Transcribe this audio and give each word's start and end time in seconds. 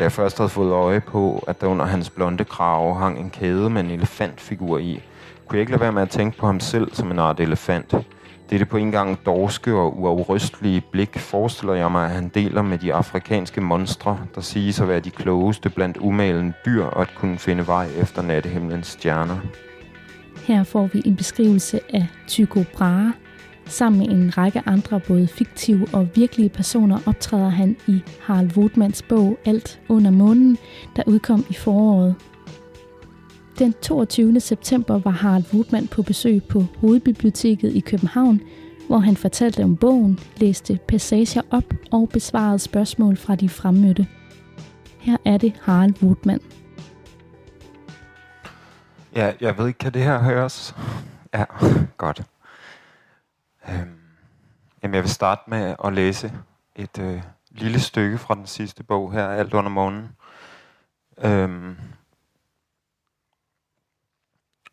Da 0.00 0.04
jeg 0.04 0.12
først 0.12 0.38
havde 0.38 0.48
fået 0.48 0.72
øje 0.72 1.00
på, 1.00 1.44
at 1.48 1.60
der 1.60 1.66
under 1.66 1.84
hans 1.84 2.10
blonde 2.10 2.44
krave 2.44 2.94
hang 2.94 3.18
en 3.18 3.30
kæde 3.30 3.70
med 3.70 3.84
en 3.84 3.90
elefantfigur 3.90 4.78
i, 4.78 5.02
kunne 5.46 5.56
jeg 5.56 5.60
ikke 5.60 5.72
lade 5.72 5.80
være 5.80 5.92
med 5.92 6.02
at 6.02 6.10
tænke 6.10 6.38
på 6.38 6.46
ham 6.46 6.60
selv 6.60 6.94
som 6.94 7.10
en 7.10 7.18
art 7.18 7.40
elefant. 7.40 7.94
Dette 8.50 8.66
på 8.66 8.76
en 8.76 8.90
gang 8.90 9.26
dorske 9.26 9.74
og 9.74 10.00
uafrystelige 10.00 10.82
blik 10.92 11.18
forestiller 11.18 11.74
jeg 11.74 11.92
mig, 11.92 12.04
at 12.04 12.10
han 12.10 12.28
deler 12.28 12.62
med 12.62 12.78
de 12.78 12.94
afrikanske 12.94 13.60
monstre, 13.60 14.18
der 14.34 14.40
siges 14.40 14.80
at 14.80 14.88
være 14.88 15.00
de 15.00 15.10
klogeste 15.10 15.70
blandt 15.70 15.96
umalende 15.96 16.52
dyr 16.66 16.84
og 16.84 17.02
at 17.02 17.14
kunne 17.16 17.38
finde 17.38 17.66
vej 17.66 17.88
efter 17.98 18.22
nattehimlens 18.22 18.86
stjerner. 18.86 19.36
Her 20.46 20.64
får 20.64 20.86
vi 20.92 21.02
en 21.04 21.16
beskrivelse 21.16 21.80
af 21.94 22.06
Tycho 22.28 22.64
Brahe. 22.74 23.12
Sammen 23.70 23.98
med 23.98 24.08
en 24.08 24.38
række 24.38 24.62
andre 24.66 25.00
både 25.00 25.26
fiktive 25.26 25.86
og 25.92 26.08
virkelige 26.14 26.48
personer 26.48 26.98
optræder 27.06 27.48
han 27.48 27.76
i 27.86 28.02
Harald 28.20 28.56
Wotmans 28.56 29.02
bog 29.02 29.38
Alt 29.44 29.80
under 29.88 30.10
månen, 30.10 30.58
der 30.96 31.02
udkom 31.06 31.44
i 31.50 31.54
foråret. 31.54 32.14
Den 33.58 33.74
22. 33.82 34.40
september 34.40 34.98
var 34.98 35.10
Harald 35.10 35.44
Wotman 35.54 35.86
på 35.86 36.02
besøg 36.02 36.42
på 36.44 36.64
Hovedbiblioteket 36.78 37.72
i 37.72 37.80
København, 37.80 38.40
hvor 38.86 38.98
han 38.98 39.16
fortalte 39.16 39.64
om 39.64 39.76
bogen, 39.76 40.18
læste 40.36 40.78
passager 40.88 41.42
op 41.50 41.74
og 41.92 42.08
besvarede 42.08 42.58
spørgsmål 42.58 43.16
fra 43.16 43.34
de 43.34 43.48
fremmødte. 43.48 44.06
Her 44.98 45.16
er 45.24 45.36
det 45.36 45.52
Harald 45.62 45.94
Wotman. 46.02 46.40
Ja, 49.16 49.32
jeg 49.40 49.58
ved 49.58 49.66
ikke, 49.66 49.78
kan 49.78 49.94
det 49.94 50.02
her 50.02 50.18
høres? 50.18 50.74
Ja, 51.34 51.44
godt. 51.96 52.22
Øhm, 53.68 54.00
jamen, 54.82 54.94
jeg 54.94 55.02
vil 55.02 55.10
starte 55.10 55.42
med 55.46 55.76
at 55.84 55.92
læse 55.92 56.32
et 56.76 56.98
øh, 56.98 57.22
lille 57.50 57.80
stykke 57.80 58.18
fra 58.18 58.34
den 58.34 58.46
sidste 58.46 58.84
bog 58.84 59.12
her, 59.12 59.28
Alt 59.28 59.54
under 59.54 59.70
månen. 59.70 60.16
Øhm, 61.18 61.76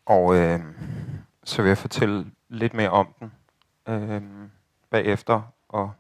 og 0.06 0.36
øh, 0.36 0.60
så 1.44 1.62
vil 1.62 1.70
jeg 1.70 1.78
fortælle 1.78 2.32
lidt 2.50 2.74
mere 2.74 2.90
om 2.90 3.08
den 3.20 3.32
øh, 3.88 4.22
bagefter. 4.90 5.42
Og 5.70 5.92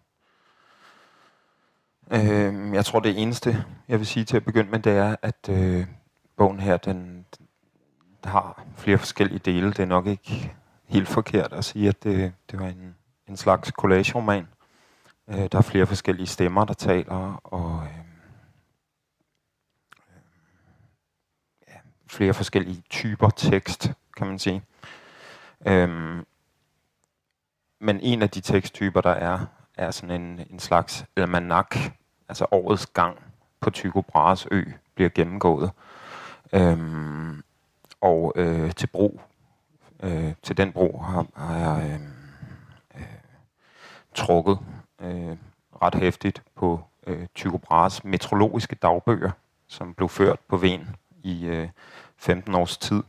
øh, 2.11 2.73
jeg 2.73 2.85
tror, 2.85 2.99
det 2.99 3.21
eneste, 3.21 3.65
jeg 3.87 3.99
vil 3.99 4.07
sige 4.07 4.25
til 4.25 4.37
at 4.37 4.45
begynde 4.45 4.69
med, 4.69 4.79
det 4.79 4.93
er, 4.97 5.15
at 5.21 5.49
øh, 5.49 5.87
bogen 6.35 6.59
her, 6.59 6.77
den, 6.77 7.25
den 7.37 7.47
har 8.23 8.63
flere 8.77 8.97
forskellige 8.97 9.39
dele. 9.39 9.67
Det 9.67 9.79
er 9.79 9.85
nok 9.85 10.07
ikke 10.07 10.55
helt 10.87 11.07
forkert 11.07 11.53
at 11.53 11.65
sige, 11.65 11.89
at 11.89 12.03
det, 12.03 12.33
det 12.51 12.59
var 12.59 12.67
en, 12.67 12.95
en 13.27 13.37
slags 13.37 13.69
collage-roman. 13.69 14.47
Øh, 15.27 15.47
der 15.51 15.57
er 15.57 15.61
flere 15.61 15.85
forskellige 15.85 16.27
stemmer, 16.27 16.65
der 16.65 16.73
taler, 16.73 17.41
og 17.43 17.83
øh, 17.83 17.99
øh, 20.07 20.21
ja, 21.67 21.77
flere 22.07 22.33
forskellige 22.33 22.83
typer 22.89 23.29
tekst, 23.29 23.91
kan 24.17 24.27
man 24.27 24.39
sige. 24.39 24.63
Øh, 25.67 26.23
men 27.79 27.99
en 27.99 28.21
af 28.21 28.29
de 28.29 28.41
teksttyper, 28.41 29.01
der 29.01 29.09
er, 29.09 29.45
er 29.75 29.91
sådan 29.91 30.21
en, 30.21 30.47
en 30.49 30.59
slags 30.59 31.05
almanak, 31.15 31.75
altså 32.29 32.45
årets 32.51 32.85
gang 32.85 33.17
på 33.59 33.69
Tycho 33.69 34.01
Brahes 34.01 34.47
ø, 34.51 34.63
bliver 34.95 35.09
gennemgået. 35.09 35.71
Øhm, 36.53 37.43
og 38.01 38.33
øh, 38.35 38.71
til 38.71 38.87
brug, 38.87 39.21
øh, 40.03 40.33
til 40.43 40.57
den 40.57 40.71
brug 40.71 41.05
har, 41.05 41.25
har 41.35 41.57
jeg 41.57 41.89
øh, 41.89 42.01
øh, 42.95 43.07
trukket 44.15 44.59
øh, 45.01 45.37
ret 45.81 45.95
hæftigt 45.95 46.43
på 46.55 46.83
øh, 47.07 47.27
Tycho 47.35 47.57
Brahes 47.57 48.03
metrologiske 48.03 48.75
dagbøger, 48.75 49.31
som 49.67 49.93
blev 49.93 50.09
ført 50.09 50.39
på 50.47 50.57
Ven 50.57 50.95
i 51.23 51.45
øh, 51.45 51.69
15 52.17 52.55
års 52.55 52.77
tid, 52.77 53.03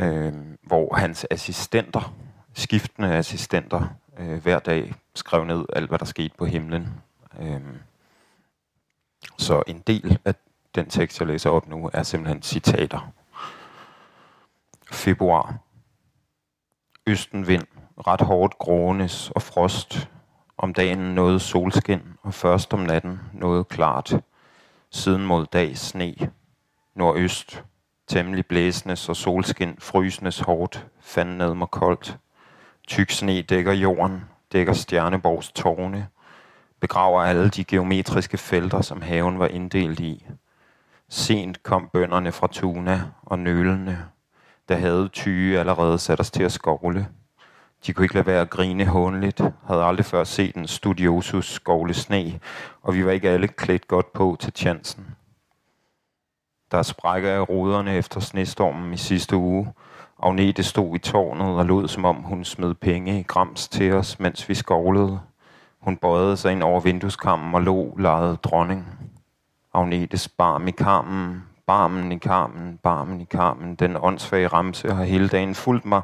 øh, 0.00 0.32
hvor 0.62 0.94
hans 0.94 1.26
assistenter, 1.30 2.14
skiftende 2.54 3.14
assistenter, 3.14 3.86
øh, 4.18 4.42
hver 4.42 4.58
dag 4.58 4.94
skrev 5.14 5.44
ned 5.44 5.64
alt, 5.72 5.88
hvad 5.88 5.98
der 5.98 6.04
skete 6.04 6.34
på 6.38 6.44
himlen. 6.44 6.88
Øh, 7.40 7.60
så 9.38 9.62
en 9.66 9.78
del 9.86 10.18
af 10.24 10.34
den 10.74 10.86
tekst, 10.88 11.20
jeg 11.20 11.28
læser 11.28 11.50
op 11.50 11.68
nu, 11.68 11.90
er 11.92 12.02
simpelthen 12.02 12.42
citater. 12.42 13.12
Februar. 14.92 15.58
Østenvind, 17.06 17.66
ret 18.06 18.20
hårdt 18.20 18.58
grånes 18.58 19.30
og 19.30 19.42
frost. 19.42 20.10
Om 20.58 20.74
dagen 20.74 20.98
noget 20.98 21.40
solskin, 21.42 22.00
og 22.22 22.34
først 22.34 22.74
om 22.74 22.80
natten 22.80 23.20
noget 23.32 23.68
klart. 23.68 24.16
Siden 24.90 25.26
mod 25.26 25.46
dag 25.46 25.76
sne. 25.78 26.14
Nordøst, 26.94 27.64
temmelig 28.06 28.46
blæsende, 28.46 28.96
så 28.96 29.14
solskin 29.14 29.76
frysnes 29.78 30.40
hårdt, 30.40 30.86
fanden 31.00 31.38
ned 31.38 31.54
mig 31.54 31.68
koldt. 31.68 32.18
Tyk 32.86 33.10
sne 33.10 33.42
dækker 33.42 33.72
jorden, 33.72 34.24
dækker 34.52 34.72
Stjerneborgs 34.72 35.52
tårne, 35.52 36.08
begraver 36.80 37.22
alle 37.22 37.48
de 37.48 37.64
geometriske 37.64 38.38
felter, 38.38 38.80
som 38.80 39.02
haven 39.02 39.38
var 39.38 39.46
inddelt 39.46 40.00
i. 40.00 40.26
Sent 41.08 41.62
kom 41.62 41.88
bønderne 41.92 42.32
fra 42.32 42.46
Tuna 42.46 43.02
og 43.22 43.38
nølende, 43.38 43.98
der 44.68 44.76
havde 44.76 45.08
tyge 45.08 45.58
allerede 45.58 45.98
sat 45.98 46.20
os 46.20 46.30
til 46.30 46.42
at 46.42 46.52
skovle. 46.52 47.08
De 47.86 47.92
kunne 47.92 48.04
ikke 48.04 48.14
lade 48.14 48.26
være 48.26 48.40
at 48.40 48.50
grine 48.50 48.86
hånligt, 48.86 49.40
havde 49.66 49.84
aldrig 49.84 50.06
før 50.06 50.24
set 50.24 50.56
en 50.56 50.66
studiosus 50.66 51.52
skovle 51.52 51.94
sne, 51.94 52.40
og 52.82 52.94
vi 52.94 53.04
var 53.04 53.10
ikke 53.10 53.30
alle 53.30 53.48
klædt 53.48 53.88
godt 53.88 54.12
på 54.12 54.36
til 54.40 54.52
chancen. 54.56 55.06
Der 56.70 56.82
sprækker 56.82 57.30
af 57.30 57.48
ruderne 57.48 57.96
efter 57.96 58.20
snestormen 58.20 58.92
i 58.92 58.96
sidste 58.96 59.36
uge. 59.36 59.72
Agnete 60.22 60.62
stod 60.62 60.94
i 60.94 60.98
tårnet 60.98 61.58
og 61.58 61.64
lod, 61.64 61.88
som 61.88 62.04
om 62.04 62.16
hun 62.16 62.44
smed 62.44 62.74
penge 62.74 63.20
i 63.20 63.22
grams 63.22 63.68
til 63.68 63.92
os, 63.92 64.18
mens 64.18 64.48
vi 64.48 64.54
skovlede. 64.54 65.20
Hun 65.80 65.96
bøjede 65.96 66.36
sig 66.36 66.52
ind 66.52 66.62
over 66.62 66.80
vindueskammen 66.80 67.54
og 67.54 67.62
lå 67.62 67.96
lejede 67.98 68.36
dronning. 68.36 68.86
Agnetes 69.74 70.28
barm 70.28 70.68
i 70.68 70.70
kammen, 70.70 71.42
barmen 71.66 72.12
i 72.12 72.18
kammen, 72.18 72.78
barmen 72.82 73.20
i 73.20 73.24
kammen. 73.24 73.74
Den 73.74 73.96
åndssvage 74.00 74.48
ramse 74.48 74.92
har 74.92 75.04
hele 75.04 75.28
dagen 75.28 75.54
fulgt 75.54 75.84
mig. 75.84 76.02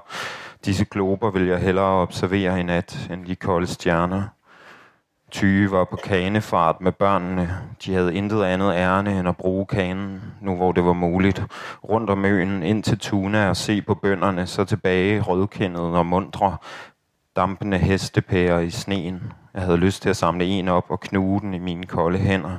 Disse 0.64 0.84
glober 0.84 1.30
vil 1.30 1.46
jeg 1.46 1.58
hellere 1.58 2.02
observere 2.02 2.60
i 2.60 2.62
nat 2.62 3.08
end 3.10 3.26
de 3.26 3.36
kolde 3.36 3.66
stjerner. 3.66 4.22
Tyge 5.30 5.70
var 5.70 5.84
på 5.84 5.96
kanefart 5.96 6.80
med 6.80 6.92
børnene. 6.92 7.50
De 7.84 7.94
havde 7.94 8.14
intet 8.14 8.42
andet 8.42 8.74
ærne 8.74 9.18
end 9.18 9.28
at 9.28 9.36
bruge 9.36 9.66
kanen, 9.66 10.22
nu 10.40 10.56
hvor 10.56 10.72
det 10.72 10.84
var 10.84 10.92
muligt. 10.92 11.42
Rundt 11.88 12.10
om 12.10 12.24
øen 12.24 12.62
ind 12.62 12.82
til 12.82 12.98
Tuna 12.98 13.48
og 13.48 13.56
se 13.56 13.82
på 13.82 13.94
bønderne, 13.94 14.46
så 14.46 14.64
tilbage 14.64 15.20
rødkendede 15.20 15.98
og 15.98 16.06
mundre, 16.06 16.56
dampende 17.36 17.78
hestepærer 17.78 18.60
i 18.60 18.70
sneen. 18.70 19.32
Jeg 19.54 19.62
havde 19.62 19.76
lyst 19.76 20.02
til 20.02 20.08
at 20.08 20.16
samle 20.16 20.44
en 20.44 20.68
op 20.68 20.84
og 20.88 21.00
knuge 21.00 21.40
den 21.40 21.54
i 21.54 21.58
mine 21.58 21.86
kolde 21.86 22.18
hænder. 22.18 22.58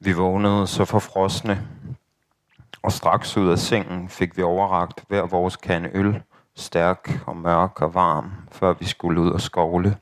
Vi 0.00 0.12
vågnede 0.12 0.66
så 0.66 0.84
forfrosne, 0.84 1.68
og 2.82 2.92
straks 2.92 3.36
ud 3.36 3.48
af 3.48 3.58
sengen 3.58 4.08
fik 4.08 4.36
vi 4.36 4.42
overragt 4.42 5.04
hver 5.08 5.26
vores 5.26 5.56
kande 5.56 5.90
øl, 5.92 6.22
stærk 6.54 7.20
og 7.26 7.36
mørk 7.36 7.82
og 7.82 7.94
varm, 7.94 8.32
før 8.52 8.72
vi 8.72 8.84
skulle 8.84 9.20
ud 9.20 9.30
og 9.30 9.40
skovle. 9.40 9.96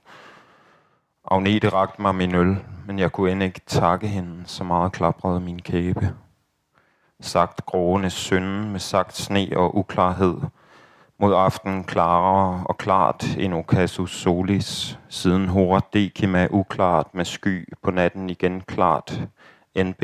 Agnete 1.31 1.69
rakte 1.69 2.03
mig 2.03 2.15
min 2.15 2.35
øl, 2.35 2.57
men 2.87 2.99
jeg 2.99 3.13
kunne 3.13 3.33
end 3.33 3.43
ikke 3.43 3.61
takke 3.67 4.09
hende, 4.09 4.43
så 4.47 4.65
meget 4.65 4.93
klaprede 4.93 5.41
min 5.41 5.63
kæbe. 5.63 6.15
Sagt 7.21 7.67
grående 7.67 8.11
synden 8.11 8.73
med 8.73 8.81
sagt 8.81 9.17
sne 9.17 9.49
og 9.57 9.77
uklarhed. 9.77 10.37
Mod 11.21 11.35
aften 11.35 11.85
klarere 11.85 12.65
og 12.67 12.79
klart 12.79 13.37
en 13.39 13.53
ocasus 13.53 14.11
solis. 14.11 14.99
Siden 15.09 15.49
hora 15.49 15.81
decima 15.93 16.49
uklart 16.51 17.15
med 17.15 17.25
sky 17.25 17.73
på 17.83 17.91
natten 17.91 18.31
igen 18.31 18.61
klart. 18.61 19.21
NB 19.77 20.03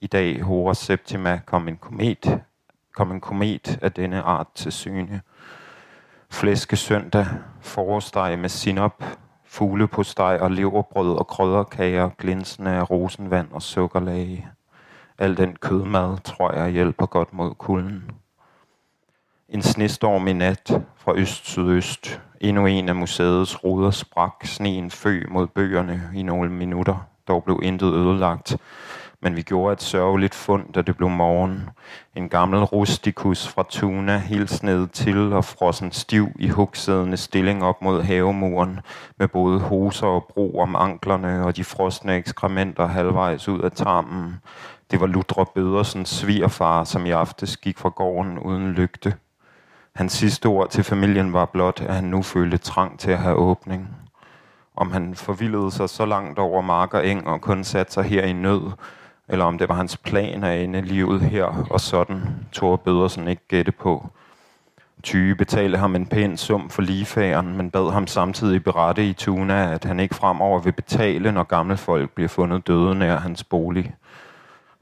i 0.00 0.06
dag 0.06 0.42
hora 0.42 0.74
septima 0.74 1.40
kom 1.46 1.68
en 1.68 1.76
komet, 1.76 2.40
kom 2.94 3.12
en 3.12 3.20
komet 3.20 3.78
af 3.82 3.92
denne 3.92 4.22
art 4.22 4.46
til 4.54 4.72
syne. 4.72 5.20
Flæske 6.30 6.76
søndag, 6.76 7.26
forårsdej 7.60 8.36
med 8.36 8.48
sinop, 8.48 9.04
fugle 9.44 9.88
og 10.18 10.50
leverbrød 10.50 11.16
og 11.16 11.26
krydderkager, 11.26 12.10
glinsende 12.18 12.70
af 12.70 12.90
rosenvand 12.90 13.48
og 13.52 13.62
sukkerlage. 13.62 14.48
Al 15.18 15.36
den 15.36 15.56
kødmad, 15.56 16.18
tror 16.24 16.52
jeg, 16.52 16.70
hjælper 16.70 17.06
godt 17.06 17.32
mod 17.32 17.54
kulden. 17.54 18.10
En 19.48 19.62
snestorm 19.62 20.28
i 20.28 20.32
nat 20.32 20.82
fra 20.96 21.12
øst-sydøst. 21.16 22.20
Endnu 22.40 22.66
en 22.66 22.88
af 22.88 22.96
museets 22.96 23.64
ruder 23.64 23.90
sprak 23.90 24.44
sneen 24.44 24.90
fø 24.90 25.22
mod 25.28 25.46
bøgerne 25.46 26.10
i 26.14 26.22
nogle 26.22 26.50
minutter. 26.50 27.06
Dog 27.28 27.44
blev 27.44 27.60
intet 27.62 27.94
ødelagt 27.94 28.56
men 29.26 29.36
vi 29.36 29.42
gjorde 29.42 29.72
et 29.72 29.82
sørgeligt 29.82 30.34
fund, 30.34 30.72
da 30.72 30.82
det 30.82 30.96
blev 30.96 31.08
morgen. 31.08 31.70
En 32.14 32.28
gammel 32.28 32.64
rustikus 32.64 33.48
fra 33.48 33.64
Tuna, 33.68 34.18
helt 34.18 34.62
til 34.92 35.32
og 35.32 35.44
frossen 35.44 35.92
stiv 35.92 36.28
i 36.38 36.48
hugsædende 36.48 37.16
stilling 37.16 37.64
op 37.64 37.82
mod 37.82 38.02
havemuren, 38.02 38.80
med 39.18 39.28
både 39.28 39.60
hoser 39.60 40.06
og 40.06 40.24
bro 40.34 40.58
om 40.58 40.76
anklerne 40.76 41.44
og 41.44 41.56
de 41.56 41.64
frosne 41.64 42.16
ekskrementer 42.16 42.86
halvvejs 42.86 43.48
ud 43.48 43.60
af 43.60 43.72
tarmen. 43.72 44.40
Det 44.90 45.00
var 45.00 45.06
Ludre 45.06 45.46
Bødersens 45.54 46.08
svigerfar, 46.08 46.84
som 46.84 47.06
i 47.06 47.10
aftes 47.10 47.56
gik 47.56 47.78
fra 47.78 47.88
gården 47.88 48.38
uden 48.38 48.72
lygte. 48.72 49.14
Hans 49.96 50.12
sidste 50.12 50.46
ord 50.46 50.70
til 50.70 50.84
familien 50.84 51.32
var 51.32 51.44
blot, 51.44 51.80
at 51.80 51.94
han 51.94 52.04
nu 52.04 52.22
følte 52.22 52.58
trang 52.58 52.98
til 52.98 53.10
at 53.10 53.18
have 53.18 53.36
åbning. 53.36 53.88
Om 54.76 54.92
han 54.92 55.14
forvildede 55.14 55.70
sig 55.70 55.88
så 55.88 56.06
langt 56.06 56.38
over 56.38 56.60
mark 56.60 56.94
og 56.94 57.06
eng 57.06 57.26
og 57.26 57.40
kun 57.40 57.64
satte 57.64 57.92
sig 57.92 58.04
her 58.04 58.22
i 58.22 58.32
nød, 58.32 58.70
eller 59.28 59.44
om 59.44 59.58
det 59.58 59.68
var 59.68 59.74
hans 59.74 59.96
plan 59.96 60.44
at 60.44 60.64
ende 60.64 60.80
livet 60.80 61.20
her 61.20 61.66
og 61.70 61.80
sådan, 61.80 62.20
tog 62.52 62.80
Bødersen 62.80 63.28
ikke 63.28 63.48
gætte 63.48 63.72
på. 63.72 64.08
Tyge 65.02 65.34
betalte 65.34 65.78
ham 65.78 65.96
en 65.96 66.06
pæn 66.06 66.36
sum 66.36 66.70
for 66.70 66.82
ligefæren, 66.82 67.56
men 67.56 67.70
bad 67.70 67.92
ham 67.92 68.06
samtidig 68.06 68.64
berette 68.64 69.08
i 69.08 69.12
Tuna, 69.12 69.72
at 69.72 69.84
han 69.84 70.00
ikke 70.00 70.14
fremover 70.14 70.60
vil 70.60 70.72
betale, 70.72 71.32
når 71.32 71.42
gamle 71.42 71.76
folk 71.76 72.10
bliver 72.10 72.28
fundet 72.28 72.66
døde 72.66 72.94
nær 72.94 73.16
hans 73.16 73.44
bolig. 73.44 73.94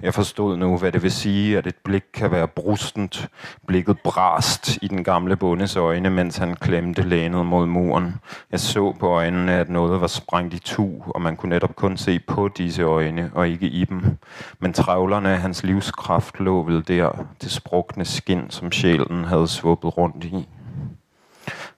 Jeg 0.02 0.14
forstod 0.14 0.56
nu, 0.56 0.78
hvad 0.78 0.92
det 0.92 1.02
vil 1.02 1.12
sige, 1.12 1.58
at 1.58 1.66
et 1.66 1.76
blik 1.84 2.02
kan 2.14 2.30
være 2.30 2.48
brustent, 2.48 3.28
blikket 3.66 3.98
brast 4.04 4.78
i 4.82 4.88
den 4.88 5.04
gamle 5.04 5.36
bondes 5.36 5.76
øjne, 5.76 6.10
mens 6.10 6.36
han 6.36 6.54
klemte 6.54 7.02
lænet 7.02 7.46
mod 7.46 7.66
muren. 7.66 8.14
Jeg 8.52 8.60
så 8.60 8.92
på 9.00 9.08
øjnene, 9.08 9.52
at 9.52 9.68
noget 9.68 10.00
var 10.00 10.06
sprængt 10.06 10.54
i 10.54 10.58
tu, 10.58 10.90
og 11.06 11.20
man 11.22 11.36
kunne 11.36 11.48
netop 11.48 11.76
kun 11.76 11.96
se 11.96 12.18
på 12.18 12.48
disse 12.48 12.82
øjne, 12.82 13.30
og 13.34 13.48
ikke 13.48 13.66
i 13.66 13.84
dem. 13.84 14.16
Men 14.58 14.72
travlerne 14.72 15.30
af 15.30 15.40
hans 15.40 15.62
livskraft 15.62 16.40
lå 16.40 16.62
vel 16.62 16.88
der, 16.88 17.26
det 17.42 17.50
sprukne 17.50 18.04
skin, 18.04 18.50
som 18.50 18.72
sjælen 18.72 19.24
havde 19.24 19.48
svuppet 19.48 19.98
rundt 19.98 20.24
i. 20.24 20.48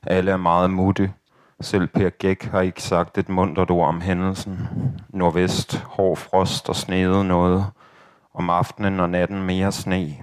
Alle 0.06 0.30
er 0.30 0.36
meget 0.36 0.70
mutte. 0.70 1.12
Selv 1.60 1.86
Per 1.86 2.08
Gæk 2.08 2.44
har 2.44 2.60
ikke 2.60 2.82
sagt 2.82 3.18
et 3.18 3.28
mundret 3.28 3.70
ord 3.70 3.88
om 3.88 4.00
hændelsen. 4.00 4.68
Nordvest, 5.08 5.76
hård 5.76 6.16
frost 6.16 6.68
og 6.68 6.76
snede 6.76 7.24
noget 7.24 7.66
om 8.37 8.50
aftenen 8.50 9.00
og 9.00 9.11
natten 9.11 9.43
mere 9.43 9.73
sne. 9.73 10.17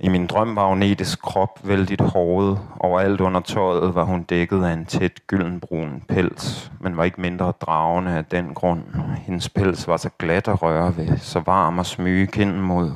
I 0.00 0.08
min 0.08 0.26
drøm 0.26 0.56
var 0.56 0.62
Agnetes 0.62 1.16
krop 1.16 1.60
vældigt 1.64 2.00
håret. 2.00 2.60
Overalt 2.80 3.20
under 3.20 3.40
tøjet 3.40 3.94
var 3.94 4.04
hun 4.04 4.22
dækket 4.22 4.64
af 4.64 4.72
en 4.72 4.84
tæt 4.84 5.26
gyldenbrun 5.26 6.02
pels, 6.08 6.72
men 6.80 6.96
var 6.96 7.04
ikke 7.04 7.20
mindre 7.20 7.52
dragende 7.60 8.10
af 8.10 8.24
den 8.24 8.54
grund. 8.54 8.82
Hendes 9.16 9.48
pels 9.48 9.88
var 9.88 9.96
så 9.96 10.10
glat 10.18 10.48
at 10.48 10.62
røre 10.62 10.96
ved, 10.96 11.18
så 11.18 11.40
varm 11.40 11.78
og 11.78 11.86
smyge 11.86 12.26
kinden 12.26 12.60
mod. 12.60 12.92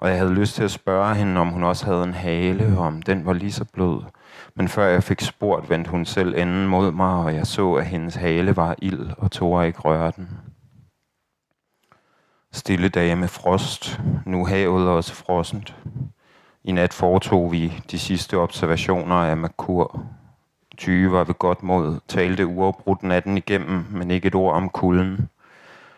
Og 0.00 0.08
jeg 0.08 0.18
havde 0.18 0.34
lyst 0.34 0.54
til 0.54 0.64
at 0.64 0.70
spørge 0.70 1.14
hende, 1.14 1.40
om 1.40 1.48
hun 1.48 1.64
også 1.64 1.86
havde 1.86 2.04
en 2.04 2.14
hale, 2.14 2.78
og 2.78 2.86
om 2.86 3.02
den 3.02 3.26
var 3.26 3.32
lige 3.32 3.52
så 3.52 3.64
blød. 3.64 4.02
Men 4.54 4.68
før 4.68 4.86
jeg 4.86 5.02
fik 5.02 5.20
spurgt, 5.20 5.70
vendte 5.70 5.90
hun 5.90 6.04
selv 6.04 6.34
enden 6.38 6.66
mod 6.66 6.92
mig, 6.92 7.14
og 7.14 7.34
jeg 7.34 7.46
så, 7.46 7.72
at 7.72 7.86
hendes 7.86 8.14
hale 8.14 8.56
var 8.56 8.74
ild, 8.78 9.10
og 9.18 9.30
tog 9.30 9.66
ikke 9.66 9.80
røre 9.80 10.12
den. 10.16 10.28
Stille 12.54 12.88
dage 12.88 13.16
med 13.16 13.28
frost, 13.28 14.00
nu 14.26 14.46
havet 14.46 14.88
også 14.88 15.14
frossent. 15.14 15.76
I 16.64 16.72
nat 16.72 16.92
foretog 16.92 17.52
vi 17.52 17.82
de 17.90 17.98
sidste 17.98 18.38
observationer 18.38 19.14
af 19.14 19.36
Makur. 19.36 20.02
Tyge 20.76 21.12
var 21.12 21.24
ved 21.24 21.34
godt 21.34 21.62
mod, 21.62 21.98
talte 22.08 22.46
uafbrudt 22.46 23.02
natten 23.02 23.36
igennem, 23.36 23.84
men 23.90 24.10
ikke 24.10 24.28
et 24.28 24.34
ord 24.34 24.54
om 24.54 24.68
kulden. 24.68 25.28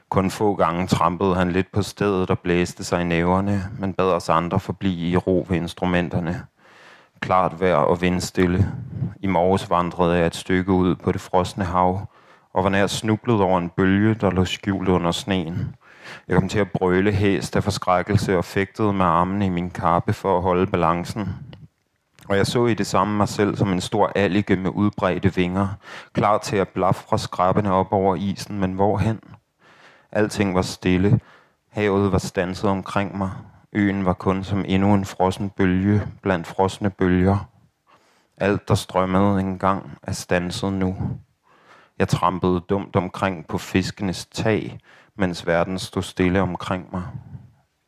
Kun 0.09 0.31
få 0.31 0.55
gange 0.55 0.87
trampede 0.87 1.35
han 1.35 1.53
lidt 1.53 1.73
på 1.73 1.83
stedet 1.83 2.31
og 2.31 2.39
blæste 2.39 2.85
sig 2.85 3.01
i 3.01 3.05
næverne, 3.05 3.63
men 3.79 3.93
bad 3.93 4.13
os 4.13 4.29
andre 4.29 4.61
forblive 4.61 5.09
i 5.09 5.17
ro 5.17 5.47
ved 5.49 5.57
instrumenterne. 5.57 6.43
Klart 7.21 7.61
vejr 7.61 7.77
og 7.77 8.01
vindstille. 8.01 8.73
I 9.21 9.27
morges 9.27 9.71
vandrede 9.71 10.17
jeg 10.17 10.27
et 10.27 10.37
stykke 10.37 10.73
ud 10.73 10.95
på 10.95 11.13
det 11.13 11.21
frosne 11.21 11.65
hav, 11.65 12.01
og 12.53 12.65
var 12.65 12.71
nær 12.71 12.87
snublet 12.87 13.41
over 13.41 13.59
en 13.59 13.69
bølge, 13.69 14.15
der 14.15 14.31
lå 14.31 14.45
skjult 14.45 14.89
under 14.89 15.13
sneen. 15.13 15.75
Jeg 16.29 16.37
kom 16.37 16.49
til 16.49 16.59
at 16.59 16.71
brøle 16.71 17.13
hæst 17.13 17.57
af 17.57 17.65
forskrækkelse 17.65 18.39
og 18.39 18.45
fægtede 18.45 18.93
med 18.93 19.05
armene 19.05 19.47
i 19.47 19.49
min 19.49 19.71
kappe 19.71 20.13
for 20.13 20.37
at 20.37 20.43
holde 20.43 20.67
balancen. 20.67 21.29
Og 22.29 22.37
jeg 22.37 22.47
så 22.47 22.67
i 22.67 22.75
det 22.75 22.87
samme 22.87 23.17
mig 23.17 23.29
selv 23.29 23.57
som 23.57 23.73
en 23.73 23.81
stor 23.81 24.13
allige 24.15 24.57
med 24.57 24.71
udbredte 24.71 25.35
vinger, 25.35 25.69
klar 26.13 26.39
til 26.39 26.57
at 26.57 26.69
blafre 26.69 27.19
skrabbene 27.19 27.73
op 27.73 27.93
over 27.93 28.17
isen, 28.17 28.59
men 28.59 28.73
hvorhen? 28.73 29.21
Alting 30.13 30.55
var 30.55 30.63
stille. 30.63 31.21
Havet 31.71 32.13
var 32.13 32.19
stanset 32.19 32.71
omkring 32.71 33.19
mig. 33.19 33.31
Øen 33.73 34.05
var 34.05 34.13
kun 34.13 34.45
som 34.45 34.65
endnu 34.69 34.95
en 34.95 35.05
frossen 35.05 35.51
bølge 35.51 36.03
blandt 36.23 36.47
frosne 36.47 36.91
bølger. 36.91 37.49
Alt, 38.37 38.69
der 38.69 38.75
strømmede 38.75 39.41
engang, 39.41 39.99
er 40.03 40.13
stanset 40.13 40.73
nu. 40.73 40.97
Jeg 41.99 42.09
trampede 42.09 42.61
dumt 42.61 42.97
omkring 42.97 43.47
på 43.47 43.59
fiskenes 43.59 44.27
tag, 44.27 44.79
mens 45.17 45.47
verden 45.47 45.79
stod 45.79 46.03
stille 46.03 46.41
omkring 46.41 46.89
mig. 46.93 47.03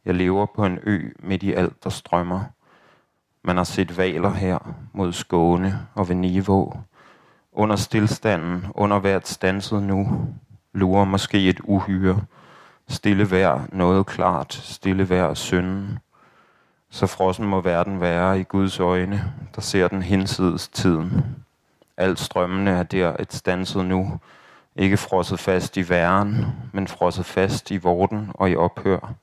Jeg 0.04 0.14
lever 0.14 0.46
på 0.46 0.64
en 0.64 0.78
ø 0.82 1.10
midt 1.19 1.42
i 1.42 1.52
alt, 1.52 1.84
der 1.84 1.90
strømmer. 1.90 2.40
Man 3.42 3.56
har 3.56 3.64
set 3.64 3.96
valer 3.96 4.30
her 4.30 4.58
mod 4.92 5.12
Skåne 5.12 5.86
og 5.94 6.08
ved 6.08 6.16
Under 7.52 7.76
stillstanden, 7.76 8.66
under 8.75 8.98
hvert 8.98 9.28
stanset 9.28 9.82
nu, 9.82 10.28
lurer 10.72 11.04
måske 11.04 11.48
et 11.48 11.60
uhyre. 11.64 12.20
Stille 12.88 13.30
vejr, 13.30 13.60
noget 13.72 14.06
klart, 14.06 14.54
stille 14.54 15.08
vejr 15.08 15.34
synden. 15.34 15.98
Så 16.90 17.06
frossen 17.06 17.46
må 17.46 17.60
verden 17.60 18.00
være 18.00 18.40
i 18.40 18.42
Guds 18.42 18.80
øjne, 18.80 19.32
der 19.54 19.60
ser 19.60 19.88
den 19.88 20.02
hinsides 20.02 20.69
tiden. 20.69 21.25
Alt 21.96 22.19
strømmende 22.19 22.72
er 22.72 22.82
der 22.82 23.16
et 23.20 23.32
stanset 23.32 23.84
nu, 23.84 24.20
ikke 24.78 24.96
frosset 24.96 25.40
fast 25.40 25.76
i 25.76 25.88
væren, 25.88 26.46
men 26.72 26.88
frosset 26.88 27.26
fast 27.26 27.70
i 27.70 27.76
vorten 27.76 28.30
og 28.34 28.50
i 28.50 28.56
ophør. 28.56 29.14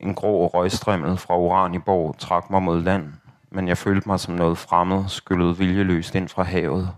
En 0.00 0.14
grå 0.14 0.46
røgstrimmel 0.46 1.16
fra 1.16 1.38
Uraniborg 1.38 2.18
trak 2.18 2.50
mig 2.50 2.62
mod 2.62 2.82
land, 2.82 3.12
men 3.50 3.68
jeg 3.68 3.78
følte 3.78 4.08
mig 4.08 4.20
som 4.20 4.34
noget 4.34 4.58
fremmed, 4.58 5.08
skyllet 5.08 5.58
viljeløst 5.58 6.14
ind 6.14 6.28
fra 6.28 6.42
havet. 6.42 6.90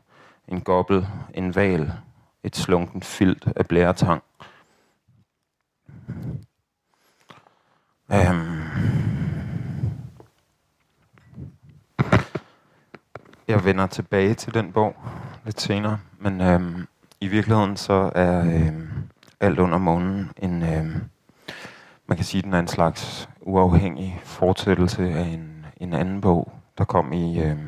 En 0.49 0.61
gobbel, 0.61 1.07
en 1.35 1.55
val, 1.55 1.93
et 2.43 2.57
slunken 2.57 3.03
filt 3.03 3.49
af 3.57 3.67
blæretang. 3.67 4.23
Øhm. 8.13 8.63
jeg 13.49 13.65
vender 13.65 13.87
tilbage 13.87 14.35
til 14.35 14.55
den 14.55 14.73
bog 14.73 14.97
lidt 15.45 15.61
senere, 15.61 15.99
men 16.19 16.41
øhm, 16.41 16.87
i 17.21 17.29
virkeligheden 17.29 17.77
så 17.77 18.13
er 18.15 18.41
øh, 18.47 18.73
alt 19.41 19.59
under 19.59 19.79
månen 19.79 20.31
en, 20.37 20.63
øh, 20.63 20.87
man 22.07 22.17
kan 22.17 22.25
sige, 22.25 22.43
den 22.43 22.55
er 22.55 22.59
en 22.59 22.69
slags 22.69 23.29
uafhængig 23.41 24.21
fortsættelse 24.25 25.03
af 25.11 25.25
en, 25.25 25.67
en 25.77 25.93
anden 25.93 26.21
bog, 26.21 26.53
der 26.79 26.85
kom 26.85 27.13
i, 27.13 27.43
øh, 27.43 27.59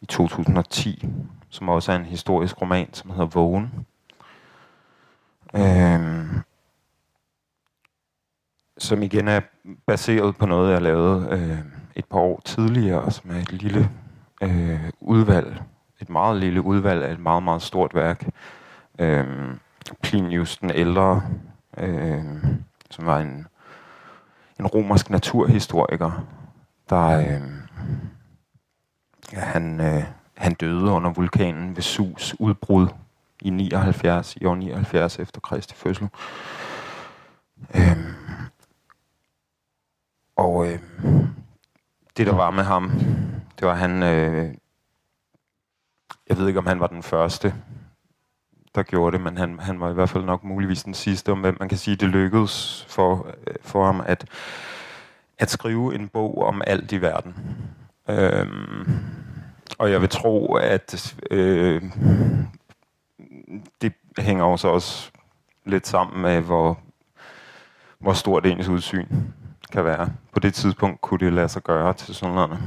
i 0.00 0.06
2010, 0.06 1.08
som 1.48 1.68
også 1.68 1.92
er 1.92 1.96
en 1.96 2.04
historisk 2.04 2.62
roman, 2.62 2.94
som 2.94 3.10
hedder 3.10 3.26
Vågen. 3.26 3.86
Øh, 5.54 6.26
som 8.78 9.02
igen 9.02 9.28
er 9.28 9.40
baseret 9.86 10.36
på 10.36 10.46
noget, 10.46 10.72
jeg 10.72 10.82
lavede 10.82 11.28
øh, 11.30 11.58
et 11.96 12.04
par 12.04 12.18
år 12.18 12.40
tidligere, 12.44 13.10
som 13.10 13.30
er 13.30 13.38
et 13.38 13.52
lille 13.52 13.90
øh, 14.42 14.90
udvalg 15.00 15.62
et 16.00 16.10
meget 16.10 16.36
lille 16.36 16.62
udvalg 16.62 17.04
af 17.04 17.12
et 17.12 17.20
meget, 17.20 17.42
meget 17.42 17.62
stort 17.62 17.94
værk. 17.94 18.28
Øhm, 18.98 19.60
Plinius 20.02 20.56
den 20.56 20.70
ældre, 20.70 21.22
øhm, 21.78 22.64
som 22.90 23.06
var 23.06 23.18
en, 23.18 23.46
en 24.60 24.66
romersk 24.66 25.10
naturhistoriker, 25.10 26.26
der 26.90 27.06
øhm, 27.06 27.62
ja, 29.32 29.40
han, 29.40 29.80
øh, 29.80 30.04
han 30.36 30.54
døde 30.54 30.90
under 30.90 31.10
vulkanen 31.10 31.76
Vesus 31.76 32.36
udbrud 32.38 32.88
i 33.42 33.50
79, 33.50 34.36
i 34.36 34.44
år 34.44 34.54
79 34.54 35.18
efter 35.18 35.40
Kristi 35.40 35.74
fødsel. 35.74 36.08
Øhm, 37.74 38.14
og 40.36 40.66
øh, 40.66 40.78
det 42.16 42.26
der 42.26 42.34
var 42.34 42.50
med 42.50 42.64
ham, 42.64 42.90
det 43.58 43.66
var 43.66 43.74
han 43.74 44.02
øh, 44.02 44.54
jeg 46.28 46.38
ved 46.38 46.46
ikke, 46.46 46.58
om 46.58 46.66
han 46.66 46.80
var 46.80 46.86
den 46.86 47.02
første, 47.02 47.54
der 48.74 48.82
gjorde 48.82 49.16
det, 49.16 49.24
men 49.24 49.36
han, 49.36 49.58
han 49.58 49.80
var 49.80 49.90
i 49.90 49.94
hvert 49.94 50.10
fald 50.10 50.24
nok 50.24 50.44
muligvis 50.44 50.82
den 50.82 50.94
sidste, 50.94 51.32
om 51.32 51.40
hvem 51.40 51.56
man 51.60 51.68
kan 51.68 51.78
sige, 51.78 51.96
det 51.96 52.08
lykkedes 52.08 52.86
for, 52.88 53.26
øh, 53.46 53.54
for 53.62 53.84
ham 53.84 54.02
at, 54.06 54.24
at 55.38 55.50
skrive 55.50 55.94
en 55.94 56.08
bog 56.08 56.42
om 56.42 56.62
alt 56.66 56.92
i 56.92 57.00
verden. 57.00 57.34
Øhm, 58.08 58.88
og 59.78 59.90
jeg 59.90 60.00
vil 60.00 60.08
tro, 60.08 60.54
at 60.54 61.16
øh, 61.30 61.82
det 63.80 63.92
hænger 64.18 64.44
også 64.44 64.68
også 64.68 65.10
lidt 65.64 65.86
sammen 65.86 66.22
med, 66.22 66.40
hvor, 66.40 66.78
hvor 67.98 68.12
stort 68.12 68.46
ens 68.46 68.68
udsyn 68.68 69.06
kan 69.72 69.84
være. 69.84 70.10
På 70.32 70.40
det 70.40 70.54
tidspunkt 70.54 71.00
kunne 71.00 71.26
det 71.26 71.32
lade 71.32 71.48
sig 71.48 71.62
gøre 71.62 71.92
til 71.92 72.14
sådan 72.14 72.34
noget, 72.34 72.58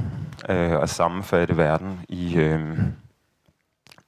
øh, 0.48 0.82
at 0.82 0.90
sammenfatte 0.90 1.56
verden 1.56 2.00
i, 2.08 2.36
øh, 2.36 2.78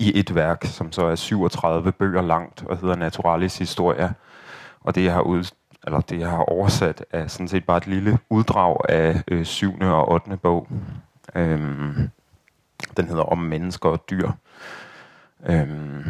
i 0.03 0.19
et 0.19 0.35
værk, 0.35 0.65
som 0.65 0.93
så 0.93 1.05
er 1.05 1.15
37 1.15 1.93
bøger 1.93 2.23
langt 2.23 2.65
og 2.67 2.79
hedder 2.79 2.97
Naturalis 2.97 3.59
Historia. 3.59 4.13
Og 4.81 4.95
det, 4.95 5.05
jeg 5.05 5.13
har, 5.13 5.21
ud, 5.21 5.45
eller 5.87 6.01
det, 6.01 6.19
jeg 6.19 6.31
har 6.31 6.39
oversat, 6.39 7.05
er 7.11 7.27
sådan 7.27 7.49
set 7.49 7.65
bare 7.65 7.77
et 7.77 7.87
lille 7.87 8.19
uddrag 8.31 8.77
af 8.89 9.23
øh, 9.29 9.45
7. 9.45 9.73
og 9.81 10.09
8. 10.13 10.37
bog. 10.37 10.69
Øhm, 11.35 12.11
den 12.97 13.09
hedder 13.09 13.23
Om 13.23 13.39
mennesker 13.39 13.89
og 13.89 14.11
dyr. 14.11 14.31
Øhm, 15.47 16.05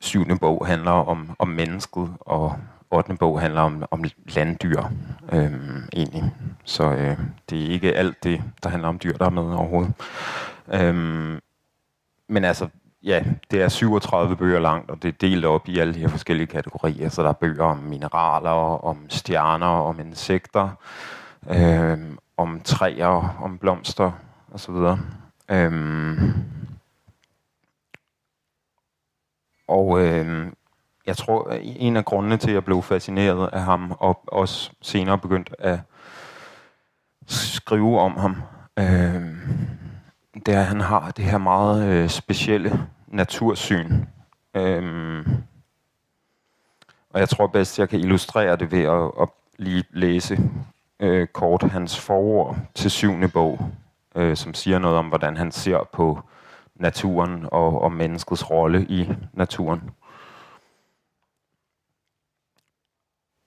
syvende 0.00 0.38
bog 0.38 0.66
handler 0.66 0.90
om, 0.90 1.36
om 1.38 1.48
mennesket, 1.48 2.10
og 2.20 2.56
8. 2.90 3.16
bog 3.16 3.40
handler 3.40 3.60
om, 3.60 3.84
om 3.90 4.04
landdyr, 4.26 4.82
øhm, 5.32 5.88
egentlig. 5.92 6.32
Så 6.64 6.84
øh, 6.84 7.18
det 7.50 7.64
er 7.64 7.70
ikke 7.70 7.94
alt 7.94 8.24
det, 8.24 8.42
der 8.62 8.68
handler 8.68 8.88
om 8.88 8.98
dyr, 8.98 9.16
der 9.16 9.26
er 9.26 9.30
med 9.30 9.42
overhovedet. 9.42 9.92
Øhm, 10.72 11.38
men 12.32 12.44
altså, 12.44 12.68
ja, 13.02 13.24
det 13.50 13.62
er 13.62 13.68
37 13.68 14.36
bøger 14.36 14.60
langt, 14.60 14.90
og 14.90 15.02
det 15.02 15.08
er 15.08 15.12
delt 15.20 15.44
op 15.44 15.68
i 15.68 15.78
alle 15.78 15.94
de 15.94 15.98
her 15.98 16.08
forskellige 16.08 16.46
kategorier. 16.46 17.08
Så 17.08 17.22
der 17.22 17.28
er 17.28 17.32
bøger 17.32 17.64
om 17.64 17.78
mineraler, 17.78 18.84
om 18.84 19.06
stjerner, 19.08 19.66
om 19.66 20.00
insekter, 20.00 20.68
øh, 21.50 21.98
om 22.36 22.60
træer, 22.64 23.36
om 23.42 23.58
blomster 23.58 24.12
osv. 24.52 24.74
Øh, 25.50 26.22
og 29.68 30.00
øh, 30.00 30.46
jeg 31.06 31.16
tror, 31.16 31.50
en 31.62 31.96
af 31.96 32.04
grundene 32.04 32.36
til, 32.36 32.50
at 32.50 32.54
jeg 32.54 32.64
blev 32.64 32.82
fascineret 32.82 33.48
af 33.52 33.62
ham, 33.62 33.92
og 33.98 34.22
også 34.26 34.70
senere 34.82 35.18
begyndt 35.18 35.54
at 35.58 35.78
skrive 37.26 38.00
om 38.00 38.16
ham, 38.16 38.36
øh, 38.78 39.22
det 40.34 40.48
er, 40.48 40.60
at 40.60 40.66
han 40.66 40.80
har 40.80 41.10
det 41.10 41.24
her 41.24 41.38
meget 41.38 41.88
øh, 41.88 42.08
specielle 42.08 42.86
natursyn. 43.06 44.04
Øhm, 44.54 45.24
og 47.10 47.20
jeg 47.20 47.28
tror 47.28 47.46
bedst, 47.46 47.78
jeg 47.78 47.88
kan 47.88 48.00
illustrere 48.00 48.56
det 48.56 48.72
ved 48.72 48.82
at, 48.82 49.22
at 49.22 49.28
lige 49.58 49.84
læse 49.90 50.38
øh, 51.00 51.26
kort 51.26 51.62
hans 51.62 52.00
forord 52.00 52.56
til 52.74 52.90
syvende 52.90 53.28
bog, 53.28 53.70
øh, 54.14 54.36
som 54.36 54.54
siger 54.54 54.78
noget 54.78 54.96
om, 54.96 55.06
hvordan 55.08 55.36
han 55.36 55.52
ser 55.52 55.88
på 55.92 56.20
naturen 56.74 57.48
og, 57.52 57.82
og 57.82 57.92
menneskets 57.92 58.50
rolle 58.50 58.86
i 58.88 59.08
naturen. 59.32 59.90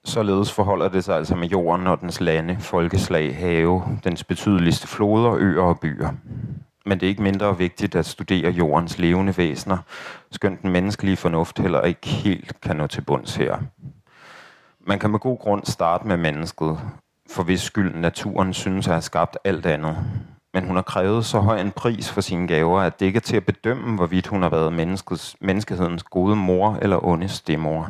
Således 0.04 0.52
forholder 0.52 0.90
det 0.90 1.04
sig 1.04 1.16
altså 1.16 1.36
med 1.36 1.48
jorden 1.48 1.88
og 1.88 2.02
dens 2.02 2.22
lande, 2.22 2.58
folkeslag, 2.60 3.38
have, 3.38 3.84
dens 4.04 4.24
betydeligste 4.24 4.88
floder, 4.88 5.36
øer 5.36 5.62
og 5.62 5.80
byer 5.80 6.10
men 6.86 7.00
det 7.00 7.06
er 7.06 7.10
ikke 7.10 7.24
mindre 7.24 7.58
vigtigt 7.58 7.96
at 7.96 8.06
studere 8.06 8.52
jordens 8.52 8.98
levende 8.98 9.38
væsener, 9.38 9.78
skønt 10.32 10.62
den 10.62 10.72
menneskelige 10.72 11.18
fornuft 11.18 11.60
heller 11.60 11.82
ikke 11.82 12.08
helt 12.08 12.62
kan 12.62 12.76
nå 12.76 12.88
til 12.88 13.02
bunds 13.02 13.36
her. 13.36 13.58
Man 14.88 15.00
kan 15.00 15.12
med 15.12 15.20
god 15.20 15.40
grund 15.40 15.66
starte 15.66 16.08
med 16.08 16.18
mennesket, 16.18 16.80
for 17.30 17.44
hvis 17.44 17.62
skyld 17.62 17.96
naturen 17.96 18.54
synes 18.54 18.88
at 18.88 18.94
have 18.94 19.02
skabt 19.02 19.38
alt 19.44 19.66
andet. 19.66 19.98
Men 20.54 20.64
hun 20.64 20.76
har 20.76 20.84
krævet 20.84 21.26
så 21.26 21.40
høj 21.40 21.60
en 21.60 21.72
pris 21.72 22.12
for 22.12 22.22
sine 22.22 22.48
gaver, 22.48 22.82
at 22.82 23.00
det 23.00 23.06
ikke 23.06 23.18
er 23.18 23.22
til 23.22 23.38
at 23.38 23.46
bedømme, 23.46 23.96
hvorvidt 23.96 24.28
hun 24.28 24.42
har 24.42 24.50
været 24.50 24.74
menneskets, 24.74 25.36
menneskehedens 25.42 26.04
gode 26.04 26.36
mor 26.36 26.78
eller 26.82 27.06
onde 27.06 27.28
stemor. 27.28 27.90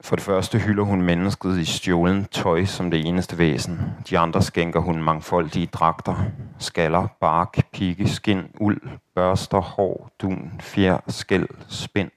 For 0.00 0.16
det 0.16 0.24
første 0.24 0.58
hylder 0.58 0.82
hun 0.82 1.02
mennesket 1.02 1.58
i 1.58 1.64
stjålen 1.64 2.24
tøj 2.24 2.64
som 2.64 2.90
det 2.90 3.06
eneste 3.06 3.38
væsen. 3.38 3.80
De 4.10 4.18
andre 4.18 4.42
skænker 4.42 4.80
hun 4.80 5.02
mangfoldige 5.02 5.66
dragter. 5.66 6.14
Skaller, 6.58 7.06
bark, 7.20 7.58
pigge, 7.72 8.08
skin, 8.08 8.42
uld, 8.60 8.80
børster, 9.14 9.60
hår, 9.60 10.10
dun, 10.22 10.52
fjer, 10.60 10.98
skæld, 11.08 11.48
spind. 11.68 12.10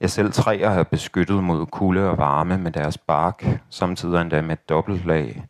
Jeg 0.00 0.10
selv 0.10 0.32
træer 0.32 0.70
er 0.70 0.82
beskyttet 0.82 1.44
mod 1.44 1.66
kulde 1.66 2.10
og 2.10 2.18
varme 2.18 2.58
med 2.58 2.72
deres 2.72 2.98
bark, 2.98 3.60
samtidig 3.70 4.20
endda 4.20 4.40
med 4.40 4.56
dobbelt 4.68 5.06
lag. 5.06 5.44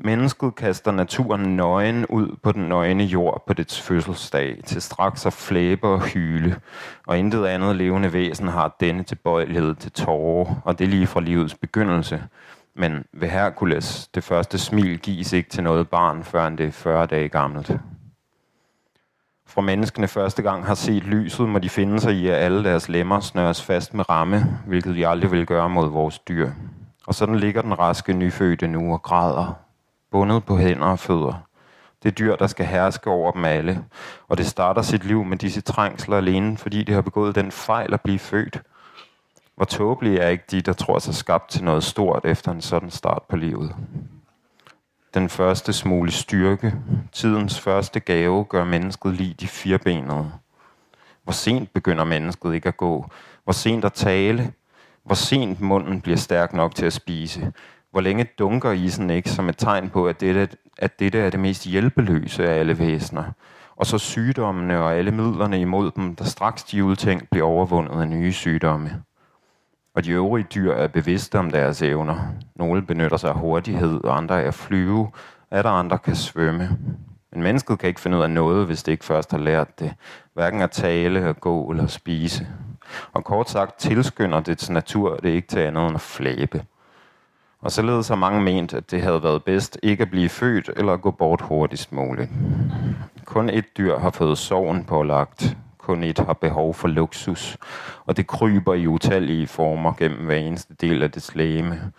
Mennesket 0.00 0.54
kaster 0.54 0.90
naturen 0.92 1.56
nøgen 1.56 2.06
ud 2.06 2.36
på 2.42 2.52
den 2.52 2.68
nøgne 2.68 3.04
jord 3.04 3.44
på 3.46 3.52
dets 3.52 3.80
fødselsdag, 3.80 4.60
til 4.64 4.82
straks 4.82 5.26
at 5.26 5.32
flæbe 5.32 5.88
og 5.88 6.00
hyle, 6.00 6.56
og 7.06 7.18
intet 7.18 7.46
andet 7.46 7.76
levende 7.76 8.12
væsen 8.12 8.48
har 8.48 8.76
denne 8.80 9.02
tilbøjelighed 9.02 9.74
til 9.74 9.92
tårer, 9.92 10.54
og 10.64 10.78
det 10.78 10.88
lige 10.88 11.06
fra 11.06 11.20
livets 11.20 11.54
begyndelse. 11.54 12.22
Men 12.74 13.04
ved 13.12 13.28
Herkules, 13.28 14.08
det 14.14 14.24
første 14.24 14.58
smil 14.58 14.98
gives 14.98 15.32
ikke 15.32 15.50
til 15.50 15.62
noget 15.62 15.88
barn, 15.88 16.24
før 16.24 16.48
det 16.48 16.66
er 16.66 16.70
40 16.70 17.06
dage 17.06 17.28
gammelt. 17.28 17.72
Fra 19.46 19.62
menneskene 19.62 20.08
første 20.08 20.42
gang 20.42 20.66
har 20.66 20.74
set 20.74 21.04
lyset, 21.04 21.48
må 21.48 21.58
de 21.58 21.68
finde 21.68 22.00
sig 22.00 22.14
i, 22.14 22.28
at 22.28 22.34
alle 22.34 22.64
deres 22.64 22.88
lemmer 22.88 23.20
snøres 23.20 23.62
fast 23.62 23.94
med 23.94 24.10
ramme, 24.10 24.58
hvilket 24.66 24.96
de 24.96 25.08
aldrig 25.08 25.32
vil 25.32 25.46
gøre 25.46 25.68
mod 25.68 25.90
vores 25.90 26.18
dyr. 26.18 26.50
Og 27.06 27.14
sådan 27.14 27.36
ligger 27.36 27.62
den 27.62 27.78
raske 27.78 28.12
nyfødte 28.12 28.68
nu 28.68 28.92
og 28.92 29.02
græder, 29.02 29.67
bundet 30.10 30.44
på 30.44 30.56
hænder 30.56 30.86
og 30.86 30.98
fødder. 30.98 31.42
Det 32.02 32.08
er 32.08 32.12
dyr, 32.12 32.36
der 32.36 32.46
skal 32.46 32.66
herske 32.66 33.10
over 33.10 33.32
dem 33.32 33.44
alle, 33.44 33.84
og 34.28 34.38
det 34.38 34.46
starter 34.46 34.82
sit 34.82 35.04
liv 35.04 35.24
med 35.24 35.36
disse 35.36 35.60
trængsler 35.60 36.16
alene, 36.16 36.56
fordi 36.56 36.82
det 36.82 36.94
har 36.94 37.02
begået 37.02 37.34
den 37.34 37.52
fejl 37.52 37.94
at 37.94 38.00
blive 38.00 38.18
født. 38.18 38.62
Hvor 39.56 39.64
tåbelige 39.64 40.18
er 40.18 40.28
ikke 40.28 40.44
de, 40.50 40.60
der 40.60 40.72
tror 40.72 40.98
sig 40.98 41.14
skabt 41.14 41.50
til 41.50 41.64
noget 41.64 41.84
stort 41.84 42.24
efter 42.24 42.52
en 42.52 42.60
sådan 42.60 42.90
start 42.90 43.22
på 43.28 43.36
livet. 43.36 43.74
Den 45.14 45.28
første 45.28 45.72
smule 45.72 46.10
styrke, 46.10 46.74
tidens 47.12 47.60
første 47.60 48.00
gave, 48.00 48.44
gør 48.44 48.64
mennesket 48.64 49.14
lige 49.14 49.34
de 49.34 49.48
firebenede. 49.48 50.32
Hvor 51.24 51.32
sent 51.32 51.72
begynder 51.72 52.04
mennesket 52.04 52.54
ikke 52.54 52.68
at 52.68 52.76
gå? 52.76 53.10
Hvor 53.44 53.52
sent 53.52 53.84
at 53.84 53.92
tale? 53.92 54.52
Hvor 55.04 55.14
sent 55.14 55.60
munden 55.60 56.00
bliver 56.00 56.16
stærk 56.16 56.52
nok 56.52 56.74
til 56.74 56.86
at 56.86 56.92
spise? 56.92 57.52
Hvor 57.90 58.00
længe 58.00 58.28
dunker 58.38 58.72
isen 58.72 59.10
ikke 59.10 59.30
som 59.30 59.48
et 59.48 59.56
tegn 59.58 59.90
på, 59.90 60.06
at 60.06 60.20
dette, 60.20 60.48
at 60.78 60.98
dette 60.98 61.18
er 61.18 61.30
det 61.30 61.40
mest 61.40 61.66
hjælpeløse 61.66 62.48
af 62.48 62.58
alle 62.58 62.78
væsener? 62.78 63.24
Og 63.76 63.86
så 63.86 63.98
sygdommene 63.98 64.78
og 64.78 64.94
alle 64.94 65.10
midlerne 65.10 65.60
imod 65.60 65.90
dem, 65.90 66.16
der 66.16 66.24
straks 66.24 66.64
de 66.64 66.84
udtænkt 66.84 67.30
bliver 67.30 67.46
overvundet 67.46 68.00
af 68.00 68.08
nye 68.08 68.32
sygdomme. 68.32 69.02
Og 69.94 70.04
de 70.04 70.10
øvrige 70.10 70.46
dyr 70.54 70.72
er 70.72 70.88
bevidste 70.88 71.38
om 71.38 71.50
deres 71.50 71.82
evner. 71.82 72.16
Nogle 72.56 72.82
benytter 72.82 73.16
sig 73.16 73.30
af 73.30 73.36
hurtighed, 73.36 74.04
og 74.04 74.16
andre 74.16 74.42
er 74.42 74.48
at 74.48 74.54
flyve, 74.54 75.10
at 75.50 75.64
der 75.64 75.70
andre 75.70 75.98
kan 75.98 76.16
svømme. 76.16 76.78
Men 77.32 77.42
mennesket 77.42 77.78
kan 77.78 77.88
ikke 77.88 78.00
finde 78.00 78.16
ud 78.16 78.22
af 78.22 78.30
noget, 78.30 78.66
hvis 78.66 78.82
det 78.82 78.92
ikke 78.92 79.04
først 79.04 79.30
har 79.30 79.38
lært 79.38 79.78
det. 79.80 79.94
Hverken 80.34 80.62
at 80.62 80.70
tale, 80.70 81.20
at 81.20 81.40
gå 81.40 81.70
eller 81.70 81.86
spise. 81.86 82.46
Og 83.12 83.24
kort 83.24 83.50
sagt 83.50 83.78
tilskynder 83.78 84.40
dets 84.40 84.70
natur 84.70 85.16
det 85.16 85.28
ikke 85.28 85.48
til 85.48 85.58
andet 85.58 85.86
end 85.86 85.94
at 85.94 86.00
flæbe. 86.00 86.64
Og 87.60 87.72
således 87.72 88.08
har 88.08 88.16
mange 88.16 88.40
ment, 88.40 88.74
at 88.74 88.90
det 88.90 89.02
havde 89.02 89.22
været 89.22 89.44
bedst 89.44 89.78
ikke 89.82 90.02
at 90.02 90.10
blive 90.10 90.28
født 90.28 90.70
eller 90.76 90.92
at 90.92 91.02
gå 91.02 91.10
bort 91.10 91.40
hurtigst 91.40 91.92
muligt. 91.92 92.30
Kun 93.24 93.50
et 93.50 93.64
dyr 93.78 93.98
har 93.98 94.10
fået 94.10 94.38
sorgen 94.38 94.84
pålagt. 94.84 95.56
Kun 95.78 96.04
et 96.04 96.18
har 96.18 96.32
behov 96.32 96.74
for 96.74 96.88
luksus. 96.88 97.56
Og 98.06 98.16
det 98.16 98.26
kryber 98.26 98.74
i 98.74 98.86
utallige 98.86 99.46
former 99.46 99.92
gennem 99.98 100.24
hver 100.26 100.36
eneste 100.36 100.74
del 100.74 101.02
af 101.02 101.10
dets 101.10 101.34
læme. 101.34 101.92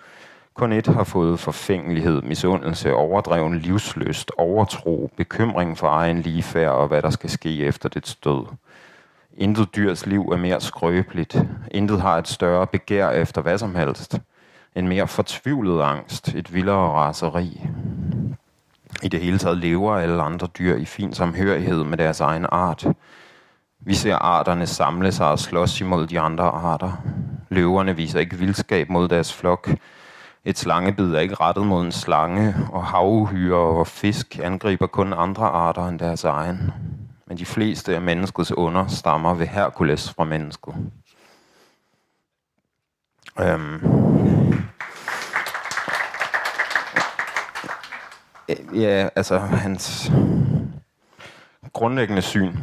Kun 0.54 0.72
et 0.72 0.88
har 0.88 1.04
fået 1.04 1.40
forfængelighed, 1.40 2.22
misundelse, 2.22 2.94
overdreven 2.94 3.60
livsløst, 3.60 4.32
overtro, 4.38 5.12
bekymring 5.18 5.78
for 5.78 5.88
egen 5.88 6.22
ligefærd 6.22 6.72
og 6.72 6.88
hvad 6.88 7.02
der 7.02 7.10
skal 7.10 7.30
ske 7.30 7.66
efter 7.66 7.90
dets 7.90 8.16
død. 8.16 8.46
Intet 9.38 9.76
dyrs 9.76 10.06
liv 10.06 10.22
er 10.22 10.38
mere 10.38 10.62
skrøbeligt. 10.62 11.38
Intet 11.72 12.02
har 12.02 12.18
et 12.18 12.28
større 12.28 12.68
begær 12.68 13.10
efter 13.10 13.42
hvad 13.42 13.58
som 13.58 13.76
helst 13.76 14.20
en 14.76 14.88
mere 14.88 15.08
fortvivlet 15.08 15.82
angst, 15.82 16.36
et 16.36 16.54
vildere 16.54 16.90
raseri. 16.90 17.62
I 19.04 19.08
det 19.08 19.20
hele 19.20 19.38
taget 19.38 19.58
lever 19.58 19.96
alle 19.96 20.22
andre 20.22 20.48
dyr 20.48 20.76
i 20.76 20.86
fin 20.86 21.14
samhørighed 21.14 21.84
med 21.84 21.98
deres 21.98 22.20
egen 22.20 22.46
art. 22.52 22.86
Vi 23.80 23.94
ser 23.94 24.16
arterne 24.16 24.68
samle 24.68 25.12
sig 25.12 25.28
og 25.28 25.40
slås 25.40 25.82
imod 25.82 26.08
de 26.08 26.20
andre 26.20 26.44
arter. 26.44 26.92
Løverne 27.50 27.96
viser 27.96 28.20
ikke 28.20 28.38
vildskab 28.38 28.90
mod 28.90 29.08
deres 29.08 29.34
flok. 29.34 29.70
Et 30.46 30.58
slangebid 30.58 31.14
er 31.14 31.20
ikke 31.20 31.36
rettet 31.36 31.66
mod 31.66 31.86
en 31.86 31.92
slange, 31.92 32.56
og 32.72 32.86
havuhyre 32.86 33.58
og 33.58 33.88
fisk 33.88 34.40
angriber 34.44 34.88
kun 34.88 35.14
andre 35.14 35.46
arter 35.46 35.88
end 35.88 36.00
deres 36.00 36.24
egen. 36.24 36.72
Men 37.26 37.38
de 37.38 37.46
fleste 37.46 37.96
af 37.96 38.02
menneskets 38.02 38.52
under 38.52 38.88
stammer 38.88 39.34
ved 39.34 39.48
Herkules 39.48 40.14
fra 40.14 40.24
mennesket. 40.24 40.76
Øhm. 43.40 44.39
Øh, 48.50 48.82
ja, 48.82 49.10
altså 49.16 49.38
hans 49.38 50.12
grundlæggende 51.74 52.22
syn. 52.22 52.54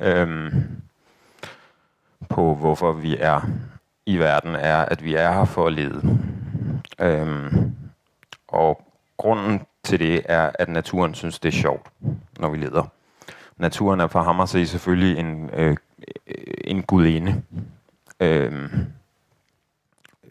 Øhm. 0.00 0.64
på, 2.28 2.54
hvorfor 2.54 2.92
vi 2.92 3.16
er 3.20 3.40
i 4.06 4.18
verden, 4.18 4.54
er, 4.54 4.76
at 4.76 5.04
vi 5.04 5.14
er 5.14 5.32
her 5.32 5.44
for 5.44 5.66
at 5.66 5.72
lede. 5.72 6.18
Øhm, 7.00 7.72
og 8.48 8.82
grunden 9.16 9.60
til 9.84 9.98
det 9.98 10.22
er, 10.24 10.50
at 10.54 10.68
naturen 10.68 11.14
synes, 11.14 11.38
det 11.38 11.48
er 11.48 11.52
sjovt, 11.60 11.86
når 12.38 12.50
vi 12.50 12.56
leder. 12.56 12.86
Naturen 13.56 14.00
er 14.00 14.06
for 14.06 14.22
ham 14.22 14.40
at 14.40 14.48
se 14.48 14.66
selvfølgelig 14.66 15.18
en, 15.18 15.50
øh, 15.52 15.76
en 16.64 16.82
gudinde. 16.82 17.42
Øhm, 18.20 18.86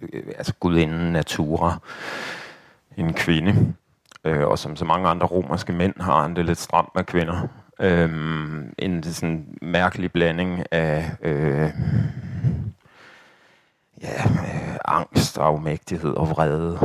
øh, 0.02 0.24
altså 0.38 0.54
gudinden 0.60 1.12
Natura. 1.12 1.80
En 2.98 3.14
kvinde. 3.14 3.74
Øh, 4.24 4.48
og 4.48 4.60
som 4.60 4.76
så 4.76 4.86
mange 4.86 5.10
andre 5.10 5.28
romerske 5.28 5.74
mænd 5.74 5.94
har 6.00 6.22
han 6.22 6.36
det 6.36 6.46
lidt 6.46 6.58
stramt 6.58 6.90
med 6.96 7.04
kvinder. 7.04 7.48
Øh, 7.80 8.10
en 8.80 9.04
sådan 9.04 9.58
mærkelig 9.62 10.12
blanding 10.12 10.64
af 10.72 11.12
øh, 11.22 11.72
ja, 14.02 14.24
øh, 14.24 14.78
angst, 14.86 15.38
afmægtighed 15.38 16.14
og 16.14 16.30
vrede, 16.30 16.80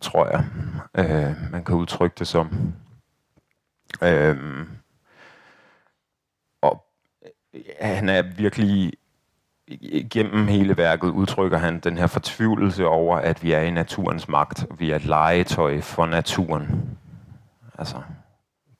tror 0.00 0.26
jeg, 0.30 0.44
øh, 0.94 1.52
man 1.52 1.64
kan 1.64 1.74
udtrykke 1.74 2.16
det 2.18 2.26
som. 2.26 2.72
Øh, 4.02 4.66
og 6.62 6.84
ja, 7.54 7.94
han 7.94 8.08
er 8.08 8.22
virkelig 8.22 8.92
gennem 10.10 10.46
hele 10.48 10.76
værket 10.76 11.08
udtrykker 11.08 11.58
han 11.58 11.80
den 11.80 11.98
her 11.98 12.06
fortvivlelse 12.06 12.86
over, 12.86 13.16
at 13.16 13.42
vi 13.42 13.52
er 13.52 13.60
i 13.60 13.70
naturens 13.70 14.28
magt, 14.28 14.66
vi 14.78 14.90
er 14.90 14.96
et 14.96 15.04
legetøj 15.04 15.80
for 15.80 16.06
naturen. 16.06 16.98
Altså, 17.78 17.96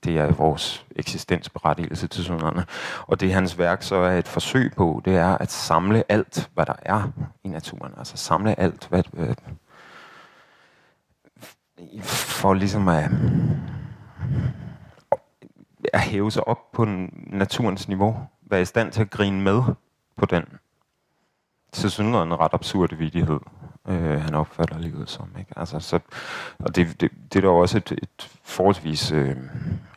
det 0.04 0.18
er 0.18 0.32
vores 0.32 0.86
eksistensberettigelse 0.96 2.06
til 2.06 2.24
sådan 2.24 2.64
Og 3.00 3.20
det 3.20 3.32
hans 3.32 3.58
værk 3.58 3.82
så 3.82 3.96
er 3.96 4.18
et 4.18 4.28
forsøg 4.28 4.72
på, 4.76 5.02
det 5.04 5.16
er 5.16 5.38
at 5.38 5.50
samle 5.50 6.04
alt, 6.08 6.50
hvad 6.54 6.66
der 6.66 6.76
er 6.82 7.12
i 7.44 7.48
naturen. 7.48 7.92
Altså 7.98 8.16
samle 8.16 8.60
alt, 8.60 8.88
hvad, 8.88 9.02
hvad 9.12 9.34
for 12.02 12.54
ligesom 12.54 12.88
at, 12.88 13.10
at 15.92 16.00
hæve 16.00 16.30
sig 16.30 16.48
op 16.48 16.72
på 16.72 16.84
naturens 17.26 17.88
niveau. 17.88 18.16
Være 18.50 18.60
i 18.62 18.64
stand 18.64 18.92
til 18.92 19.00
at 19.00 19.10
grine 19.10 19.40
med 19.40 19.62
på 20.16 20.26
den 20.26 20.44
til 21.72 21.90
synligheden 21.90 22.40
ret 22.40 22.54
absurd 22.54 22.94
vidighed, 22.94 23.40
øh, 23.88 24.20
han 24.22 24.34
opfatter 24.34 24.78
livet 24.78 25.10
som. 25.10 25.28
Ikke? 25.38 25.52
Altså, 25.56 25.80
så, 25.80 25.98
og 26.58 26.76
det, 26.76 27.00
det, 27.00 27.10
det 27.32 27.38
er 27.38 27.40
der 27.40 27.48
også 27.48 27.76
et, 27.76 27.92
et 27.92 28.30
forholdsvis 28.44 29.12
øh, 29.12 29.36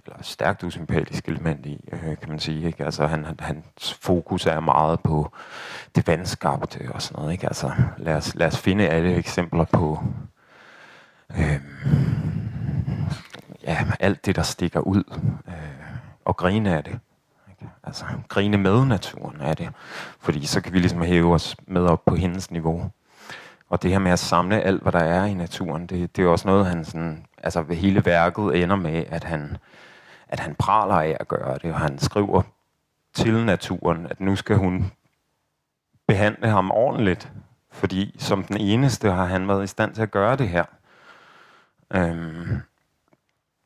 eller 0.05 0.17
stærkt 0.21 0.63
usympatisk 0.63 1.27
element 1.27 1.65
i, 1.65 1.89
øh, 1.91 2.17
kan 2.17 2.29
man 2.29 2.39
sige. 2.39 2.67
Ikke? 2.67 2.85
Altså, 2.85 3.07
han, 3.07 3.25
hans 3.39 3.93
fokus 3.93 4.45
er 4.45 4.59
meget 4.59 4.99
på 4.99 5.31
det 5.95 6.07
vandskabte 6.07 6.89
og 6.93 7.01
sådan 7.01 7.21
noget. 7.21 7.33
Ikke? 7.33 7.47
Altså, 7.47 7.71
lad, 7.97 8.15
os, 8.15 8.35
lad 8.35 8.47
os 8.47 8.57
finde 8.57 8.87
alle 8.87 9.15
eksempler 9.15 9.65
på 9.65 9.99
øh, 11.37 11.59
ja, 13.63 13.85
alt 13.99 14.25
det, 14.25 14.35
der 14.35 14.41
stikker 14.41 14.79
ud, 14.79 15.03
øh, 15.47 15.53
og 16.25 16.37
grine 16.37 16.77
af 16.77 16.83
det. 16.83 16.99
Altså 17.83 18.05
grine 18.27 18.57
med 18.57 18.85
naturen 18.85 19.41
er 19.41 19.53
det. 19.53 19.69
Fordi 20.19 20.45
så 20.45 20.61
kan 20.61 20.73
vi 20.73 20.79
ligesom 20.79 21.01
hæve 21.01 21.33
os 21.33 21.55
med 21.67 21.81
op 21.81 22.05
på 22.05 22.15
hendes 22.15 22.51
niveau. 22.51 22.91
Og 23.69 23.83
det 23.83 23.91
her 23.91 23.99
med 23.99 24.11
at 24.11 24.19
samle 24.19 24.61
alt, 24.61 24.81
hvad 24.81 24.91
der 24.91 24.99
er 24.99 25.25
i 25.25 25.33
naturen, 25.33 25.87
det, 25.87 26.15
det 26.15 26.23
er 26.23 26.27
også 26.27 26.47
noget, 26.47 26.65
han 26.65 26.85
sådan, 26.85 27.25
altså 27.43 27.61
ved 27.61 27.75
hele 27.75 28.05
værket 28.05 28.63
ender 28.63 28.75
med, 28.75 29.05
at 29.09 29.23
han, 29.23 29.57
at 30.27 30.39
han 30.39 30.55
praler 30.55 30.95
af 30.95 31.17
at 31.19 31.27
gøre 31.27 31.57
det, 31.61 31.73
og 31.73 31.79
han 31.79 31.99
skriver 31.99 32.41
til 33.13 33.45
naturen, 33.45 34.07
at 34.07 34.19
nu 34.21 34.35
skal 34.35 34.55
hun 34.55 34.91
behandle 36.07 36.49
ham 36.49 36.71
ordentligt, 36.71 37.31
fordi 37.71 38.15
som 38.19 38.43
den 38.43 38.57
eneste 38.57 39.11
har 39.11 39.25
han 39.25 39.47
været 39.47 39.63
i 39.63 39.67
stand 39.67 39.95
til 39.95 40.01
at 40.01 40.11
gøre 40.11 40.35
det 40.35 40.49
her. 40.49 40.65
Øhm, 41.93 42.61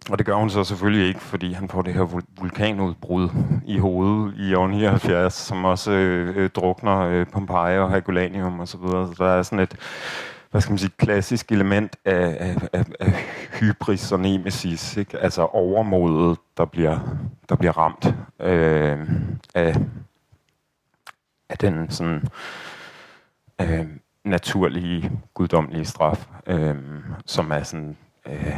og 0.09 0.17
det 0.17 0.25
gør 0.25 0.35
hun 0.35 0.49
så 0.49 0.63
selvfølgelig 0.63 1.07
ikke, 1.07 1.19
fordi 1.19 1.53
han 1.53 1.69
får 1.69 1.81
det 1.81 1.93
her 1.93 2.21
vulkanudbrud 2.39 3.29
i 3.65 3.77
hovedet 3.77 4.33
i 4.37 4.53
år 4.53 4.67
79, 4.67 5.33
som 5.33 5.65
også 5.65 5.91
øh, 5.91 6.37
øh, 6.37 6.49
drukner 6.49 6.99
øh, 6.99 7.27
Pompeji 7.27 7.79
og 7.79 7.91
Herculaneum 7.91 8.59
osv. 8.59 8.67
Så, 8.71 8.77
videre. 8.77 9.07
så 9.07 9.23
der 9.23 9.29
er 9.29 9.43
sådan 9.43 9.59
et, 9.59 9.75
hvad 10.51 10.61
skal 10.61 10.71
man 10.71 10.77
sige, 10.77 10.91
klassisk 10.97 11.51
element 11.51 11.95
af, 12.05 12.37
af, 12.39 12.67
af, 12.73 12.85
af 12.99 13.13
hybris 13.59 14.11
og 14.11 14.19
nemesis, 14.19 14.97
ikke? 14.97 15.19
altså 15.19 15.41
overmodet, 15.41 16.37
der 16.57 16.65
bliver, 16.65 16.99
der 17.49 17.55
bliver 17.55 17.77
ramt 17.77 18.15
øh, 18.39 19.09
af, 19.55 19.75
af 21.49 21.57
den 21.57 21.91
sådan 21.91 22.27
øh, 23.61 23.87
naturlige, 24.23 25.11
guddommelige 25.33 25.85
straf, 25.85 26.27
øh, 26.47 26.75
som 27.25 27.51
er 27.51 27.63
sådan 27.63 27.97
øh, 28.27 28.55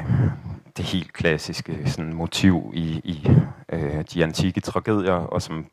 det 0.77 0.85
helt 0.85 1.13
klassiske 1.13 1.89
sådan, 1.89 2.13
motiv 2.13 2.71
i, 2.73 3.01
i 3.03 3.31
øh, 3.69 4.03
de 4.13 4.23
antikke 4.23 4.61
tragedier, 4.61 5.13
og 5.13 5.41
som 5.41 5.65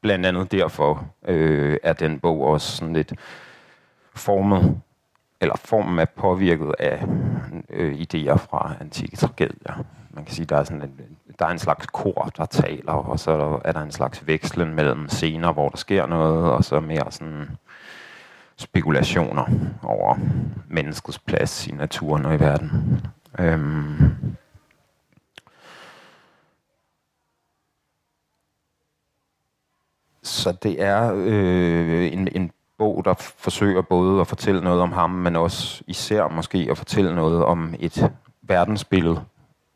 blandt 0.00 0.26
andet 0.26 0.52
derfor 0.52 1.06
øh, 1.28 1.76
er 1.82 1.92
den 1.92 2.20
bog 2.20 2.40
også 2.40 2.76
sådan 2.76 2.94
lidt 2.94 3.12
formet, 4.14 4.80
eller 5.40 5.56
formen 5.56 5.98
er 5.98 6.04
påvirket 6.04 6.74
af 6.78 7.04
øh, 7.70 7.94
idéer 7.94 8.36
fra 8.36 8.74
antikke 8.80 9.16
tragedier. 9.16 9.84
Man 10.10 10.24
kan 10.24 10.34
sige, 10.34 10.46
der 10.46 10.56
er 10.56 10.64
sådan 10.64 10.82
en, 10.82 11.00
der 11.38 11.46
er 11.46 11.50
en 11.50 11.58
slags 11.58 11.86
kor, 11.86 12.30
der 12.36 12.46
taler, 12.46 12.92
og 12.92 13.18
så 13.18 13.60
er 13.64 13.72
der 13.72 13.80
en 13.80 13.92
slags 13.92 14.26
vekslen 14.26 14.74
mellem 14.74 15.08
scener, 15.08 15.52
hvor 15.52 15.68
der 15.68 15.76
sker 15.76 16.06
noget, 16.06 16.52
og 16.52 16.64
så 16.64 16.80
mere 16.80 17.12
sådan 17.12 17.48
spekulationer 18.56 19.44
over 19.82 20.16
menneskets 20.68 21.18
plads 21.18 21.66
i 21.66 21.72
naturen 21.72 22.26
og 22.26 22.34
i 22.34 22.40
verden. 22.40 23.00
Øhm. 23.38 24.14
Så 30.22 30.52
det 30.62 30.82
er 30.82 31.12
øh, 31.16 32.12
en, 32.12 32.28
en 32.32 32.50
bog, 32.78 33.04
der 33.04 33.14
forsøger 33.38 33.82
både 33.82 34.20
at 34.20 34.26
fortælle 34.26 34.60
noget 34.60 34.80
om 34.80 34.92
ham, 34.92 35.10
men 35.10 35.36
også 35.36 35.84
især 35.86 36.28
måske 36.28 36.68
at 36.70 36.78
fortælle 36.78 37.14
noget 37.14 37.44
om 37.44 37.74
et 37.80 38.12
verdensbillede 38.42 39.24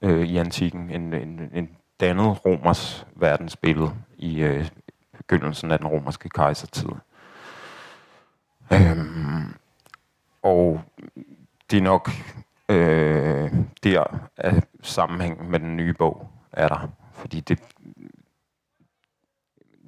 øh, 0.03 0.29
i 0.29 0.37
antikken. 0.37 0.91
En, 0.91 1.15
en, 1.15 1.51
en 1.55 1.69
dannet 2.01 2.45
romers 2.45 3.07
verdensbillede 3.17 3.91
i 4.19 4.41
øh, 4.41 4.69
begyndelsen 5.17 5.71
af 5.71 5.79
den 5.79 5.89
romerske 5.89 6.29
kejsertid. 6.29 6.89
Øhm, 8.73 9.55
og 10.43 10.81
det 11.71 11.77
er 11.77 11.83
nok 11.83 12.11
øh, 12.69 13.53
der, 13.85 14.29
at 14.37 14.65
sammenhængen 14.83 15.51
med 15.51 15.61
den 15.61 15.77
nye 15.77 15.95
bog 15.95 16.31
er 16.53 16.69
der. 16.69 16.89
Fordi 17.13 17.41
det, 17.41 17.59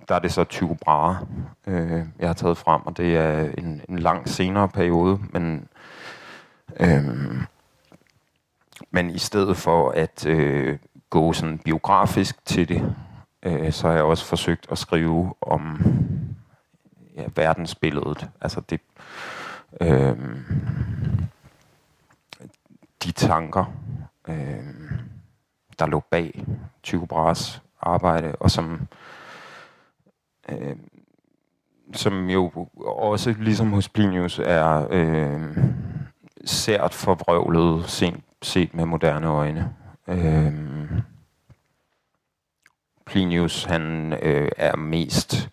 der 0.08 0.14
er 0.14 0.18
det 0.18 0.32
så 0.32 0.44
Tycho 0.44 0.74
Brahe, 0.74 1.26
øh, 1.66 2.06
jeg 2.18 2.28
har 2.28 2.34
taget 2.34 2.56
frem, 2.56 2.82
og 2.86 2.96
det 2.96 3.16
er 3.16 3.50
en, 3.58 3.80
en 3.88 3.98
lang 3.98 4.28
senere 4.28 4.68
periode, 4.68 5.18
men, 5.32 5.68
øh, 6.80 7.04
men 8.90 9.10
i 9.10 9.18
stedet 9.18 9.56
for 9.56 9.90
at 9.90 10.26
øh, 10.26 10.78
gå 11.10 11.32
sådan 11.32 11.58
biografisk 11.58 12.44
til 12.44 12.68
det, 12.68 12.94
øh, 13.42 13.72
så 13.72 13.86
har 13.86 13.94
jeg 13.94 14.04
også 14.04 14.24
forsøgt 14.24 14.66
at 14.70 14.78
skrive 14.78 15.34
om 15.40 15.80
ja, 17.16 17.24
verdensbilledet. 17.36 18.28
Altså 18.40 18.60
det, 18.60 18.80
øh, 19.80 20.16
de 23.04 23.12
tanker, 23.12 23.64
øh, 24.28 24.64
der 25.78 25.86
lå 25.86 26.02
bag 26.10 26.44
Tycho 26.82 27.06
Brahes 27.06 27.62
arbejde, 27.80 28.34
og 28.40 28.50
som, 28.50 28.88
øh, 30.48 30.76
som 31.94 32.30
jo 32.30 32.68
også, 32.86 33.34
ligesom 33.38 33.72
hos 33.72 33.88
Plinius, 33.88 34.38
er 34.38 34.86
øh, 34.90 35.56
sært 36.44 36.94
forvrøvlet 36.94 37.90
set, 37.90 38.20
set 38.42 38.74
med 38.74 38.84
moderne 38.84 39.26
øjne. 39.26 39.74
Øh, 40.08 40.52
Plinius, 43.06 43.64
han 43.64 44.12
øh, 44.22 44.50
er 44.56 44.76
mest 44.76 45.34
øh, 45.34 45.50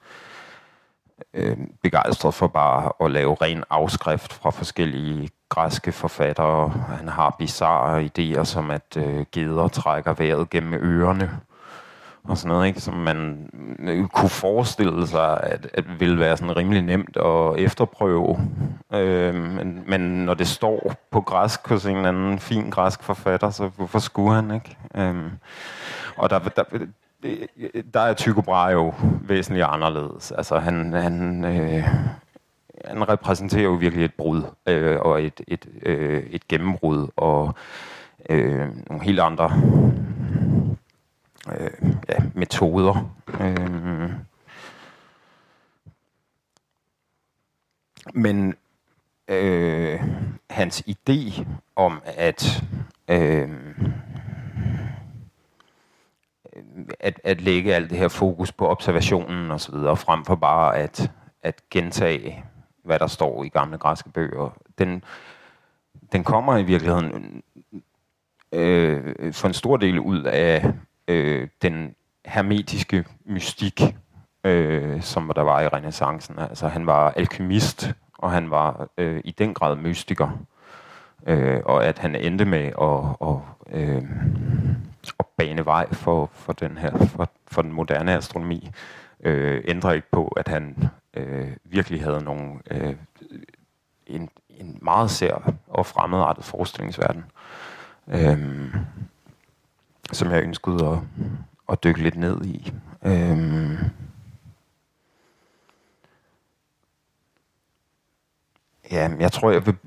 Øh, 1.33 1.57
begejstret 1.83 2.33
for 2.33 2.47
bare 2.47 2.91
at 3.05 3.11
lave 3.11 3.35
ren 3.41 3.63
afskrift 3.69 4.33
fra 4.33 4.49
forskellige 4.49 5.29
græske 5.49 5.91
forfattere. 5.91 6.69
Han 6.69 7.07
har 7.07 7.35
bizarre 7.39 8.09
idéer, 8.09 8.43
som 8.43 8.71
at 8.71 8.97
øh, 8.97 9.25
geder 9.31 9.67
trækker 9.67 10.13
vejret 10.13 10.49
gennem 10.49 10.73
ørerne 10.73 11.39
og 12.27 12.37
sådan 12.37 12.47
noget, 12.55 12.67
ikke? 12.67 12.81
som 12.81 12.93
man 12.93 13.49
øh, 13.79 14.07
kunne 14.07 14.29
forestille 14.29 15.07
sig, 15.07 15.43
at, 15.43 15.69
at 15.73 15.99
ville 15.99 16.19
være 16.19 16.37
sådan 16.37 16.57
rimelig 16.57 16.81
nemt 16.81 17.17
at 17.17 17.55
efterprøve. 17.57 18.39
Øh, 18.93 19.35
men, 19.35 19.83
men 19.87 20.01
når 20.01 20.33
det 20.33 20.47
står 20.47 20.93
på 21.11 21.21
græsk 21.21 21.67
hos 21.67 21.85
en 21.85 21.95
eller 21.95 22.09
anden 22.09 22.39
fin 22.39 22.69
græsk 22.69 23.03
forfatter, 23.03 23.49
så 23.49 23.67
hvorfor 23.67 23.99
skulle 23.99 24.35
han 24.35 24.51
ikke? 24.51 24.77
Øh, 24.95 25.31
og 26.17 26.29
der, 26.29 26.39
der, 26.39 26.63
der 27.93 27.99
er 27.99 28.13
Tycho 28.13 28.41
Brahe 28.41 28.71
jo 28.71 28.93
væsentligt 29.21 29.65
anderledes. 29.65 30.31
Altså, 30.31 30.59
han, 30.59 30.93
han, 30.93 31.45
øh, 31.45 31.83
han 32.85 33.09
repræsenterer 33.09 33.63
jo 33.63 33.73
virkelig 33.73 34.05
et 34.05 34.13
brud, 34.13 34.43
øh, 34.67 34.99
og 34.99 35.23
et, 35.23 35.41
et, 35.47 35.67
øh, 35.81 36.23
et 36.29 36.47
gennembrud, 36.47 37.07
og 37.15 37.55
øh, 38.29 38.67
nogle 38.89 39.03
helt 39.03 39.19
andre 39.19 39.51
øh, 41.59 41.91
ja, 42.09 42.15
metoder. 42.33 43.11
Øh, 43.39 44.11
men 48.13 48.55
øh, 49.27 49.99
hans 50.49 50.83
idé 50.87 51.45
om, 51.75 52.01
at 52.05 52.63
øh, 53.07 53.49
at, 56.99 57.19
at 57.23 57.41
lægge 57.41 57.75
alt 57.75 57.89
det 57.89 57.97
her 57.97 58.07
fokus 58.07 58.51
på 58.51 58.67
observationen 58.67 59.51
og 59.51 59.61
så 59.61 59.71
videre, 59.71 59.97
frem 59.97 60.25
for 60.25 60.35
bare 60.35 60.77
at, 60.77 61.11
at 61.43 61.61
gentage, 61.69 62.43
hvad 62.83 62.99
der 62.99 63.07
står 63.07 63.43
i 63.43 63.49
gamle 63.49 63.77
græske 63.77 64.09
bøger. 64.09 64.57
Den, 64.77 65.03
den 66.11 66.23
kommer 66.23 66.57
i 66.57 66.63
virkeligheden 66.63 67.43
øh, 68.51 69.33
for 69.33 69.47
en 69.47 69.53
stor 69.53 69.77
del 69.77 69.99
ud 69.99 70.23
af 70.23 70.73
øh, 71.07 71.47
den 71.61 71.95
hermetiske 72.25 73.05
mystik, 73.25 73.81
øh, 74.43 75.01
som 75.01 75.31
der 75.35 75.41
var 75.41 75.61
i 75.61 75.67
renaissancen. 75.67 76.39
Altså 76.39 76.67
han 76.67 76.85
var 76.85 77.11
alkemist, 77.11 77.93
og 78.17 78.31
han 78.31 78.51
var 78.51 78.87
øh, 78.97 79.21
i 79.23 79.31
den 79.31 79.53
grad 79.53 79.75
mystiker. 79.75 80.39
Øh, 81.27 81.61
og 81.65 81.85
at 81.85 81.99
han 81.99 82.15
endte 82.15 82.45
med 82.45 82.65
at, 82.65 82.73
og, 83.19 83.45
øh, 83.71 84.03
bane 85.37 85.65
vej 85.65 85.93
for, 85.93 86.29
for, 86.33 86.53
den 86.53 86.77
her, 86.77 86.97
for, 86.97 87.29
for 87.47 87.61
den 87.61 87.71
moderne 87.71 88.13
astronomi, 88.13 88.69
øh, 89.23 89.63
ændrer 89.67 89.91
ikke 89.91 90.11
på, 90.11 90.27
at 90.27 90.47
han 90.47 90.89
øh, 91.13 91.51
virkelig 91.63 92.03
havde 92.03 92.23
nogle, 92.23 92.59
øh, 92.71 92.95
en, 94.07 94.29
en 94.49 94.79
meget 94.81 95.11
sær 95.11 95.53
og 95.67 95.85
fremmedartet 95.85 96.45
forestillingsverden, 96.45 97.23
øh, 98.07 98.75
som 100.11 100.31
jeg 100.31 100.43
ønskede 100.43 100.87
at, 100.87 100.97
at 101.69 101.83
dykke 101.83 102.03
lidt 102.03 102.15
ned 102.15 102.45
i. 102.45 102.73
Øh, 103.05 103.79
ja, 108.91 109.09
jeg 109.19 109.31
tror, 109.31 109.51
jeg 109.51 109.65
vil... 109.65 109.77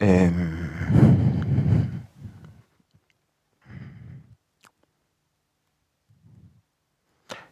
Øh, 0.00 1.29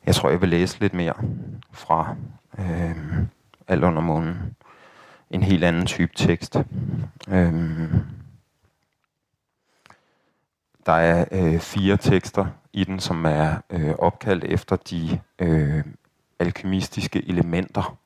Jeg 0.08 0.14
tror, 0.14 0.30
jeg 0.30 0.40
vil 0.40 0.48
læse 0.48 0.80
lidt 0.80 0.94
mere 0.94 1.14
fra 1.72 2.16
øh, 2.58 2.96
alt 3.68 3.84
under 3.84 4.02
månen. 4.02 4.56
En 5.30 5.42
helt 5.42 5.64
anden 5.64 5.86
type 5.86 6.12
tekst. 6.16 6.56
Øh, 7.28 7.94
der 10.86 10.92
er 10.92 11.24
øh, 11.32 11.60
fire 11.60 11.96
tekster 11.96 12.46
i 12.72 12.84
den, 12.84 13.00
som 13.00 13.24
er 13.24 13.56
øh, 13.70 13.94
opkaldt 13.98 14.44
efter 14.44 14.76
de 14.76 15.20
øh, 15.38 15.84
alkemistiske 16.38 17.28
elementer. 17.28 17.98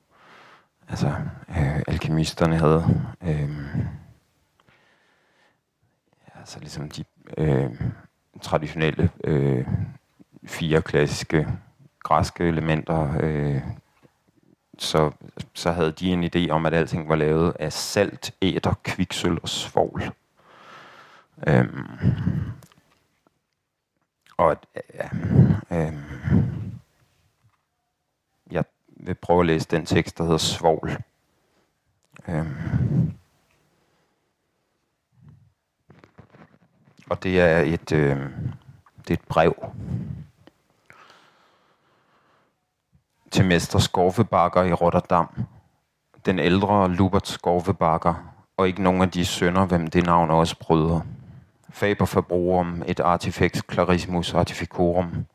Altså, 0.89 1.15
øh, 1.49 1.83
alkemisterne 1.87 2.57
havde 2.57 2.85
øh, 3.23 3.77
altså 6.35 6.61
ligesom 6.61 6.91
de 6.91 7.05
øh, 7.39 7.81
traditionelle 8.41 9.11
øh, 9.25 9.67
fire 10.45 10.83
klassiske 10.83 11.49
græske 12.03 12.45
elementer, 12.45 13.17
øh, 13.21 13.63
så, 14.79 15.11
så 15.55 15.73
havde 15.73 15.93
de 15.93 16.13
en 16.13 16.25
idé 16.25 16.51
om, 16.51 16.67
at 16.67 16.75
alting 16.75 17.09
var 17.09 17.17
lavet 17.17 17.57
af 17.61 17.73
salt, 17.73 18.35
æder, 18.43 18.75
kviksøl 18.85 19.39
og 19.43 19.49
svovl. 19.49 20.03
Øhm, 21.47 21.87
og 24.37 24.57
ja, 24.95 25.09
øhm, 25.71 26.73
jeg 28.51 28.65
vil 28.89 29.15
prøve 29.15 29.41
at 29.41 29.47
læse 29.47 29.69
den 29.71 29.87
tekst, 29.87 30.19
der 30.19 30.25
hedder 30.25 30.39
svovl. 30.39 30.97
Øhm, 32.29 33.13
og 37.11 37.23
det 37.23 37.41
er 37.41 37.59
et, 37.59 37.93
øh, 37.93 38.17
det 38.99 39.11
er 39.11 39.15
et 39.15 39.29
brev, 39.29 39.55
til 43.33 43.45
mester 43.45 43.79
Skorvebakker 43.79 44.63
i 44.63 44.73
Rotterdam. 44.73 45.29
Den 46.27 46.39
ældre 46.39 46.91
Lubert 46.91 47.29
Skorvebakker, 47.29 48.15
og 48.57 48.67
ikke 48.67 48.83
nogen 48.83 49.03
af 49.03 49.11
de 49.11 49.25
sønner, 49.25 49.67
hvem 49.67 49.87
det 49.87 50.07
navn 50.07 50.31
også 50.31 50.57
bryder. 50.59 51.01
Faber 51.71 52.05
Fabrorum, 52.05 52.83
et 52.87 53.01
artifex 53.01 53.61
clarismus 53.73 54.35
artificorum. 54.35 55.27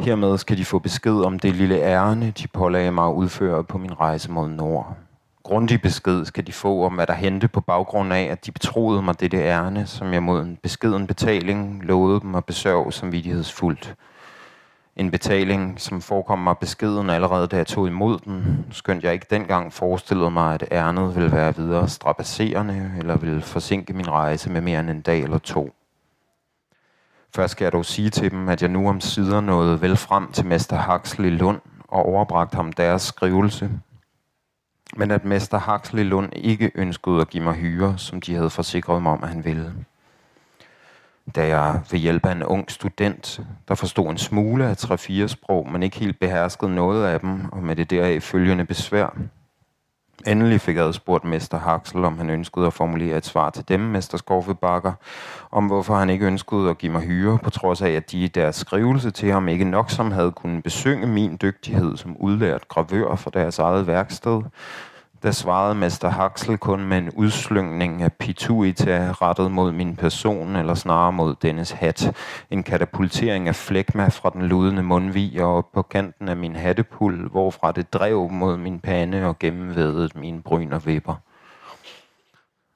Hermed 0.00 0.38
skal 0.38 0.58
de 0.58 0.64
få 0.64 0.78
besked 0.78 1.20
om 1.20 1.38
det 1.38 1.54
lille 1.54 1.80
ærne, 1.82 2.30
de 2.30 2.48
pålagde 2.48 2.92
mig 2.92 3.06
at 3.08 3.12
udføre 3.12 3.64
på 3.64 3.78
min 3.78 4.00
rejse 4.00 4.30
mod 4.30 4.48
nord. 4.48 4.96
Grundig 5.42 5.82
besked 5.82 6.24
skal 6.24 6.46
de 6.46 6.52
få 6.52 6.84
om, 6.84 6.94
hvad 6.94 7.06
der 7.06 7.14
hente 7.14 7.48
på 7.48 7.60
baggrund 7.60 8.12
af, 8.12 8.22
at 8.22 8.46
de 8.46 8.52
betroede 8.52 9.02
mig 9.02 9.20
dette 9.20 9.36
ærne, 9.36 9.86
som 9.86 10.12
jeg 10.12 10.22
mod 10.22 10.42
en 10.42 10.58
beskeden 10.62 11.06
betaling 11.06 11.84
lovede 11.84 12.20
dem 12.20 12.34
at 12.34 12.44
besørge 12.44 12.92
samvittighedsfuldt. 12.92 13.94
En 14.98 15.10
betaling, 15.10 15.80
som 15.80 16.00
forekom 16.00 16.38
mig 16.38 16.58
beskeden 16.58 17.10
allerede, 17.10 17.46
da 17.46 17.56
jeg 17.56 17.66
tog 17.66 17.86
imod 17.86 18.18
den, 18.18 18.66
skønt 18.70 19.04
jeg 19.04 19.12
ikke 19.12 19.26
dengang 19.30 19.72
forestillede 19.72 20.30
mig, 20.30 20.54
at 20.54 20.64
ærnet 20.72 21.16
ville 21.16 21.32
være 21.32 21.56
videre 21.56 21.88
strapasserende, 21.88 22.92
eller 22.98 23.16
ville 23.16 23.42
forsinke 23.42 23.92
min 23.92 24.10
rejse 24.10 24.50
med 24.50 24.60
mere 24.60 24.80
end 24.80 24.90
en 24.90 25.00
dag 25.00 25.22
eller 25.22 25.38
to. 25.38 25.72
Først 27.34 27.52
skal 27.52 27.64
jeg 27.64 27.72
dog 27.72 27.84
sige 27.84 28.10
til 28.10 28.30
dem, 28.30 28.48
at 28.48 28.62
jeg 28.62 28.70
nu 28.70 28.88
om 28.88 29.00
sider 29.00 29.40
nåede 29.40 29.80
vel 29.80 29.96
frem 29.96 30.32
til 30.32 30.46
Mester 30.46 30.92
Huxley 30.92 31.30
Lund 31.30 31.60
og 31.88 32.06
overbragt 32.06 32.54
ham 32.54 32.72
deres 32.72 33.02
skrivelse, 33.02 33.70
men 34.96 35.10
at 35.10 35.24
Mester 35.24 35.72
Huxley 35.72 36.04
Lund 36.04 36.32
ikke 36.36 36.72
ønskede 36.74 37.20
at 37.20 37.28
give 37.28 37.44
mig 37.44 37.54
hyre, 37.54 37.98
som 37.98 38.20
de 38.20 38.34
havde 38.34 38.50
forsikret 38.50 39.02
mig 39.02 39.12
om, 39.12 39.22
at 39.22 39.28
han 39.28 39.44
ville 39.44 39.74
da 41.36 41.46
jeg 41.46 41.80
ved 41.90 41.98
hjælp 41.98 42.26
af 42.26 42.32
en 42.32 42.42
ung 42.42 42.70
student, 42.70 43.40
der 43.68 43.74
forstod 43.74 44.10
en 44.10 44.18
smule 44.18 44.66
af 44.66 44.76
tre-fire 44.76 45.28
sprog, 45.28 45.72
men 45.72 45.82
ikke 45.82 45.98
helt 45.98 46.20
beherskede 46.20 46.74
noget 46.74 47.06
af 47.06 47.20
dem, 47.20 47.52
og 47.52 47.62
med 47.62 47.76
det 47.76 47.90
deraf 47.90 48.22
følgende 48.22 48.64
besvær. 48.64 49.16
Endelig 50.26 50.60
fik 50.60 50.76
jeg 50.76 50.94
spurgt 50.94 51.24
Mester 51.24 51.58
Haxel, 51.58 52.04
om 52.04 52.18
han 52.18 52.30
ønskede 52.30 52.66
at 52.66 52.72
formulere 52.72 53.16
et 53.16 53.26
svar 53.26 53.50
til 53.50 53.68
dem, 53.68 53.80
Mester 53.80 54.18
Skorfebakker, 54.18 54.92
om 55.50 55.66
hvorfor 55.66 55.94
han 55.96 56.10
ikke 56.10 56.26
ønskede 56.26 56.70
at 56.70 56.78
give 56.78 56.92
mig 56.92 57.02
hyre, 57.02 57.38
på 57.38 57.50
trods 57.50 57.82
af, 57.82 57.90
at 57.90 58.10
de 58.12 58.18
i 58.18 58.26
deres 58.26 58.56
skrivelse 58.56 59.10
til 59.10 59.32
ham 59.32 59.48
ikke 59.48 59.64
nok 59.64 59.90
som 59.90 60.10
havde 60.10 60.32
kunnet 60.32 60.64
besynge 60.64 61.06
min 61.06 61.38
dygtighed 61.42 61.96
som 61.96 62.16
udlært 62.16 62.68
gravør 62.68 63.14
for 63.14 63.30
deres 63.30 63.58
eget 63.58 63.86
værksted, 63.86 64.42
der 65.22 65.30
svarede 65.30 65.74
Mester 65.74 66.08
Haxel 66.08 66.58
kun 66.58 66.84
med 66.84 66.98
en 66.98 67.10
udslyngning 67.16 68.02
af 68.02 68.12
pituita 68.12 69.12
rettet 69.12 69.50
mod 69.50 69.72
min 69.72 69.96
person, 69.96 70.56
eller 70.56 70.74
snarere 70.74 71.12
mod 71.12 71.34
dennes 71.42 71.70
hat. 71.70 72.16
En 72.50 72.62
katapultering 72.62 73.48
af 73.48 73.54
flækma 73.54 74.08
fra 74.08 74.30
den 74.30 74.42
ludende 74.42 74.82
mundvig 74.82 75.42
og 75.42 75.66
på 75.74 75.82
kanten 75.82 76.28
af 76.28 76.36
min 76.36 76.56
hattepul, 76.56 77.28
hvorfra 77.28 77.72
det 77.72 77.92
drev 77.92 78.30
mod 78.30 78.56
min 78.56 78.80
pande 78.80 79.26
og 79.26 79.38
gennemvædede 79.38 80.08
mine 80.14 80.42
bryn 80.42 80.72
og 80.72 80.86
vipper. 80.86 81.14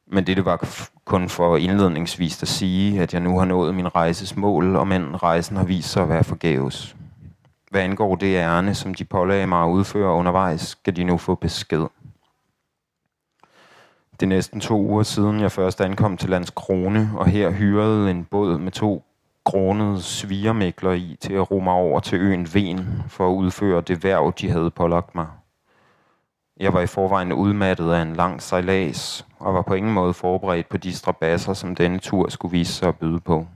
Men 0.06 0.26
dette 0.26 0.44
var 0.44 0.68
kun 1.04 1.28
for 1.28 1.56
indledningsvis 1.56 2.42
at 2.42 2.48
sige, 2.48 3.02
at 3.02 3.12
jeg 3.14 3.20
nu 3.20 3.38
har 3.38 3.44
nået 3.44 3.74
min 3.74 3.94
rejses 3.94 4.36
mål, 4.36 4.76
og 4.76 4.88
men 4.88 5.22
rejsen 5.22 5.56
har 5.56 5.64
vist 5.64 5.88
sig 5.88 6.02
at 6.02 6.08
være 6.08 6.24
forgæves. 6.24 6.96
Hvad 7.70 7.82
angår 7.82 8.16
det 8.16 8.36
ærne, 8.36 8.74
som 8.74 8.94
de 8.94 9.04
pålagde 9.04 9.46
mig 9.46 9.62
at 9.64 9.68
udføre 9.68 10.14
undervejs, 10.14 10.60
skal 10.60 10.96
de 10.96 11.04
nu 11.04 11.16
få 11.16 11.34
besked. 11.34 11.86
Det 14.22 14.26
er 14.26 14.36
næsten 14.36 14.60
to 14.60 14.80
uger 14.80 15.02
siden, 15.02 15.40
jeg 15.40 15.52
først 15.52 15.80
ankom 15.80 16.16
til 16.16 16.30
Lands 16.30 16.50
Krone, 16.50 17.10
og 17.16 17.26
her 17.26 17.50
hyrede 17.50 18.10
en 18.10 18.24
båd 18.24 18.58
med 18.58 18.72
to 18.72 19.04
kronede 19.44 20.02
svigermækler 20.02 20.92
i 20.92 21.16
til 21.20 21.32
at 21.32 21.50
rumme 21.50 21.70
over 21.70 22.00
til 22.00 22.20
øen 22.20 22.48
Ven 22.54 22.88
for 23.08 23.28
at 23.28 23.34
udføre 23.34 23.80
det 23.80 24.04
værv, 24.04 24.32
de 24.40 24.50
havde 24.50 24.70
pålagt 24.70 25.14
mig. 25.14 25.26
Jeg 26.60 26.74
var 26.74 26.80
i 26.80 26.86
forvejen 26.86 27.32
udmattet 27.32 27.92
af 27.92 28.02
en 28.02 28.16
lang 28.16 28.42
sejlads, 28.42 29.26
og 29.38 29.54
var 29.54 29.62
på 29.62 29.74
ingen 29.74 29.92
måde 29.92 30.14
forberedt 30.14 30.68
på 30.68 30.76
de 30.76 30.92
strabasser, 30.92 31.52
som 31.52 31.74
denne 31.74 31.98
tur 31.98 32.28
skulle 32.28 32.52
vise 32.52 32.72
sig 32.72 32.88
at 32.88 32.98
byde 32.98 33.20
på. 33.20 33.46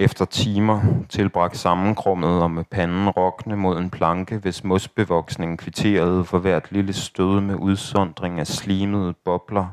Efter 0.00 0.24
timer 0.24 0.80
tilbragt 1.08 1.56
sammenkrummet 1.56 2.42
og 2.42 2.50
med 2.50 2.64
panden 2.64 3.08
rokne 3.08 3.56
mod 3.56 3.78
en 3.78 3.90
planke, 3.90 4.36
hvis 4.36 4.64
mosbevoksningen 4.64 5.56
kvitterede 5.56 6.24
for 6.24 6.38
hvert 6.38 6.72
lille 6.72 6.92
stød 6.92 7.40
med 7.40 7.54
udsondring 7.54 8.40
af 8.40 8.46
slimede 8.46 9.14
bobler, 9.24 9.66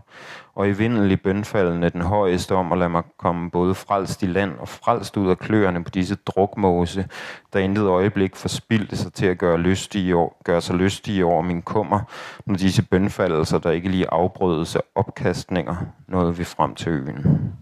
og 0.56 0.68
i 0.68 0.72
vindelig 0.72 1.22
bønfaldende 1.22 1.90
den 1.90 2.02
højeste 2.02 2.56
om 2.56 2.72
at 2.72 2.78
lade 2.78 2.90
mig 2.90 3.04
komme 3.18 3.52
både 3.52 3.76
frelst 3.76 4.24
i 4.24 4.26
land 4.26 4.52
og 4.60 4.68
frelst 4.68 5.18
ud 5.18 5.30
af 5.30 5.38
kløerne 5.38 5.84
på 5.84 5.90
disse 5.90 6.16
drukmåse, 6.16 7.08
der 7.54 7.60
intet 7.60 7.86
øjeblik 7.86 8.36
forspildte 8.36 8.98
sig 8.98 9.14
til 9.14 9.26
at 9.26 9.38
gøre, 9.38 9.58
lystige 9.58 10.16
gøre 10.44 10.62
sig 10.62 10.76
lystige 10.76 11.26
over 11.26 11.42
min 11.42 11.62
kummer, 11.62 12.00
når 12.46 12.56
disse 12.56 12.84
bønfaldelser, 12.84 13.58
der 13.58 13.72
ikke 13.72 13.90
lige 13.90 14.14
afbrødes 14.14 14.76
af 14.76 14.82
opkastninger, 14.96 15.76
nåede 16.08 16.38
vi 16.38 16.44
frem 16.44 16.76
til 16.76 16.92
øen. 16.92 17.54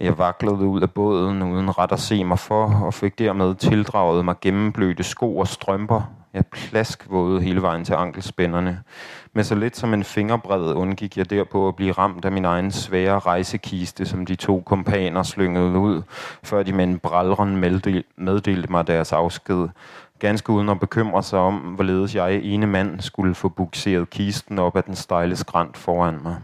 Jeg 0.00 0.18
vaklede 0.18 0.66
ud 0.66 0.80
af 0.80 0.90
båden 0.90 1.42
uden 1.42 1.78
ret 1.78 1.92
at 1.92 2.00
se 2.00 2.24
mig 2.24 2.38
for, 2.38 2.82
og 2.84 2.94
fik 2.94 3.18
dermed 3.18 3.54
tildraget 3.54 4.24
mig 4.24 4.34
gennemblødte 4.40 5.02
sko 5.02 5.38
og 5.38 5.48
strømper. 5.48 6.02
Jeg 6.34 6.46
plaskvåede 6.46 7.40
hele 7.40 7.62
vejen 7.62 7.84
til 7.84 7.94
ankelspænderne. 7.94 8.80
Med 9.32 9.44
så 9.44 9.54
lidt 9.54 9.76
som 9.76 9.94
en 9.94 10.04
fingerbred 10.04 10.74
undgik 10.74 11.16
jeg 11.16 11.30
derpå 11.30 11.68
at 11.68 11.76
blive 11.76 11.92
ramt 11.92 12.24
af 12.24 12.32
min 12.32 12.44
egen 12.44 12.70
svære 12.70 13.18
rejsekiste, 13.18 14.06
som 14.06 14.26
de 14.26 14.34
to 14.34 14.62
kompaner 14.66 15.22
slyngede 15.22 15.78
ud, 15.78 16.02
før 16.42 16.62
de 16.62 16.72
med 16.72 16.84
en 16.84 16.98
bralren 16.98 17.56
meddelte 18.16 18.72
mig 18.72 18.86
deres 18.86 19.12
afsked. 19.12 19.68
Ganske 20.18 20.50
uden 20.50 20.68
at 20.68 20.80
bekymre 20.80 21.22
sig 21.22 21.38
om, 21.38 21.54
hvorledes 21.54 22.14
jeg 22.14 22.40
ene 22.42 22.66
mand 22.66 23.00
skulle 23.00 23.34
få 23.34 23.48
bukseret 23.48 24.10
kisten 24.10 24.58
op 24.58 24.76
ad 24.76 24.82
den 24.82 24.96
stejle 24.96 25.36
skrant 25.36 25.76
foran 25.76 26.18
mig. 26.22 26.36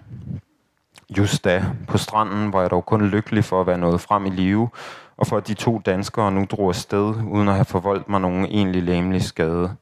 Just 1.17 1.45
da, 1.45 1.65
på 1.89 1.99
stranden, 1.99 2.53
var 2.53 2.61
jeg 2.61 2.71
dog 2.71 2.87
kun 2.87 3.07
lykkelig 3.07 3.45
for 3.45 3.61
at 3.61 3.67
være 3.67 3.79
nået 3.79 4.01
frem 4.01 4.27
i 4.27 4.31
live, 4.31 4.69
og 5.17 5.27
for 5.27 5.37
at 5.37 5.49
de 5.49 5.55
to 5.55 5.81
danskere 5.87 6.33
nu 6.33 6.47
drog 6.51 6.69
afsted, 6.69 7.15
uden 7.31 7.49
at 7.49 7.55
have 7.55 7.65
forvoldt 7.65 8.09
mig 8.09 8.21
nogen 8.21 8.45
egentlig 8.45 8.83
læmelig 8.83 9.23
skade. 9.23 9.77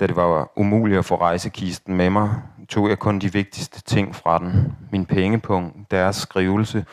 Da 0.00 0.06
det 0.06 0.16
var 0.16 0.52
umuligt 0.56 0.98
at 0.98 1.04
få 1.04 1.16
rejsekisten 1.16 1.96
med 1.96 2.10
mig, 2.10 2.30
tog 2.68 2.88
jeg 2.88 2.98
kun 2.98 3.18
de 3.18 3.32
vigtigste 3.32 3.82
ting 3.82 4.14
fra 4.14 4.38
den. 4.38 4.76
Min 4.92 5.06
pengepunkt, 5.06 5.90
deres 5.90 6.16
skrivelse 6.16 6.84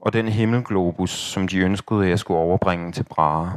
og 0.00 0.12
den 0.12 0.28
himmelglobus, 0.28 1.10
som 1.10 1.48
de 1.48 1.58
ønskede, 1.58 2.02
at 2.02 2.08
jeg 2.08 2.18
skulle 2.18 2.40
overbringe 2.40 2.92
til 2.92 3.02
Brahe. 3.02 3.50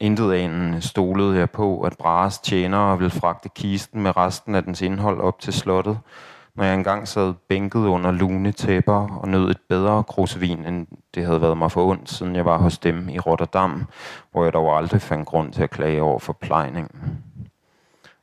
Intet 0.00 0.32
anende 0.32 0.80
stolede 0.80 1.38
jeg 1.38 1.50
på, 1.50 1.80
at 1.80 1.96
Brahes 1.98 2.38
tjenere 2.38 2.98
ville 2.98 3.10
fragte 3.10 3.48
kisten 3.48 4.02
med 4.02 4.16
resten 4.16 4.54
af 4.54 4.62
dens 4.62 4.82
indhold 4.82 5.20
op 5.20 5.40
til 5.40 5.52
slottet, 5.52 5.98
når 6.54 6.64
jeg 6.64 6.74
engang 6.74 7.08
sad 7.08 7.34
bænket 7.48 7.80
under 7.80 8.10
lune 8.10 8.52
tæpper 8.52 9.18
og 9.20 9.28
nød 9.28 9.50
et 9.50 9.60
bedre 9.68 10.04
krusvin, 10.04 10.64
end 10.64 10.86
det 11.14 11.24
havde 11.24 11.42
været 11.42 11.58
mig 11.58 11.72
for 11.72 11.86
ondt, 11.86 12.10
siden 12.10 12.36
jeg 12.36 12.44
var 12.44 12.58
hos 12.58 12.78
dem 12.78 13.08
i 13.08 13.18
Rotterdam, 13.18 13.86
hvor 14.32 14.44
jeg 14.44 14.52
dog 14.52 14.76
aldrig 14.76 15.00
fandt 15.02 15.26
grund 15.26 15.52
til 15.52 15.62
at 15.62 15.70
klage 15.70 16.02
over 16.02 16.18
forplejningen. 16.18 17.22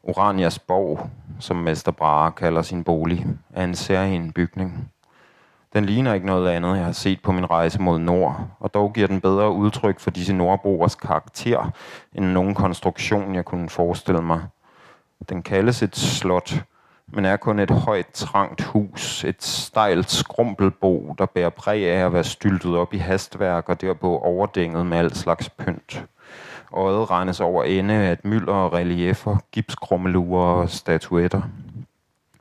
Oranias 0.03 0.59
borg, 0.59 1.09
som 1.39 1.55
Mester 1.55 1.91
Brahe 1.91 2.31
kalder 2.31 2.61
sin 2.61 2.83
bolig, 2.83 3.25
er 3.53 3.63
en 3.63 3.75
særlig 3.75 4.33
bygning. 4.33 4.91
Den 5.73 5.85
ligner 5.85 6.13
ikke 6.13 6.25
noget 6.25 6.49
andet, 6.49 6.77
jeg 6.77 6.85
har 6.85 6.91
set 6.91 7.21
på 7.21 7.31
min 7.31 7.51
rejse 7.51 7.81
mod 7.81 7.99
nord, 7.99 8.47
og 8.59 8.73
dog 8.73 8.93
giver 8.93 9.07
den 9.07 9.21
bedre 9.21 9.51
udtryk 9.51 9.99
for 9.99 10.11
disse 10.11 10.33
nordboers 10.33 10.95
karakter, 10.95 11.71
end 12.13 12.25
nogen 12.25 12.55
konstruktion, 12.55 13.35
jeg 13.35 13.45
kunne 13.45 13.69
forestille 13.69 14.21
mig. 14.21 14.41
Den 15.29 15.43
kaldes 15.43 15.83
et 15.83 15.95
slot, 15.95 16.63
men 17.13 17.25
er 17.25 17.37
kun 17.37 17.59
et 17.59 17.71
højt, 17.71 18.07
trangt 18.13 18.63
hus, 18.63 19.23
et 19.23 19.43
stejlt 19.43 20.11
skrumpelbo, 20.11 21.15
der 21.17 21.25
bærer 21.25 21.49
præg 21.49 21.89
af 21.89 22.05
at 22.05 22.13
være 22.13 22.23
styltet 22.23 22.75
op 22.77 22.93
i 22.93 22.97
hastværk 22.97 23.69
og 23.69 23.81
derpå 23.81 24.17
overdænget 24.17 24.85
med 24.85 24.97
al 24.97 25.15
slags 25.15 25.49
pynt. 25.49 26.05
Øjet 26.73 27.11
regnes 27.11 27.39
over 27.39 27.63
ende 27.63 27.93
af 27.93 28.11
et 28.11 28.25
mylder 28.25 28.53
og 28.53 28.73
reliefer, 28.73 29.37
gipskrummelurer 29.51 30.61
og 30.61 30.69
statuetter. 30.69 31.41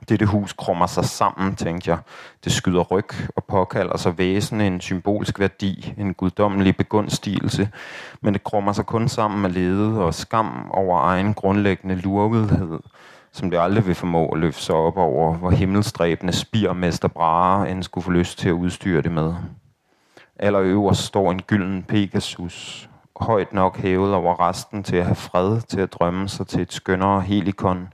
Dette 0.09 0.25
hus 0.25 0.53
krummer 0.53 0.87
sig 0.87 1.05
sammen, 1.05 1.55
tænkte 1.55 1.89
jeg. 1.89 1.99
Det 2.43 2.51
skyder 2.51 2.83
ryg 2.83 3.09
og 3.35 3.43
påkalder 3.43 3.97
sig 3.97 4.17
væsen 4.17 4.61
en 4.61 4.81
symbolsk 4.81 5.39
værdi, 5.39 5.93
en 5.97 6.13
guddommelig 6.13 6.77
begunstigelse, 6.77 7.69
men 8.21 8.33
det 8.33 8.43
krummer 8.43 8.71
sig 8.71 8.85
kun 8.85 9.07
sammen 9.07 9.41
med 9.41 9.49
lede 9.49 10.03
og 10.03 10.13
skam 10.13 10.71
over 10.71 11.01
egen 11.01 11.33
grundlæggende 11.33 11.95
lurvedhed, 11.95 12.79
som 13.31 13.51
det 13.51 13.59
aldrig 13.59 13.87
vil 13.87 13.95
formå 13.95 14.27
at 14.29 14.39
løfte 14.39 14.61
sig 14.61 14.75
op 14.75 14.97
over, 14.97 15.33
hvor 15.33 15.49
himmelstræbende 15.49 16.33
spirmester 16.33 17.07
Brahe 17.07 17.69
end 17.69 17.83
skulle 17.83 18.03
få 18.03 18.11
lyst 18.11 18.39
til 18.39 18.49
at 18.49 18.53
udstyre 18.53 19.01
det 19.01 19.11
med. 19.11 19.33
Allerøverst 20.39 21.03
står 21.03 21.31
en 21.31 21.41
gylden 21.41 21.83
Pegasus, 21.83 22.89
højt 23.21 23.53
nok 23.53 23.77
hævet 23.77 24.13
over 24.13 24.49
resten 24.49 24.83
til 24.83 24.95
at 24.95 25.05
have 25.05 25.15
fred, 25.15 25.61
til 25.61 25.79
at 25.79 25.93
drømme 25.93 26.29
sig 26.29 26.47
til 26.47 26.61
et 26.61 26.73
skønnere 26.73 27.21
helikon. 27.21 27.87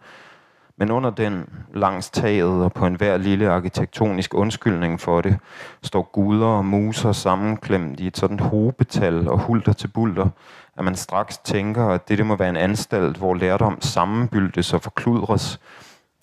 Men 0.77 0.91
under 0.91 1.09
den, 1.09 1.49
langs 1.73 2.09
taget 2.09 2.63
og 2.63 2.73
på 2.73 2.85
enhver 2.85 3.17
lille 3.17 3.49
arkitektonisk 3.49 4.33
undskyldning 4.33 4.99
for 5.01 5.21
det, 5.21 5.37
står 5.83 6.09
guder 6.13 6.47
og 6.47 6.65
muser 6.65 7.11
sammenklemt 7.11 7.99
i 7.99 8.07
et 8.07 8.17
sådan 8.17 8.39
hobetal 8.39 9.29
og 9.29 9.39
hulter 9.39 9.73
til 9.73 9.87
bulter, 9.87 10.29
at 10.77 10.85
man 10.85 10.95
straks 10.95 11.37
tænker, 11.37 11.87
at 11.87 12.09
det 12.09 12.25
må 12.25 12.35
være 12.35 12.49
en 12.49 12.57
anstalt, 12.57 13.17
hvor 13.17 13.35
lærdom 13.35 13.81
sammenbyldes 13.81 14.73
og 14.73 14.81
forkludres. 14.81 15.59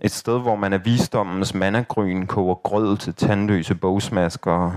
Et 0.00 0.10
sted, 0.10 0.40
hvor 0.40 0.56
man 0.56 0.72
af 0.72 0.84
visdommens 0.84 1.54
mandagryn 1.54 2.26
koger 2.26 2.54
grød 2.54 2.96
til 2.96 3.14
tandløse 3.14 3.74
bogsmasker, 3.74 4.72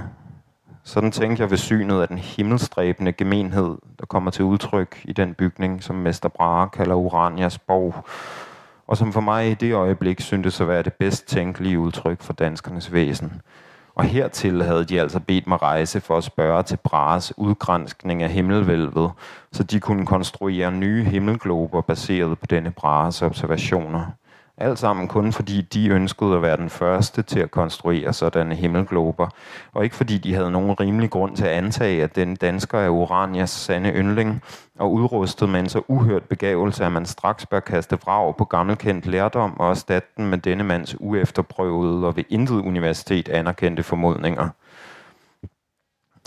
sådan 0.84 1.12
tænkte 1.12 1.42
jeg 1.42 1.50
ved 1.50 1.58
synet 1.58 2.02
af 2.02 2.08
den 2.08 2.18
himmelstræbende 2.18 3.12
gemenhed, 3.12 3.78
der 4.00 4.06
kommer 4.06 4.32
til 4.32 4.46
udtryk 4.46 5.02
i 5.04 5.14
den 5.14 5.34
bygning, 5.34 5.84
som 5.84 5.96
Mester 5.96 6.30
Brahe 6.30 6.70
kalder 6.70 6.96
Uranias 6.96 7.60
borg, 7.60 8.06
og 8.88 8.98
som 8.98 9.14
for 9.14 9.22
mig 9.22 9.52
i 9.52 9.54
det 9.54 9.74
øjeblik 9.74 10.22
syntes 10.22 10.62
at 10.62 10.68
være 10.68 10.84
det 10.84 10.94
bedst 10.94 11.28
tænkelige 11.28 11.80
udtryk 11.80 12.22
for 12.22 12.34
danskernes 12.34 12.94
væsen. 12.94 13.42
Og 13.96 14.04
hertil 14.04 14.64
havde 14.64 14.86
de 14.86 15.02
altså 15.02 15.20
bedt 15.20 15.48
mig 15.48 15.62
rejse 15.62 16.02
for 16.02 16.18
at 16.18 16.24
spørge 16.24 16.64
til 16.64 16.78
Brahes 16.84 17.34
udgrænskning 17.38 18.24
af 18.24 18.30
himmelvælvet, 18.30 19.12
så 19.52 19.64
de 19.64 19.80
kunne 19.80 20.06
konstruere 20.06 20.72
nye 20.72 21.04
himmelglober 21.04 21.82
baseret 21.82 22.40
på 22.40 22.46
denne 22.46 22.72
Brahes 22.72 23.22
observationer. 23.22 24.06
Alt 24.58 24.80
sammen 24.80 25.08
kun 25.08 25.32
fordi 25.32 25.62
de 25.62 25.90
ønskede 25.90 26.36
at 26.36 26.42
være 26.42 26.58
den 26.58 26.70
første 26.70 27.22
til 27.22 27.40
at 27.40 27.52
konstruere 27.52 28.14
sådanne 28.14 28.56
himmelglober, 28.56 29.28
og 29.74 29.84
ikke 29.84 29.96
fordi 29.96 30.18
de 30.18 30.34
havde 30.34 30.52
nogen 30.52 30.80
rimelig 30.80 31.10
grund 31.10 31.36
til 31.36 31.46
at 31.46 31.52
antage, 31.52 32.04
at 32.04 32.16
den 32.16 32.36
dansker 32.36 32.80
er 32.80 32.90
Uranias 32.90 33.50
sande 33.50 33.92
yndling, 33.92 34.42
og 34.80 34.94
udrustet 34.94 35.50
med 35.50 35.60
en 35.60 35.70
så 35.70 35.82
uhørt 35.88 36.24
begavelse, 36.24 36.86
at 36.86 36.92
man 36.92 37.06
straks 37.06 37.46
bør 37.46 37.60
kaste 37.60 38.00
vrag 38.06 38.38
på 38.38 38.46
gammelkendt 38.46 39.06
lærdom 39.06 39.60
og 39.60 39.70
erstatte 39.70 40.10
den 40.18 40.28
med 40.30 40.38
denne 40.38 40.64
mands 40.64 40.96
uefterprøvede 41.00 42.08
og 42.08 42.16
ved 42.16 42.24
intet 42.30 42.56
universitet 42.56 43.30
anerkendte 43.30 43.84
formodninger. 43.84 44.50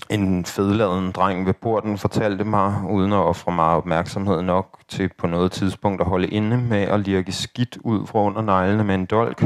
En 0.09 0.45
fedladen 0.45 1.11
dreng 1.11 1.45
ved 1.45 1.53
porten 1.53 1.97
fortalte 1.97 2.43
mig, 2.43 2.83
uden 2.89 3.13
at 3.13 3.17
ofre 3.17 3.51
mig 3.51 3.65
opmærksomhed 3.65 4.41
nok 4.41 4.77
til 4.87 5.09
på 5.17 5.27
noget 5.27 5.51
tidspunkt 5.51 6.01
at 6.01 6.07
holde 6.07 6.27
inde 6.27 6.57
med 6.57 6.81
at 6.81 6.99
lirke 6.99 7.31
skidt 7.31 7.77
ud 7.83 8.07
fra 8.07 8.19
under 8.19 8.41
neglene 8.41 8.83
med 8.83 8.95
en 8.95 9.05
dolk, 9.05 9.43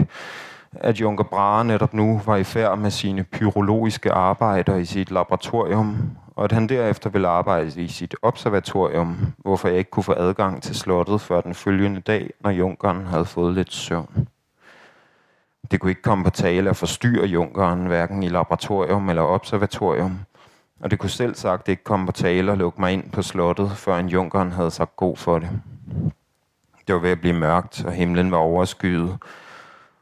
at 0.71 1.02
Junker 1.02 1.24
Brahe 1.24 1.65
netop 1.67 1.93
nu 1.93 2.21
var 2.26 2.36
i 2.36 2.43
færd 2.43 2.78
med 2.78 2.91
sine 2.91 3.24
pyrologiske 3.24 4.12
arbejder 4.12 4.76
i 4.76 4.86
sit 4.86 5.12
laboratorium, 5.12 5.97
og 6.36 6.43
at 6.43 6.52
han 6.52 6.67
derefter 6.67 7.10
ville 7.10 7.28
arbejde 7.28 7.82
i 7.82 7.88
sit 7.88 8.15
observatorium, 8.21 9.17
hvorfor 9.38 9.67
jeg 9.67 9.78
ikke 9.78 9.91
kunne 9.91 10.04
få 10.04 10.13
adgang 10.17 10.63
til 10.63 10.76
slottet 10.76 11.21
før 11.21 11.41
den 11.41 11.54
følgende 11.54 12.02
dag, 12.02 12.30
når 12.39 12.50
Junkeren 12.50 13.06
havde 13.06 13.26
fået 13.26 13.56
lidt 13.56 13.74
søvn. 13.74 14.28
Det 15.71 15.80
kunne 15.80 15.91
ikke 15.91 16.02
komme 16.02 16.24
på 16.24 16.30
tale 16.30 16.69
at 16.69 16.76
forstyrre 16.76 17.26
Junkeren, 17.26 17.86
hverken 17.86 18.24
i 18.24 18.30
laboratorium 18.30 19.10
eller 19.10 19.24
observatorium, 19.24 20.19
og 20.82 20.91
det 20.91 21.00
kunne 21.00 21.10
selv 21.10 21.36
sagt 21.36 21.67
ikke 21.67 21.84
komme 21.84 22.06
på 22.06 22.12
tale 22.12 22.52
og 22.52 22.58
lukke 22.58 22.82
mig 22.82 22.94
ind 22.94 23.12
på 23.12 23.22
slottet, 23.22 23.72
før 23.72 23.98
en 23.98 24.08
junkeren 24.08 24.52
havde 24.52 24.72
sagt 24.72 24.96
god 24.96 25.17
for 25.17 25.39
det. 25.39 25.50
Det 26.88 26.96
var 26.96 27.02
ved 27.02 27.10
at 27.10 27.22
blive 27.22 27.36
mørkt, 27.36 27.86
og 27.86 27.91
himlen 27.91 28.32
var 28.32 28.38
overskyet. 28.38 29.17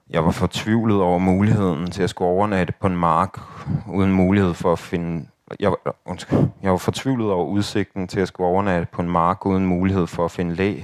Jeg 0.10 0.26
var 0.26 0.32
fortvivlet 0.32 1.02
over 1.02 1.20
muligheden 1.20 1.92
til 1.92 2.04
at 2.04 2.10
skulle 2.10 2.30
overnatte 2.30 2.74
på 2.82 2.88
en 2.88 2.98
mark, 2.98 3.40
uden 3.88 4.12
mulighed 4.12 4.54
for 4.54 4.72
at 4.72 4.80
finde... 4.80 5.28
Jeg 5.60 5.70
var, 5.70 5.96
undskyld, 6.06 6.40
jeg 6.64 6.72
var 6.72 6.78
fortvivlet 6.78 7.32
over 7.32 7.46
udsigten 7.46 8.08
til 8.08 8.20
at 8.20 8.28
skulle 8.28 8.48
overnatte 8.50 8.88
på 8.92 9.02
en 9.02 9.10
mark 9.10 9.46
uden 9.46 9.66
mulighed 9.66 10.08
for 10.08 10.26
at 10.26 10.32
finde 10.32 10.56
læ, 10.56 10.82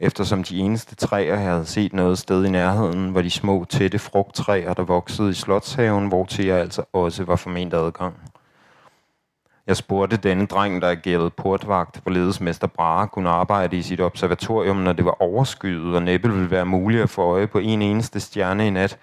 eftersom 0.00 0.44
de 0.44 0.58
eneste 0.58 0.94
træer, 0.94 1.34
jeg 1.40 1.50
havde 1.50 1.66
set 1.66 1.92
noget 1.92 2.18
sted 2.18 2.44
i 2.44 2.50
nærheden, 2.50 3.14
var 3.14 3.22
de 3.22 3.30
små, 3.30 3.64
tætte 3.68 3.98
frugttræer, 3.98 4.74
der 4.74 4.82
voksede 4.82 5.30
i 5.30 5.34
slotshaven, 5.34 6.08
hvor 6.08 6.24
til 6.24 6.44
jeg 6.44 6.58
altså 6.58 6.82
også 6.92 7.24
var 7.24 7.36
forment 7.36 7.74
adgang. 7.74 8.14
Jeg 9.66 9.76
spurgte 9.76 10.16
denne 10.16 10.46
dreng, 10.46 10.82
der 10.82 10.88
agerede 10.88 11.30
portvagt, 11.30 12.00
hvorledes 12.02 12.40
Mester 12.40 12.66
Brahe 12.66 13.08
kunne 13.08 13.28
arbejde 13.30 13.76
i 13.76 13.82
sit 13.82 14.00
observatorium, 14.00 14.76
når 14.76 14.92
det 14.92 15.04
var 15.04 15.22
overskyet, 15.22 15.96
og 15.96 16.02
næppe 16.02 16.32
ville 16.32 16.50
være 16.50 16.66
muligt 16.66 17.02
at 17.02 17.10
få 17.10 17.22
øje 17.22 17.46
på 17.46 17.58
en 17.58 17.82
eneste 17.82 18.20
stjerne 18.20 18.66
i 18.66 18.70
nat. 18.70 18.98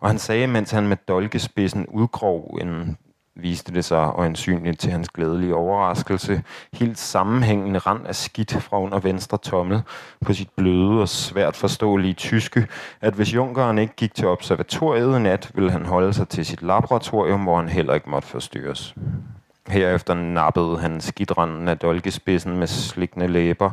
Og 0.00 0.08
han 0.08 0.18
sagde, 0.18 0.46
mens 0.46 0.70
han 0.70 0.88
med 0.88 0.96
dolkespidsen 1.08 1.86
udgrov 1.86 2.58
en 2.60 2.96
viste 3.36 3.74
det 3.74 3.84
sig 3.84 4.12
øjensynligt 4.14 4.80
til 4.80 4.90
hans 4.90 5.08
glædelige 5.08 5.54
overraskelse, 5.54 6.42
helt 6.72 6.98
sammenhængende 6.98 7.78
rand 7.78 8.06
af 8.06 8.14
skidt 8.14 8.62
fra 8.62 8.80
under 8.80 8.98
venstre 8.98 9.38
tommel 9.38 9.82
på 10.20 10.32
sit 10.32 10.48
bløde 10.56 11.00
og 11.00 11.08
svært 11.08 11.56
forståelige 11.56 12.14
tyske, 12.14 12.66
at 13.00 13.14
hvis 13.14 13.34
Junkeren 13.34 13.78
ikke 13.78 13.94
gik 13.96 14.14
til 14.14 14.26
observatoriet 14.26 15.16
i 15.16 15.22
nat, 15.22 15.50
ville 15.54 15.70
han 15.70 15.86
holde 15.86 16.12
sig 16.12 16.28
til 16.28 16.46
sit 16.46 16.62
laboratorium, 16.62 17.42
hvor 17.42 17.56
han 17.56 17.68
heller 17.68 17.94
ikke 17.94 18.10
måtte 18.10 18.28
forstyrres. 18.28 18.94
Herefter 19.72 20.14
nappede 20.14 20.78
han 20.78 21.00
skidranden 21.00 21.68
af 21.68 21.78
dolkespidsen 21.78 22.56
med 22.56 22.66
slikne 22.66 23.26
læber 23.26 23.70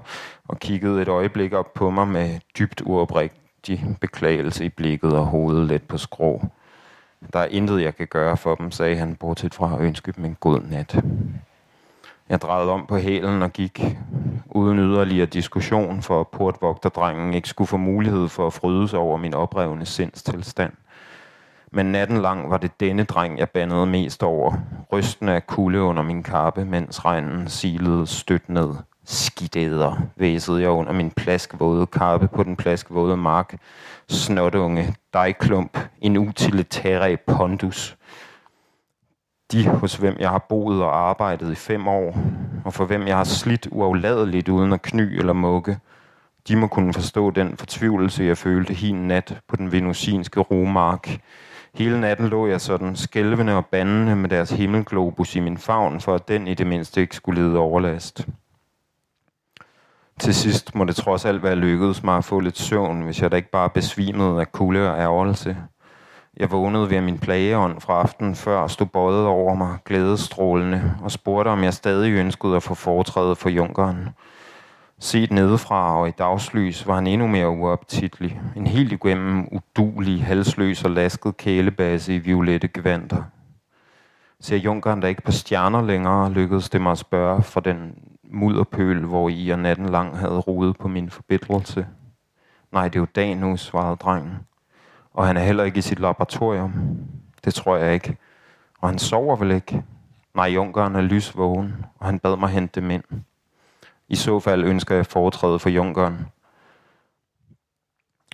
og 0.47 0.59
kiggede 0.59 1.01
et 1.01 1.07
øjeblik 1.07 1.53
op 1.53 1.73
på 1.73 1.89
mig 1.89 2.07
med 2.07 2.39
dybt 2.59 2.81
uoprigtig 2.85 3.85
beklagelse 4.01 4.65
i 4.65 4.69
blikket 4.69 5.13
og 5.13 5.25
hovedet 5.25 5.67
let 5.67 5.83
på 5.83 5.97
skrå. 5.97 6.45
Der 7.33 7.39
er 7.39 7.45
intet, 7.45 7.81
jeg 7.81 7.95
kan 7.95 8.07
gøre 8.07 8.37
for 8.37 8.55
dem, 8.55 8.71
sagde 8.71 8.95
han, 8.95 9.15
bortset 9.15 9.53
fra 9.53 9.75
at 9.75 9.81
ønske 9.81 10.11
dem 10.11 10.25
en 10.25 10.37
god 10.39 10.61
nat. 10.61 11.03
Jeg 12.29 12.41
drejede 12.41 12.71
om 12.71 12.85
på 12.85 12.97
hælen 12.97 13.41
og 13.41 13.53
gik 13.53 13.97
uden 14.45 14.79
yderligere 14.79 15.25
diskussion, 15.25 16.01
for 16.01 16.19
at 16.19 16.27
portvogterdrengen 16.27 17.33
ikke 17.33 17.49
skulle 17.49 17.67
få 17.67 17.77
mulighed 17.77 18.27
for 18.27 18.47
at 18.47 18.53
fryde 18.53 18.87
sig 18.87 18.99
over 18.99 19.17
min 19.17 19.33
oprevne 19.33 19.85
sindstilstand. 19.85 20.73
Men 21.71 21.85
natten 21.85 22.17
lang 22.17 22.49
var 22.49 22.57
det 22.57 22.79
denne 22.79 23.03
dreng, 23.03 23.39
jeg 23.39 23.49
bandede 23.49 23.85
mest 23.85 24.23
over, 24.23 24.53
rysten 24.93 25.29
af 25.29 25.47
kulde 25.47 25.81
under 25.81 26.03
min 26.03 26.23
kappe, 26.23 26.65
mens 26.65 27.05
regnen 27.05 27.47
silede 27.47 28.07
stødt 28.07 28.49
ned. 28.49 28.75
Skidæder, 29.05 30.01
væsede 30.15 30.61
jeg 30.61 30.69
under 30.69 30.93
min 30.93 31.11
plaskvåde 31.11 31.85
kappe 31.85 32.27
på 32.27 32.43
den 32.43 32.55
plaskvåde 32.55 33.17
mark. 33.17 33.57
Snotunge, 34.07 34.95
dejklump, 35.13 35.79
en 36.01 36.17
utilitære 36.17 37.17
pondus. 37.17 37.97
De, 39.51 39.67
hos 39.67 39.95
hvem 39.95 40.15
jeg 40.19 40.29
har 40.29 40.45
boet 40.49 40.83
og 40.83 41.09
arbejdet 41.09 41.51
i 41.51 41.55
fem 41.55 41.87
år, 41.87 42.17
og 42.65 42.73
for 42.73 42.85
hvem 42.85 43.07
jeg 43.07 43.17
har 43.17 43.23
slidt 43.23 43.67
uafladeligt 43.71 44.49
uden 44.49 44.73
at 44.73 44.81
kny 44.81 45.19
eller 45.19 45.33
mukke, 45.33 45.79
de 46.47 46.55
må 46.55 46.67
kunne 46.67 46.93
forstå 46.93 47.31
den 47.31 47.57
fortvivlelse, 47.57 48.23
jeg 48.23 48.37
følte 48.37 48.73
hin 48.73 49.07
nat 49.07 49.37
på 49.47 49.55
den 49.55 49.71
venusinske 49.71 50.39
romark. 50.39 51.19
Hele 51.73 51.99
natten 51.99 52.27
lå 52.27 52.47
jeg 52.47 52.61
sådan 52.61 52.95
skælvende 52.95 53.55
og 53.55 53.65
bandende 53.65 54.15
med 54.15 54.29
deres 54.29 54.49
himmelglobus 54.49 55.35
i 55.35 55.39
min 55.39 55.57
favn, 55.57 56.01
for 56.01 56.15
at 56.15 56.27
den 56.27 56.47
i 56.47 56.53
det 56.53 56.67
mindste 56.67 57.01
ikke 57.01 57.15
skulle 57.15 57.41
lide 57.41 57.57
overlast. 57.57 58.27
Til 60.19 60.35
sidst 60.35 60.75
må 60.75 60.83
det 60.83 60.95
trods 60.95 61.25
alt 61.25 61.43
være 61.43 61.55
lykkedes 61.55 62.03
mig 62.03 62.17
at 62.17 62.25
få 62.25 62.39
lidt 62.39 62.57
søvn, 62.57 63.01
hvis 63.01 63.21
jeg 63.21 63.31
da 63.31 63.35
ikke 63.35 63.51
bare 63.51 63.69
besvimede 63.69 64.39
af 64.39 64.51
kulde 64.51 64.91
og 64.91 64.99
ærgelse. 64.99 65.57
Jeg 66.37 66.51
vågnede 66.51 66.89
ved 66.89 67.01
min 67.01 67.19
plageånd 67.19 67.81
fra 67.81 67.93
aftenen 67.93 68.35
før 68.35 68.59
og 68.59 68.71
stod 68.71 68.87
bøjet 68.87 69.25
over 69.25 69.55
mig, 69.55 69.77
glædestrålende, 69.85 70.95
og 71.01 71.11
spurgte, 71.11 71.49
om 71.49 71.63
jeg 71.63 71.73
stadig 71.73 72.13
ønskede 72.13 72.55
at 72.55 72.63
få 72.63 72.73
foretrædet 72.73 73.37
for 73.37 73.49
junkeren. 73.49 74.09
Set 75.01 75.31
nedefra 75.31 75.99
og 75.99 76.07
i 76.07 76.11
dagslys 76.11 76.87
var 76.87 76.95
han 76.95 77.07
endnu 77.07 77.27
mere 77.27 77.49
uoptitlig. 77.49 78.41
En 78.55 78.67
helt 78.67 78.91
igennem 78.91 79.47
udulig, 79.51 80.23
halsløs 80.23 80.83
og 80.83 80.91
lasket 80.91 81.37
kælebase 81.37 82.15
i 82.15 82.17
violette 82.17 82.67
gevanter. 82.67 83.23
Ser 84.39 84.57
junkeren 84.57 85.01
der 85.01 85.07
ikke 85.07 85.21
på 85.21 85.31
stjerner 85.31 85.81
længere, 85.81 86.31
lykkedes 86.31 86.69
det 86.69 86.81
mig 86.81 86.91
at 86.91 86.97
spørge 86.97 87.43
for 87.43 87.59
den 87.59 87.95
mudderpøl, 88.23 89.05
hvor 89.05 89.29
i 89.29 89.49
og 89.49 89.59
natten 89.59 89.89
lang 89.89 90.17
havde 90.17 90.39
rodet 90.39 90.77
på 90.77 90.87
min 90.87 91.09
forbindelse. 91.09 91.87
Nej, 92.71 92.87
det 92.87 92.95
er 92.95 92.99
jo 92.99 93.07
dag 93.15 93.35
nu, 93.35 93.57
svarede 93.57 93.95
drengen. 93.95 94.37
Og 95.13 95.27
han 95.27 95.37
er 95.37 95.41
heller 95.41 95.63
ikke 95.63 95.77
i 95.77 95.81
sit 95.81 95.99
laboratorium. 95.99 96.73
Det 97.45 97.53
tror 97.53 97.77
jeg 97.77 97.93
ikke. 97.93 98.17
Og 98.81 98.89
han 98.89 98.99
sover 98.99 99.35
vel 99.35 99.51
ikke? 99.51 99.83
Nej, 100.35 100.45
junkeren 100.45 100.95
er 100.95 101.01
lysvågen, 101.01 101.85
og 101.99 102.05
han 102.05 102.19
bad 102.19 102.37
mig 102.37 102.49
hente 102.49 102.81
dem 102.81 102.91
ind. 102.91 103.03
I 104.09 104.15
så 104.15 104.39
fald 104.39 104.63
ønsker 104.63 104.95
jeg 104.95 105.05
foretræde 105.05 105.59
for 105.59 105.69
junkeren. 105.69 106.27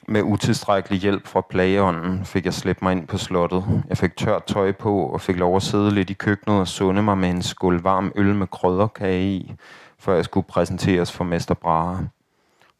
Med 0.08 0.24
utilstrækkelig 0.24 1.00
hjælp 1.00 1.28
fra 1.28 1.42
plageånden 1.50 2.26
fik 2.26 2.46
jeg 2.46 2.54
slæbt 2.54 2.82
mig 2.82 2.92
ind 2.92 3.08
på 3.08 3.18
slottet. 3.18 3.84
Jeg 3.90 3.98
fik 3.98 4.18
tørt 4.18 4.44
tøj 4.44 4.72
på 4.72 5.06
og 5.06 5.22
fik 5.22 5.38
lov 5.38 5.56
at 5.56 5.64
sidde 5.64 5.92
lidt 5.92 6.10
i 6.10 6.14
køkkenet 6.14 6.60
og 6.60 6.68
sunde 6.68 7.04
mig 7.04 7.18
med 7.18 7.30
en 7.30 7.42
skål 7.42 7.82
varm 7.82 8.12
øl 8.16 8.36
med 8.36 8.48
krødderkage 8.48 9.28
i, 9.28 9.54
før 10.00 10.16
jeg 10.16 10.26
skulle 10.26 10.48
præsenteres 10.48 11.12
for 11.12 11.24
Mester 11.24 11.54
Brahe. 11.54 12.10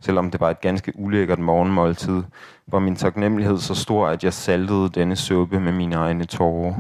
Selvom 0.02 0.32
det 0.32 0.40
var 0.40 0.50
et 0.50 0.62
ganske 0.62 0.94
ulækkert 0.96 1.40
morgenmåltid, 1.40 2.24
var 2.68 2.80
min 2.80 2.96
taknemmelighed 2.96 3.58
så 3.58 3.76
stor, 3.76 4.08
at 4.08 4.24
jeg 4.24 4.34
saltede 4.34 4.90
denne 4.90 5.16
suppe 5.16 5.60
med 5.60 5.72
mine 5.72 5.96
egne 5.96 6.26
tårer. 6.26 6.76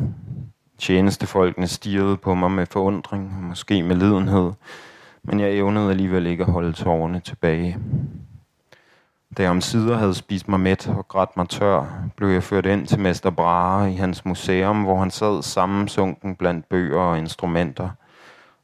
Tjenestefolkene 0.78 1.67
stirrede 1.67 2.17
på 2.17 2.34
mig 2.36 2.51
med 2.51 2.65
forundring, 2.65 3.47
måske 3.47 3.84
med 3.84 3.95
lidenhed, 3.95 4.51
men 5.27 5.39
jeg 5.39 5.51
evnede 5.51 5.89
alligevel 5.89 6.27
ikke 6.27 6.43
at 6.43 6.51
holde 6.51 6.73
tårerne 6.73 7.19
tilbage. 7.19 7.77
Da 9.38 9.43
jeg 9.43 9.51
om 9.51 9.61
sider 9.61 9.97
havde 9.97 10.13
spist 10.13 10.47
mig 10.47 10.59
mæt 10.59 10.88
og 10.88 11.07
grædt 11.07 11.38
mig 11.38 11.49
tør, 11.49 11.85
blev 12.17 12.29
jeg 12.29 12.43
ført 12.43 12.65
ind 12.65 12.88
til 12.88 12.99
Mester 12.99 13.29
Brahe 13.29 13.91
i 13.93 13.95
hans 13.95 14.25
museum, 14.25 14.83
hvor 14.83 14.99
han 14.99 15.11
sad 15.11 15.43
sammensunken 15.43 16.35
blandt 16.35 16.69
bøger 16.69 16.99
og 16.99 17.17
instrumenter. 17.17 17.89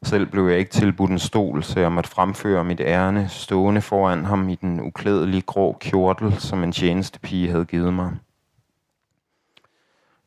Selv 0.04 0.26
blev 0.26 0.48
jeg 0.48 0.60
ikke 0.60 0.72
tilbudt 0.72 1.12
en 1.12 1.20
stol, 1.20 1.64
så 1.64 1.80
jeg 1.80 1.92
måtte 1.92 2.10
fremføre 2.10 2.64
mit 2.64 2.80
ærne, 2.80 3.30
stående 3.30 3.82
foran 3.82 4.26
ham 4.26 4.50
i 4.50 4.56
den 4.56 4.82
uklædelige 4.82 5.42
grå 5.42 5.78
kjortel, 5.80 6.40
som 6.40 6.64
en 6.64 6.72
tjenestepige 6.72 7.50
havde 7.50 7.66
givet 7.66 7.94
mig. 7.94 8.12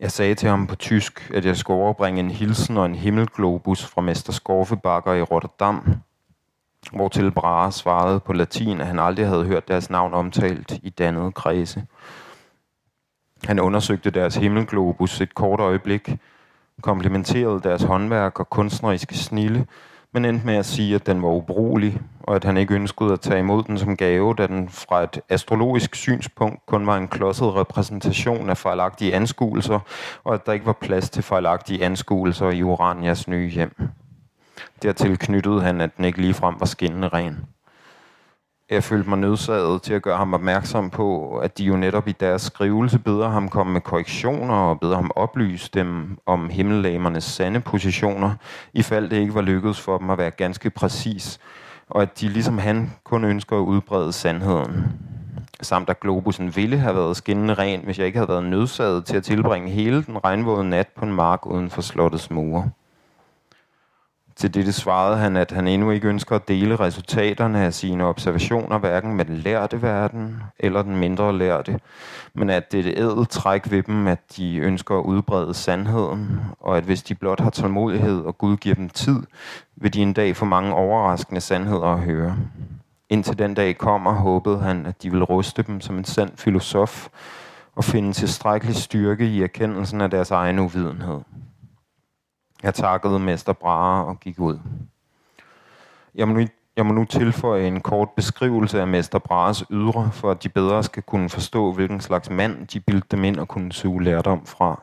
Jeg 0.01 0.11
sagde 0.13 0.35
til 0.35 0.49
ham 0.49 0.67
på 0.67 0.77
tysk, 0.77 1.31
at 1.35 1.45
jeg 1.45 1.57
skulle 1.57 1.81
overbringe 1.81 2.21
en 2.21 2.31
hilsen 2.31 2.77
og 2.77 2.87
en 2.87 2.95
himmelglobus 2.95 3.87
fra 3.87 4.03
Mester 4.03 4.33
Skorfebakker 4.33 5.13
i 5.13 5.23
Rotterdam, 5.23 6.01
til 7.13 7.31
Brahe 7.31 7.73
svarede 7.73 8.21
på 8.21 8.33
latin, 8.33 8.81
at 8.81 8.87
han 8.87 8.99
aldrig 8.99 9.27
havde 9.27 9.45
hørt 9.45 9.69
deres 9.69 9.91
navn 9.91 10.15
omtalt 10.15 10.81
i 10.83 10.91
dannede 10.91 11.33
kredse. 11.33 11.87
Han 13.45 13.61
undersøgte 13.61 14.11
deres 14.11 14.37
himmelglobus 14.37 15.21
et 15.21 15.35
kort 15.35 15.61
øjeblik, 15.61 16.17
komplimenterede 16.83 17.61
deres 17.61 17.83
håndværk 17.83 18.41
og 18.41 18.51
kunstneriske 18.51 19.15
snille, 19.15 19.67
men 20.13 20.25
endte 20.25 20.47
med 20.47 20.55
at 20.55 20.67
sige, 20.67 20.95
at 20.95 21.07
den 21.07 21.23
var 21.23 21.29
ubrugelig, 21.29 22.01
og 22.21 22.37
at 22.37 22.45
han 22.45 22.57
ikke 22.57 22.75
ønskede 22.75 23.13
at 23.13 23.21
tage 23.21 23.39
imod 23.39 23.63
den 23.63 23.79
som 23.79 23.97
gave, 23.97 24.35
da 24.35 24.47
den 24.47 24.69
fra 24.69 25.03
et 25.03 25.21
astrologisk 25.29 25.95
synspunkt 25.95 26.67
kun 26.67 26.87
var 26.87 26.97
en 26.97 27.09
klodset 27.09 27.55
repræsentation 27.55 28.51
af 28.51 28.57
fejlagtige 28.57 29.15
anskuelser, 29.15 29.81
og 30.25 30.35
at 30.35 30.47
der 30.47 30.53
ikke 30.53 30.67
var 30.67 30.79
plads 30.81 31.11
til 31.11 31.23
fejlagtige 31.23 31.85
anskuelser 31.85 32.51
i 32.51 32.63
Uranias 32.63 33.29
nye 33.29 33.49
hjem. 33.49 33.77
Dertil 34.83 35.19
knyttede 35.19 35.61
han, 35.61 35.81
at 35.81 35.97
den 35.97 36.05
ikke 36.05 36.21
ligefrem 36.21 36.55
var 36.59 36.67
skinnende 36.67 37.09
ren. 37.09 37.45
Jeg 38.71 38.85
følte 38.85 39.09
mig 39.09 39.19
nødsaget 39.19 39.83
til 39.83 39.95
at 39.95 40.03
gøre 40.03 40.17
ham 40.17 40.35
opmærksom 40.35 40.91
på, 40.91 41.37
at 41.39 41.59
de 41.59 41.65
jo 41.65 41.77
netop 41.77 42.09
i 42.09 42.13
deres 42.13 42.43
skrivelse 42.43 42.99
beder 42.99 43.29
ham 43.29 43.49
komme 43.49 43.73
med 43.73 43.81
korrektioner 43.81 44.55
og 44.55 44.81
beder 44.81 44.97
ham 44.97 45.11
oplyse 45.17 45.71
dem 45.75 46.19
om 46.27 46.49
himmellamernes 46.49 47.25
sande 47.25 47.61
positioner, 47.61 48.35
ifald 48.75 49.11
det 49.11 49.17
ikke 49.17 49.35
var 49.35 49.41
lykkedes 49.41 49.81
for 49.81 49.99
dem 49.99 50.11
at 50.11 50.19
være 50.19 50.31
ganske 50.31 50.71
præcis, 50.71 51.39
og 51.91 52.03
at 52.03 52.21
de 52.21 52.29
ligesom 52.29 52.59
han 52.59 52.93
kun 53.05 53.25
ønsker 53.25 53.57
at 53.57 53.61
udbrede 53.61 54.13
sandheden. 54.13 54.85
Samt 55.61 55.91
at 55.91 56.01
globusen 56.01 56.57
ville 56.57 56.79
have 56.79 56.95
været 56.95 57.17
skinnende 57.17 57.55
ren, 57.55 57.81
hvis 57.85 57.99
jeg 57.99 58.07
ikke 58.07 58.19
havde 58.19 58.29
været 58.29 58.45
nødsaget 58.45 59.05
til 59.05 59.17
at 59.17 59.25
tilbringe 59.25 59.71
hele 59.71 60.03
den 60.03 60.25
regnvåde 60.25 60.69
nat 60.69 60.89
på 60.89 61.05
en 61.05 61.13
mark 61.13 61.47
uden 61.47 61.71
for 61.71 61.83
slottets 61.83 62.31
mure. 62.31 62.71
Til 64.37 64.55
dette 64.55 64.73
svarede 64.73 65.17
han, 65.17 65.37
at 65.37 65.51
han 65.51 65.69
endnu 65.69 65.91
ikke 65.91 66.09
ønsker 66.09 66.37
at 66.37 66.49
dele 66.49 66.77
resultaterne 66.77 67.61
af 67.61 67.75
sine 67.75 68.05
observationer, 68.05 68.79
hverken 68.79 69.15
med 69.15 69.25
den 69.25 69.37
lærte 69.37 69.83
verden 69.83 70.43
eller 70.59 70.83
den 70.83 70.97
mindre 70.97 71.39
lærte, 71.39 71.81
men 72.35 72.51
at 72.51 72.73
det 72.73 72.87
er 72.87 72.93
et 72.93 72.99
ædelt 72.99 73.31
træk 73.31 73.71
ved 73.71 73.83
dem, 73.83 74.07
at 74.07 74.21
de 74.37 74.57
ønsker 74.57 74.99
at 74.99 75.05
udbrede 75.05 75.55
sandheden, 75.55 76.41
og 76.61 76.77
at 76.77 76.85
hvis 76.85 77.03
de 77.03 77.15
blot 77.15 77.41
har 77.41 77.51
tålmodighed 77.51 78.21
og 78.21 78.39
Gud 78.39 78.57
giver 78.57 78.75
dem 78.75 78.89
tid, 78.89 79.23
vil 79.77 79.95
de 79.95 80.03
en 80.03 80.13
dag 80.13 80.37
få 80.37 80.45
mange 80.45 80.75
overraskende 80.75 81.41
sandheder 81.41 81.87
at 81.87 82.01
høre. 82.01 82.37
Indtil 83.09 83.39
den 83.39 83.55
dag 83.55 83.79
kommer, 83.79 84.13
håbede 84.13 84.59
han, 84.59 84.87
at 84.87 85.03
de 85.03 85.11
vil 85.11 85.25
ruste 85.25 85.63
dem 85.63 85.81
som 85.81 85.99
en 85.99 86.05
sand 86.05 86.31
filosof 86.37 87.09
og 87.77 87.85
finde 87.85 88.13
tilstrækkelig 88.13 88.77
styrke 88.77 89.27
i 89.27 89.43
erkendelsen 89.43 90.01
af 90.01 90.11
deres 90.11 90.31
egen 90.31 90.59
uvidenhed. 90.59 91.21
Jeg 92.65 92.75
takkede 92.75 93.19
Mester 93.19 93.53
Brahe 93.53 94.05
og 94.05 94.21
gik 94.21 94.41
ud. 94.41 94.59
Jeg 96.15 96.29
må, 96.29 96.35
nu, 96.35 96.47
jeg 96.77 96.87
må 96.87 96.93
nu 96.93 97.05
tilføje 97.05 97.67
en 97.67 97.81
kort 97.81 98.09
beskrivelse 98.17 98.81
af 98.81 98.87
Mester 98.87 99.19
Brahes 99.19 99.65
ydre, 99.71 100.11
for 100.13 100.31
at 100.31 100.43
de 100.43 100.49
bedre 100.49 100.83
skal 100.83 101.03
kunne 101.03 101.29
forstå, 101.29 101.73
hvilken 101.73 102.01
slags 102.01 102.31
mand 102.31 102.67
de 102.67 102.81
bildte 102.81 103.09
dem 103.11 103.25
ind 103.25 103.37
og 103.37 103.49
kunne 103.49 103.73
suge 103.73 104.05
lærdom 104.05 104.47
fra. 104.47 104.83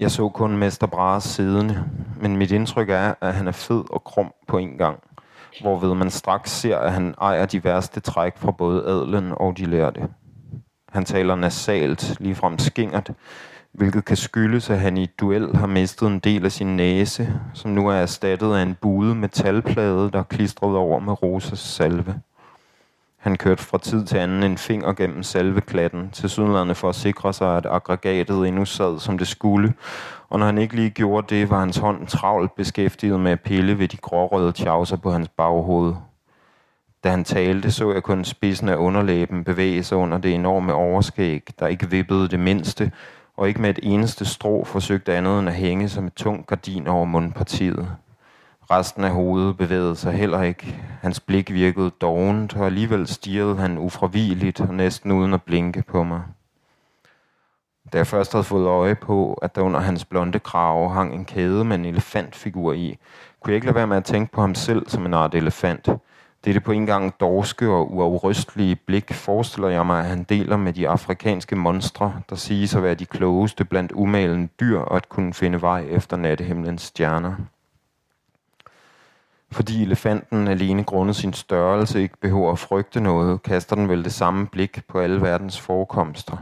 Jeg 0.00 0.10
så 0.10 0.28
kun 0.28 0.56
Mester 0.56 0.86
Brahes 0.86 1.24
siddende, 1.24 1.84
men 2.20 2.36
mit 2.36 2.50
indtryk 2.50 2.90
er, 2.90 3.14
at 3.20 3.34
han 3.34 3.48
er 3.48 3.52
fed 3.52 3.84
og 3.90 4.04
krum 4.04 4.32
på 4.48 4.58
en 4.58 4.78
gang, 4.78 4.98
hvorved 5.60 5.94
man 5.94 6.10
straks 6.10 6.50
ser, 6.50 6.78
at 6.78 6.92
han 6.92 7.14
ejer 7.20 7.46
de 7.46 7.64
værste 7.64 8.00
træk 8.00 8.36
fra 8.36 8.50
både 8.50 8.84
adlen 8.86 9.32
og 9.36 9.58
de 9.58 9.64
lærte. 9.64 10.08
Han 10.88 11.04
taler 11.04 11.34
nasalt, 11.34 12.16
ligefrem 12.20 12.58
skingert, 12.58 13.10
hvilket 13.78 14.04
kan 14.04 14.16
skyldes, 14.16 14.70
at 14.70 14.80
han 14.80 14.96
i 14.96 15.02
et 15.02 15.20
duel 15.20 15.56
har 15.56 15.66
mistet 15.66 16.06
en 16.06 16.18
del 16.18 16.44
af 16.44 16.52
sin 16.52 16.76
næse, 16.76 17.40
som 17.54 17.70
nu 17.70 17.88
er 17.88 17.94
erstattet 17.94 18.54
af 18.54 18.62
en 18.62 18.76
buet 18.80 19.16
metalplade, 19.16 20.10
der 20.12 20.18
er 20.18 20.22
klistret 20.22 20.76
over 20.76 21.00
med 21.00 21.22
Rosas 21.22 21.58
salve. 21.58 22.14
Han 23.18 23.36
kørte 23.36 23.62
fra 23.62 23.78
tid 23.78 24.06
til 24.06 24.16
anden 24.16 24.42
en 24.42 24.58
finger 24.58 24.92
gennem 24.92 25.22
salveklatten, 25.22 26.10
til 26.10 26.30
sydlandene 26.30 26.74
for 26.74 26.88
at 26.88 26.94
sikre 26.94 27.32
sig, 27.32 27.56
at 27.56 27.66
aggregatet 27.70 28.48
endnu 28.48 28.64
sad, 28.64 28.98
som 28.98 29.18
det 29.18 29.26
skulle, 29.28 29.74
og 30.28 30.38
når 30.38 30.46
han 30.46 30.58
ikke 30.58 30.76
lige 30.76 30.90
gjorde 30.90 31.34
det, 31.34 31.50
var 31.50 31.60
hans 31.60 31.76
hånd 31.76 32.06
travlt 32.06 32.54
beskæftiget 32.54 33.20
med 33.20 33.32
at 33.32 33.40
pille 33.40 33.78
ved 33.78 33.88
de 33.88 33.96
grårøde 33.96 34.52
tjavser 34.52 34.96
på 34.96 35.10
hans 35.10 35.28
baghoved. 35.28 35.94
Da 37.04 37.10
han 37.10 37.24
talte, 37.24 37.70
så 37.70 37.92
jeg 37.92 38.02
kun 38.02 38.24
spidsen 38.24 38.68
af 38.68 38.76
underlæben 38.76 39.44
bevæge 39.44 39.82
sig 39.82 39.98
under 39.98 40.18
det 40.18 40.34
enorme 40.34 40.74
overskæg, 40.74 41.48
der 41.58 41.66
ikke 41.66 41.90
vippede 41.90 42.28
det 42.28 42.40
mindste, 42.40 42.92
og 43.38 43.48
ikke 43.48 43.60
med 43.60 43.70
et 43.70 43.78
eneste 43.82 44.24
strå 44.24 44.64
forsøgte 44.64 45.14
andet 45.14 45.38
end 45.38 45.48
at 45.48 45.54
hænge 45.54 45.88
som 45.88 46.06
et 46.06 46.14
tungt 46.14 46.46
gardin 46.46 46.86
over 46.86 47.04
mundpartiet. 47.04 47.88
Resten 48.70 49.04
af 49.04 49.10
hovedet 49.10 49.56
bevægede 49.56 49.96
sig 49.96 50.12
heller 50.12 50.42
ikke. 50.42 50.80
Hans 51.02 51.20
blik 51.20 51.52
virkede 51.52 51.90
dovent, 51.90 52.56
og 52.56 52.66
alligevel 52.66 53.06
stirrede 53.06 53.56
han 53.56 53.78
ufravigeligt 53.78 54.60
og 54.60 54.74
næsten 54.74 55.12
uden 55.12 55.34
at 55.34 55.42
blinke 55.42 55.82
på 55.82 56.02
mig. 56.02 56.22
Da 57.92 57.98
jeg 57.98 58.06
først 58.06 58.32
havde 58.32 58.44
fået 58.44 58.66
øje 58.66 58.94
på, 58.94 59.34
at 59.34 59.54
der 59.54 59.62
under 59.62 59.80
hans 59.80 60.04
blonde 60.04 60.38
krave 60.38 60.90
hang 60.90 61.14
en 61.14 61.24
kæde 61.24 61.64
med 61.64 61.78
en 61.78 61.84
elefantfigur 61.84 62.72
i, 62.72 62.98
kunne 63.40 63.50
jeg 63.50 63.54
ikke 63.54 63.66
lade 63.66 63.76
være 63.76 63.86
med 63.86 63.96
at 63.96 64.04
tænke 64.04 64.32
på 64.32 64.40
ham 64.40 64.54
selv 64.54 64.88
som 64.88 65.06
en 65.06 65.14
art 65.14 65.34
elefant. 65.34 65.88
Dette 66.48 66.60
på 66.60 66.72
en 66.72 66.86
gang 66.86 67.20
dorske 67.20 67.68
og 67.68 67.94
uafrystelige 67.94 68.76
blik 68.76 69.12
forestiller 69.12 69.68
jeg 69.68 69.86
mig, 69.86 70.00
at 70.00 70.06
han 70.06 70.22
deler 70.22 70.56
med 70.56 70.72
de 70.72 70.88
afrikanske 70.88 71.56
monstre, 71.56 72.20
der 72.30 72.36
siges 72.36 72.74
at 72.74 72.82
være 72.82 72.94
de 72.94 73.06
klogeste 73.06 73.64
blandt 73.64 73.92
umalen 73.92 74.50
dyr 74.60 74.78
og 74.78 74.96
at 74.96 75.08
kunne 75.08 75.34
finde 75.34 75.62
vej 75.62 75.86
efter 75.90 76.16
nattehimlens 76.16 76.82
stjerner. 76.82 77.34
Fordi 79.50 79.82
elefanten 79.82 80.48
alene 80.48 80.84
grundet 80.84 81.16
sin 81.16 81.32
størrelse 81.32 82.02
ikke 82.02 82.16
behøver 82.20 82.52
at 82.52 82.58
frygte 82.58 83.00
noget, 83.00 83.42
kaster 83.42 83.76
den 83.76 83.88
vel 83.88 84.04
det 84.04 84.12
samme 84.12 84.46
blik 84.46 84.80
på 84.88 84.98
alle 84.98 85.22
verdens 85.22 85.60
forekomster. 85.60 86.36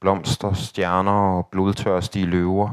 Blomster, 0.00 0.52
stjerner 0.52 1.36
og 1.36 1.46
blodtørstige 1.46 2.26
løver. 2.26 2.70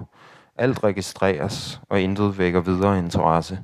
Alt 0.56 0.84
registreres, 0.84 1.82
og 1.90 2.02
intet 2.02 2.38
vækker 2.38 2.62
videre 2.62 2.98
interesse. 2.98 3.60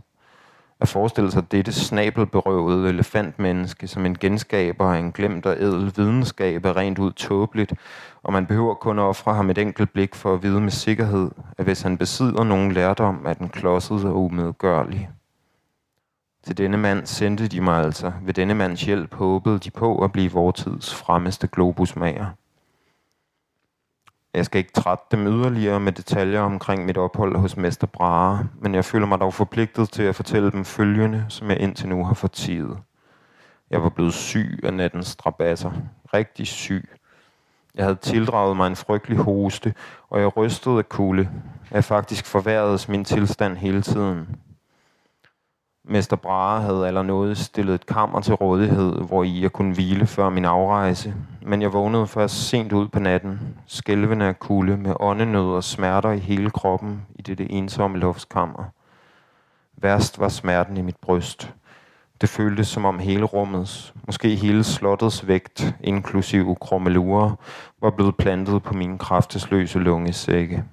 At 0.82 0.88
forestille 0.88 1.32
sig 1.32 1.52
dette 1.52 1.74
snabelberøvede 1.74 2.90
elefantmenneske 2.90 3.88
som 3.88 4.06
en 4.06 4.18
genskaber 4.18 4.86
af 4.86 5.00
en 5.00 5.12
glemt 5.12 5.46
og 5.46 5.56
ædel 5.60 5.94
videnskab 5.98 6.66
er 6.66 6.78
rent 6.78 7.00
ud 7.00 7.12
tåbeligt, 7.12 7.74
og 8.24 8.34
man 8.34 8.46
behøver 8.46 8.74
kun 8.74 9.00
at 9.00 9.04
ofre 9.04 9.34
ham 9.34 9.50
et 9.50 9.58
enkelt 9.58 9.94
blik 9.94 10.16
for 10.16 10.34
at 10.34 10.44
vide 10.44 10.62
med 10.62 10.72
sikkerhed, 10.72 11.32
at 11.58 11.66
hvis 11.66 11.82
han 11.82 11.98
besidder 11.98 12.44
nogen 12.44 12.72
lærdom, 12.72 13.26
er 13.26 13.34
den 13.34 13.50
klodset 13.50 14.06
og 14.06 14.24
umedgørlig. 14.24 15.10
Til 16.44 16.58
denne 16.58 16.78
mand 16.78 17.06
sendte 17.06 17.48
de 17.48 17.62
mig 17.62 17.84
altså. 17.84 18.12
Ved 18.26 18.34
denne 18.34 18.56
mands 18.56 18.82
hjælp 18.82 19.14
håbede 19.14 19.60
de 19.60 19.72
på 19.72 20.04
at 20.04 20.12
blive 20.12 20.32
vortids 20.32 20.96
fremmeste 20.96 21.48
globusmager. 21.48 22.26
Jeg 24.34 24.46
skal 24.46 24.60
ikke 24.60 24.72
trætte 24.72 25.04
dem 25.12 25.28
yderligere 25.28 25.80
med 25.80 25.92
detaljer 25.92 26.42
omkring 26.42 26.86
mit 26.86 26.98
ophold 26.98 27.36
hos 27.38 27.58
Mester 27.58 27.88
Brahe, 27.88 28.46
men 28.60 28.76
jeg 28.76 28.86
føler 28.86 29.06
mig 29.06 29.20
dog 29.20 29.34
forpligtet 29.34 29.90
til 29.90 30.04
at 30.04 30.16
fortælle 30.16 30.52
dem 30.52 30.66
følgende, 30.66 31.26
som 31.30 31.50
jeg 31.50 31.60
indtil 31.60 31.90
nu 31.90 32.06
har 32.06 32.14
fortidet. 32.14 32.78
Jeg 33.70 33.84
var 33.84 33.90
blevet 33.90 34.14
syg 34.14 34.60
af 34.64 34.74
nattens 34.74 35.08
strabasser. 35.08 35.72
Rigtig 36.14 36.48
syg. 36.48 36.90
Jeg 37.76 37.86
havde 37.86 37.96
tildraget 37.96 38.58
mig 38.58 38.68
en 38.68 38.76
frygtelig 38.76 39.18
hoste, 39.18 39.74
og 40.10 40.20
jeg 40.20 40.38
rystede 40.38 40.78
af 40.78 40.90
kulde. 40.90 41.30
Jeg 41.72 41.84
faktisk 41.84 42.26
forværredes 42.26 42.88
min 42.88 43.06
tilstand 43.06 43.58
hele 43.58 43.82
tiden. 43.82 44.28
Mester 45.92 46.16
Brahe 46.16 46.62
havde 46.62 46.88
eller 46.88 47.04
noget 47.04 47.38
stillet 47.38 47.76
et 47.76 47.86
kammer 47.86 48.22
til 48.22 48.34
rådighed, 48.34 48.96
hvor 48.96 49.24
i 49.24 49.42
jeg 49.42 49.52
kunne 49.52 49.74
hvile 49.74 50.06
før 50.06 50.30
min 50.30 50.46
afrejse, 50.46 51.14
men 51.42 51.62
jeg 51.62 51.74
vågnede 51.74 52.08
først 52.08 52.48
sent 52.48 52.72
ud 52.72 52.88
på 52.88 53.00
natten, 53.00 53.40
skælvende 53.68 54.26
af 54.26 54.40
kulde 54.40 54.78
med 54.78 54.94
åndenød 55.00 55.56
og 55.56 55.64
smerter 55.64 56.12
i 56.12 56.20
hele 56.20 56.50
kroppen 56.50 57.02
i 57.16 57.22
dette 57.22 57.52
ensomme 57.52 57.98
luftskammer. 57.98 58.64
Værst 59.78 60.20
var 60.20 60.30
smerten 60.30 60.78
i 60.78 60.82
mit 60.82 60.98
bryst. 61.02 61.54
Det 62.22 62.30
føltes 62.30 62.68
som 62.68 62.86
om 62.86 63.00
hele 63.00 63.24
rummets, 63.24 63.94
måske 64.06 64.36
hele 64.36 64.64
slottets 64.64 65.28
vægt, 65.28 65.76
inklusive 65.84 66.56
krummelurer, 66.56 67.32
var 67.82 67.90
blevet 67.90 68.18
plantet 68.18 68.64
på 68.64 68.74
mine 68.74 68.98
kraftesløse 68.98 69.80
lungesække. 69.80 70.64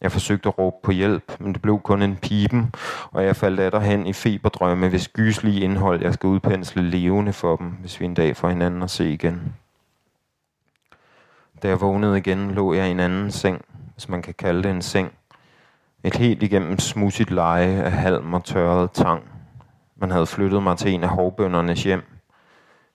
Jeg 0.00 0.12
forsøgte 0.12 0.48
at 0.48 0.58
råbe 0.58 0.76
på 0.82 0.90
hjælp, 0.90 1.40
men 1.40 1.52
det 1.52 1.62
blev 1.62 1.80
kun 1.80 2.02
en 2.02 2.16
pipen, 2.16 2.74
og 3.10 3.24
jeg 3.24 3.36
faldt 3.36 3.60
af 3.60 3.82
hen 3.82 4.06
i 4.06 4.12
feberdrømme, 4.12 4.88
hvis 4.88 5.08
gyslige 5.08 5.60
indhold 5.60 6.02
jeg 6.02 6.14
skal 6.14 6.26
udpensle 6.26 6.82
levende 6.82 7.32
for 7.32 7.56
dem, 7.56 7.66
hvis 7.66 8.00
vi 8.00 8.04
en 8.04 8.14
dag 8.14 8.36
får 8.36 8.48
hinanden 8.48 8.82
at 8.82 8.90
se 8.90 9.12
igen. 9.12 9.54
Da 11.62 11.68
jeg 11.68 11.80
vågnede 11.80 12.18
igen, 12.18 12.50
lå 12.50 12.74
jeg 12.74 12.88
i 12.88 12.90
en 12.90 13.00
anden 13.00 13.30
seng, 13.30 13.64
hvis 13.94 14.08
man 14.08 14.22
kan 14.22 14.34
kalde 14.34 14.62
det 14.62 14.70
en 14.70 14.82
seng. 14.82 15.12
Et 16.04 16.16
helt 16.16 16.42
igennem 16.42 16.78
smudsigt 16.78 17.30
leje 17.30 17.82
af 17.82 17.92
halm 17.92 18.34
og 18.34 18.44
tørret 18.44 18.90
tang. 18.90 19.22
Man 19.96 20.10
havde 20.10 20.26
flyttet 20.26 20.62
mig 20.62 20.78
til 20.78 20.90
en 20.90 21.02
af 21.02 21.08
hovbøndernes 21.08 21.82
hjem. 21.82 22.02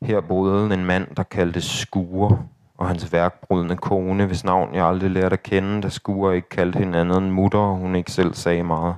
Her 0.02 0.22
boede 0.22 0.74
en 0.74 0.86
mand, 0.86 1.16
der 1.16 1.24
kaldte 1.24 1.62
skuer 1.62 2.48
og 2.78 2.88
hans 2.88 3.14
værkbrydende 3.14 3.76
kone, 3.76 4.26
hvis 4.26 4.44
navn 4.44 4.76
jeg 4.76 4.86
aldrig 4.86 5.12
lærte 5.12 5.34
at 5.34 5.44
kende, 5.44 5.82
da 5.82 5.90
Skure 5.90 6.36
ikke 6.36 6.50
kaldte 6.50 6.80
hende 6.80 7.00
andet 7.00 7.18
end 7.18 7.32
mutter, 7.32 7.60
og 7.60 7.76
hun 7.76 7.96
ikke 7.96 8.12
selv 8.12 8.34
sagde 8.34 8.64
meget. 8.64 8.96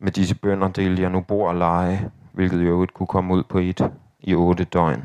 Med 0.00 0.12
disse 0.12 0.34
bønder 0.34 0.68
delte 0.68 1.02
jeg 1.02 1.10
nu 1.10 1.20
bord 1.20 1.48
og 1.48 1.54
lege, 1.54 2.10
hvilket 2.32 2.66
jo 2.66 2.82
ikke 2.82 2.94
kunne 2.94 3.06
komme 3.06 3.34
ud 3.34 3.42
på 3.42 3.58
et 3.58 3.90
i 4.20 4.34
otte 4.34 4.64
døgn. 4.64 5.04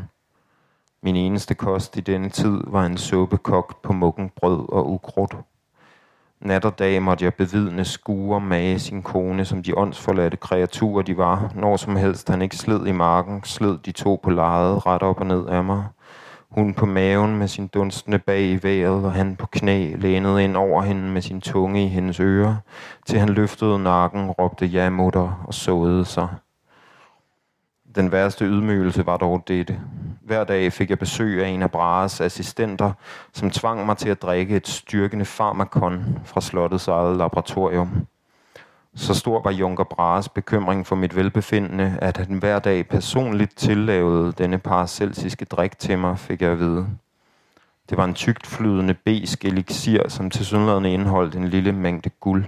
Min 1.03 1.15
eneste 1.15 1.55
kost 1.55 1.97
i 1.97 1.99
denne 1.99 2.29
tid 2.29 2.61
var 2.67 2.85
en 2.85 2.97
suppe 2.97 3.37
kogt 3.37 3.81
på 3.81 3.93
mukken 3.93 4.31
brød 4.35 4.69
og 4.69 4.91
ukrudt. 4.91 5.35
Nat 6.41 6.65
og 6.65 6.79
dag 6.79 7.01
måtte 7.01 7.25
jeg 7.25 7.33
bevidne 7.33 7.85
skure 7.85 8.41
mage 8.41 8.79
sin 8.79 9.03
kone, 9.03 9.45
som 9.45 9.63
de 9.63 9.77
åndsforladte 9.77 10.37
kreaturer 10.37 11.03
de 11.03 11.17
var. 11.17 11.51
Når 11.55 11.77
som 11.77 11.95
helst 11.95 12.29
han 12.29 12.41
ikke 12.41 12.57
sled 12.57 12.87
i 12.87 12.91
marken, 12.91 13.43
sled 13.43 13.77
de 13.77 13.91
to 13.91 14.19
på 14.23 14.29
lejet 14.29 14.85
ret 14.85 15.01
op 15.01 15.19
og 15.19 15.25
ned 15.25 15.47
af 15.47 15.63
mig. 15.63 15.83
Hun 16.51 16.73
på 16.73 16.85
maven 16.85 17.37
med 17.37 17.47
sin 17.47 17.67
dunstende 17.67 18.19
bag 18.19 18.41
i 18.41 18.59
vejret, 18.63 19.05
og 19.05 19.13
han 19.13 19.35
på 19.35 19.47
knæ 19.47 19.95
lænede 19.95 20.43
ind 20.43 20.57
over 20.57 20.81
hende 20.81 21.01
med 21.01 21.21
sin 21.21 21.41
tunge 21.41 21.85
i 21.85 21.87
hendes 21.87 22.19
ører, 22.19 22.55
til 23.05 23.19
han 23.19 23.29
løftede 23.29 23.83
nakken, 23.83 24.29
råbte 24.31 24.65
ja 24.65 24.89
mutter 24.89 25.43
og 25.47 25.53
såede 25.53 26.05
sig. 26.05 26.27
Den 27.95 28.11
værste 28.11 28.45
ydmygelse 28.45 29.05
var 29.05 29.17
dog 29.17 29.43
dette. 29.47 29.79
Hver 30.21 30.43
dag 30.43 30.73
fik 30.73 30.89
jeg 30.89 30.99
besøg 30.99 31.43
af 31.43 31.47
en 31.47 31.61
af 31.61 31.71
Brares 31.71 32.21
assistenter, 32.21 32.91
som 33.33 33.51
tvang 33.51 33.85
mig 33.85 33.97
til 33.97 34.09
at 34.09 34.21
drikke 34.21 34.55
et 34.55 34.67
styrkende 34.67 35.25
farmakon 35.25 36.19
fra 36.25 36.41
slottets 36.41 36.87
eget 36.87 37.17
laboratorium. 37.17 38.05
Så 38.95 39.13
stor 39.13 39.43
var 39.43 39.51
Junker 39.51 39.83
Brahes 39.83 40.29
bekymring 40.29 40.87
for 40.87 40.95
mit 40.95 41.15
velbefindende, 41.15 41.97
at 42.01 42.17
han 42.17 42.37
hver 42.37 42.59
dag 42.59 42.87
personligt 42.87 43.57
tillavede 43.57 44.31
denne 44.31 44.57
paracelsiske 44.57 45.45
drik 45.45 45.79
til 45.79 45.99
mig, 45.99 46.19
fik 46.19 46.41
jeg 46.41 46.51
at 46.51 46.59
vide. 46.59 46.87
Det 47.89 47.97
var 47.97 48.05
en 48.05 48.13
tygt 48.13 48.47
flydende 48.47 48.93
besk 48.93 49.45
elixir, 49.45 50.07
som 50.07 50.29
til 50.29 50.45
synligheden 50.45 50.85
indeholdt 50.85 51.35
en 51.35 51.47
lille 51.47 51.71
mængde 51.71 52.09
guld. 52.09 52.45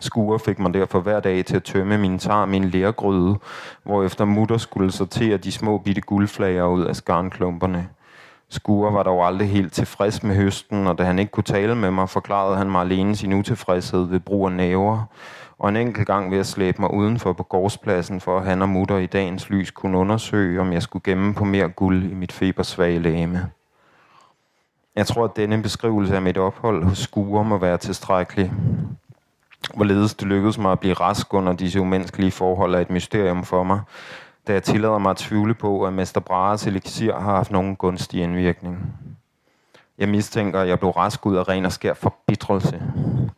Skuer 0.00 0.38
fik 0.38 0.58
mig 0.58 0.74
derfor 0.74 1.00
hver 1.00 1.20
dag 1.20 1.44
til 1.44 1.56
at 1.56 1.64
tømme 1.64 1.98
min 1.98 2.18
tarm 2.18 2.54
i 2.54 2.56
en 2.56 2.64
lærgryde, 2.64 3.38
efter 4.04 4.24
mutter 4.24 4.56
skulle 4.56 4.92
sortere 4.92 5.36
de 5.36 5.52
små 5.52 5.78
bitte 5.78 6.00
guldflager 6.00 6.66
ud 6.66 6.84
af 6.84 6.96
skarnklumperne. 6.96 7.88
Skure 8.48 8.94
var 8.94 9.02
dog 9.02 9.26
aldrig 9.26 9.48
helt 9.48 9.72
tilfreds 9.72 10.22
med 10.22 10.36
høsten, 10.36 10.86
og 10.86 10.98
da 10.98 11.04
han 11.04 11.18
ikke 11.18 11.32
kunne 11.32 11.44
tale 11.44 11.74
med 11.74 11.90
mig, 11.90 12.08
forklarede 12.08 12.56
han 12.56 12.70
mig 12.70 12.80
alene 12.80 13.16
sin 13.16 13.32
utilfredshed 13.32 14.04
ved 14.04 14.20
brug 14.20 14.46
af 14.46 14.52
næver, 14.52 15.04
og 15.58 15.68
en 15.68 15.76
enkelt 15.76 16.06
gang 16.06 16.30
ved 16.30 16.38
at 16.38 16.46
slæbe 16.46 16.80
mig 16.80 16.94
udenfor 16.94 17.32
på 17.32 17.42
gårdspladsen, 17.42 18.20
for 18.20 18.38
at 18.38 18.44
han 18.44 18.62
og 18.62 18.68
mutter 18.68 18.96
i 18.96 19.06
dagens 19.06 19.50
lys 19.50 19.70
kunne 19.70 19.98
undersøge, 19.98 20.60
om 20.60 20.72
jeg 20.72 20.82
skulle 20.82 21.02
gemme 21.02 21.34
på 21.34 21.44
mere 21.44 21.68
guld 21.68 22.02
i 22.10 22.14
mit 22.14 22.32
febersvage 22.32 22.98
læme. 22.98 23.50
Jeg 24.96 25.06
tror, 25.06 25.24
at 25.24 25.36
denne 25.36 25.62
beskrivelse 25.62 26.16
af 26.16 26.22
mit 26.22 26.38
ophold 26.38 26.84
hos 26.84 26.98
Skure 26.98 27.44
må 27.44 27.58
være 27.58 27.78
tilstrækkelig. 27.78 28.52
Hvorledes 29.74 30.14
det 30.14 30.28
lykkedes 30.28 30.58
mig 30.58 30.72
at 30.72 30.80
blive 30.80 30.94
rask 30.94 31.34
under 31.34 31.52
disse 31.52 31.80
umenneskelige 31.80 32.30
forhold 32.30 32.74
er 32.74 32.78
et 32.78 32.90
mysterium 32.90 33.44
for 33.44 33.62
mig, 33.62 33.80
da 34.46 34.52
jeg 34.52 34.62
tillader 34.62 34.98
mig 34.98 35.10
at 35.10 35.16
tvivle 35.16 35.54
på, 35.54 35.84
at 35.84 35.92
Mester 35.92 36.20
Brares 36.20 36.66
elixir 36.66 37.12
har 37.12 37.34
haft 37.34 37.50
nogen 37.50 37.76
gunstig 37.76 38.22
indvirkning. 38.22 38.92
Jeg 39.98 40.08
mistænker, 40.08 40.60
at 40.60 40.68
jeg 40.68 40.78
blev 40.78 40.90
rask 40.90 41.26
ud 41.26 41.36
af 41.36 41.48
ren 41.48 41.64
og 41.64 41.72
skær 41.72 41.94
forbitrelse. 41.94 42.82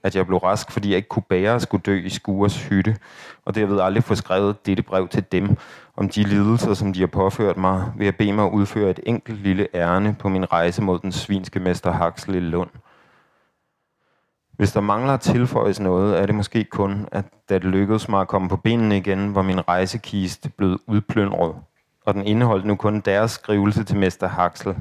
At 0.02 0.16
jeg 0.16 0.26
blev 0.26 0.38
rask, 0.38 0.70
fordi 0.70 0.88
jeg 0.88 0.96
ikke 0.96 1.08
kunne 1.08 1.22
bære 1.22 1.54
at 1.54 1.62
skulle 1.62 1.82
dø 1.82 2.00
i 2.04 2.08
skuers 2.08 2.62
hytte, 2.62 2.96
og 3.44 3.54
derved 3.54 3.80
aldrig 3.80 4.04
få 4.04 4.14
skrevet 4.14 4.66
dette 4.66 4.82
brev 4.82 5.08
til 5.08 5.24
dem 5.32 5.56
om 5.96 6.08
de 6.08 6.22
lidelser, 6.22 6.74
som 6.74 6.92
de 6.92 7.00
har 7.00 7.06
påført 7.06 7.56
mig, 7.56 7.92
ved 7.96 8.06
at 8.06 8.16
bede 8.16 8.32
mig 8.32 8.44
at 8.44 8.52
udføre 8.52 8.90
et 8.90 9.00
enkelt 9.06 9.42
lille 9.42 9.66
ærne 9.74 10.16
på 10.18 10.28
min 10.28 10.52
rejse 10.52 10.82
mod 10.82 10.98
den 10.98 11.12
svinske 11.12 11.60
mester 11.60 11.92
Haxel 11.92 12.34
i 12.34 12.40
Lund. 12.40 12.70
Hvis 14.58 14.72
der 14.72 14.80
mangler 14.80 15.14
at 15.14 15.20
tilføjes 15.20 15.80
noget, 15.80 16.18
er 16.18 16.26
det 16.26 16.34
måske 16.34 16.64
kun, 16.64 17.08
at 17.12 17.24
da 17.48 17.54
det 17.54 17.64
lykkedes 17.64 18.08
mig 18.08 18.20
at 18.20 18.28
komme 18.28 18.48
på 18.48 18.56
benene 18.56 18.96
igen, 18.96 19.34
var 19.34 19.42
min 19.42 19.68
rejsekiste 19.68 20.50
blevet 20.50 20.78
udplyndret, 20.86 21.54
og 22.06 22.14
den 22.14 22.26
indeholdt 22.26 22.64
nu 22.66 22.76
kun 22.76 23.00
deres 23.00 23.30
skrivelse 23.30 23.84
til 23.84 23.96
Mester 23.96 24.28
Haxel. 24.28 24.76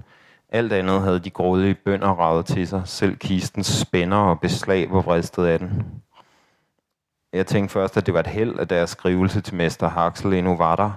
Alt 0.49 0.73
andet 0.73 1.01
havde 1.01 1.19
de 1.19 1.29
grådige 1.29 1.73
bønder 1.73 2.07
ravet 2.07 2.45
til 2.45 2.67
sig, 2.67 2.81
selv 2.85 3.15
kistens 3.15 3.67
spænder 3.67 4.17
og 4.17 4.39
beslag 4.39 4.91
var 4.91 5.01
vristet 5.01 5.45
af 5.45 5.59
den. 5.59 5.85
Jeg 7.33 7.45
tænkte 7.47 7.73
først, 7.73 7.97
at 7.97 8.05
det 8.05 8.13
var 8.13 8.19
et 8.19 8.27
held, 8.27 8.59
at 8.59 8.69
deres 8.69 8.89
skrivelse 8.89 9.41
til 9.41 9.55
Mester 9.55 9.89
Haxel 9.89 10.33
endnu 10.33 10.57
var 10.57 10.75
der, 10.75 10.91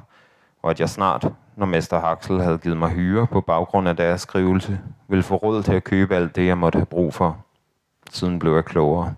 og 0.63 0.71
at 0.71 0.81
jeg 0.81 0.89
snart, 0.89 1.33
når 1.57 1.67
Mester 1.67 2.01
Haxel 2.01 2.41
havde 2.41 2.59
givet 2.59 2.77
mig 2.77 2.91
hyre 2.91 3.27
på 3.27 3.41
baggrund 3.41 3.89
af 3.89 3.97
deres 3.97 4.21
skrivelse, 4.21 4.81
ville 5.09 5.23
få 5.23 5.37
råd 5.37 5.63
til 5.63 5.73
at 5.73 5.85
købe 5.85 6.17
alt 6.17 6.37
det, 6.37 6.47
jeg 6.47 6.59
måtte 6.59 6.77
have 6.77 6.87
brug 6.87 7.15
for. 7.15 7.45
Siden 8.13 8.39
blev 8.39 8.55
jeg 8.55 8.65
klogere. 8.65 9.15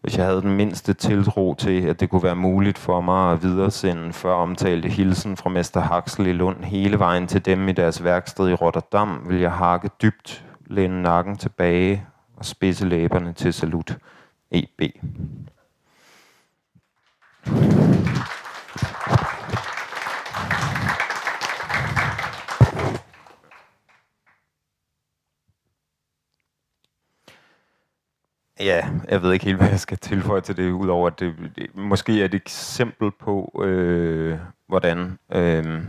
Hvis 0.00 0.16
jeg 0.16 0.26
havde 0.26 0.42
den 0.42 0.56
mindste 0.56 0.94
tiltro 0.94 1.54
til, 1.54 1.86
at 1.86 2.00
det 2.00 2.10
kunne 2.10 2.22
være 2.22 2.36
muligt 2.36 2.78
for 2.78 3.00
mig 3.00 3.32
at 3.32 3.42
videresende 3.42 4.12
før 4.12 4.34
omtalte 4.34 4.88
hilsen 4.88 5.36
fra 5.36 5.50
Mester 5.50 5.80
Haxel 5.80 6.26
i 6.26 6.32
Lund 6.32 6.64
hele 6.64 6.98
vejen 6.98 7.26
til 7.26 7.44
dem 7.44 7.68
i 7.68 7.72
deres 7.72 8.04
værksted 8.04 8.48
i 8.48 8.54
Rotterdam, 8.54 9.22
ville 9.26 9.42
jeg 9.42 9.52
hakke 9.52 9.90
dybt, 10.02 10.44
læne 10.66 11.02
nakken 11.02 11.36
tilbage 11.36 12.06
og 12.36 12.44
spidse 12.44 12.88
læberne 12.88 13.32
til 13.32 13.52
salut. 13.52 13.96
E.B. 14.50 14.82
Ja, 28.60 28.88
jeg 29.08 29.22
ved 29.22 29.32
ikke 29.32 29.44
helt, 29.44 29.58
hvad 29.58 29.68
jeg 29.68 29.80
skal 29.80 29.98
tilføje 29.98 30.40
til 30.40 30.56
det, 30.56 30.70
udover 30.70 31.06
at 31.06 31.20
det, 31.20 31.34
det 31.56 31.76
måske 31.76 32.20
er 32.20 32.24
et 32.24 32.34
eksempel 32.34 33.10
på, 33.10 33.62
øh, 33.64 34.38
hvordan 34.66 35.18
øh, 35.32 35.82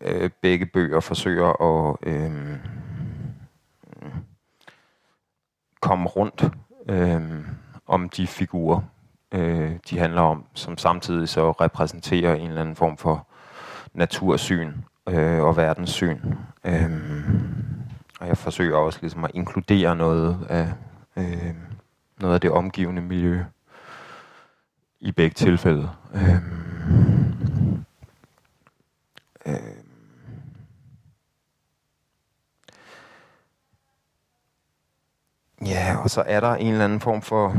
øh, 0.00 0.30
begge 0.42 0.66
bøger 0.66 1.00
forsøger 1.00 1.62
at 1.62 1.96
øh, 2.02 2.58
komme 5.80 6.08
rundt 6.08 6.44
øh, 6.88 7.44
om 7.86 8.08
de 8.08 8.26
figurer, 8.26 8.80
øh, 9.32 9.72
de 9.90 9.98
handler 9.98 10.22
om, 10.22 10.44
som 10.54 10.78
samtidig 10.78 11.28
så 11.28 11.50
repræsenterer 11.50 12.34
en 12.34 12.48
eller 12.48 12.60
anden 12.60 12.76
form 12.76 12.96
for 12.96 13.26
natursyn 13.94 14.72
øh, 15.08 15.42
og 15.42 15.56
verdenssyn. 15.56 16.20
Øh, 16.64 16.90
og 18.18 18.28
jeg 18.28 18.38
forsøger 18.38 18.76
også 18.76 18.98
ligesom 19.00 19.24
at 19.24 19.30
inkludere 19.34 19.96
noget 19.96 20.46
af, 20.48 20.72
øh, 21.16 21.54
noget 22.20 22.34
af 22.34 22.40
det 22.40 22.50
omgivende 22.50 23.02
miljø 23.02 23.44
i 25.00 25.12
begge 25.12 25.34
tilfælde. 25.34 25.90
Øh, 26.14 26.34
øh, 29.46 29.74
ja, 35.66 35.96
og 36.02 36.10
så 36.10 36.22
er 36.26 36.40
der 36.40 36.54
en 36.54 36.72
eller 36.72 36.84
anden 36.84 37.00
form 37.00 37.22
for 37.22 37.56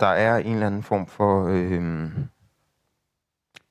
der 0.00 0.06
er 0.06 0.36
en 0.36 0.52
eller 0.52 0.66
anden 0.66 0.82
form 0.82 1.06
for 1.06 1.46
øh, 1.48 2.10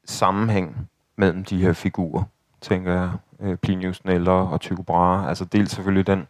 sammenhæng 0.05 0.89
mellem 1.15 1.43
de 1.43 1.61
her 1.61 1.73
figurer, 1.73 2.23
tænker 2.61 2.93
jeg 2.93 3.11
øh, 3.41 3.57
Plinius 3.57 4.05
Neller 4.05 4.31
og 4.31 4.61
Tycho 4.61 4.81
Brahe. 4.81 5.29
Altså 5.29 5.45
dels 5.45 5.71
selvfølgelig 5.71 6.07
den 6.07 6.27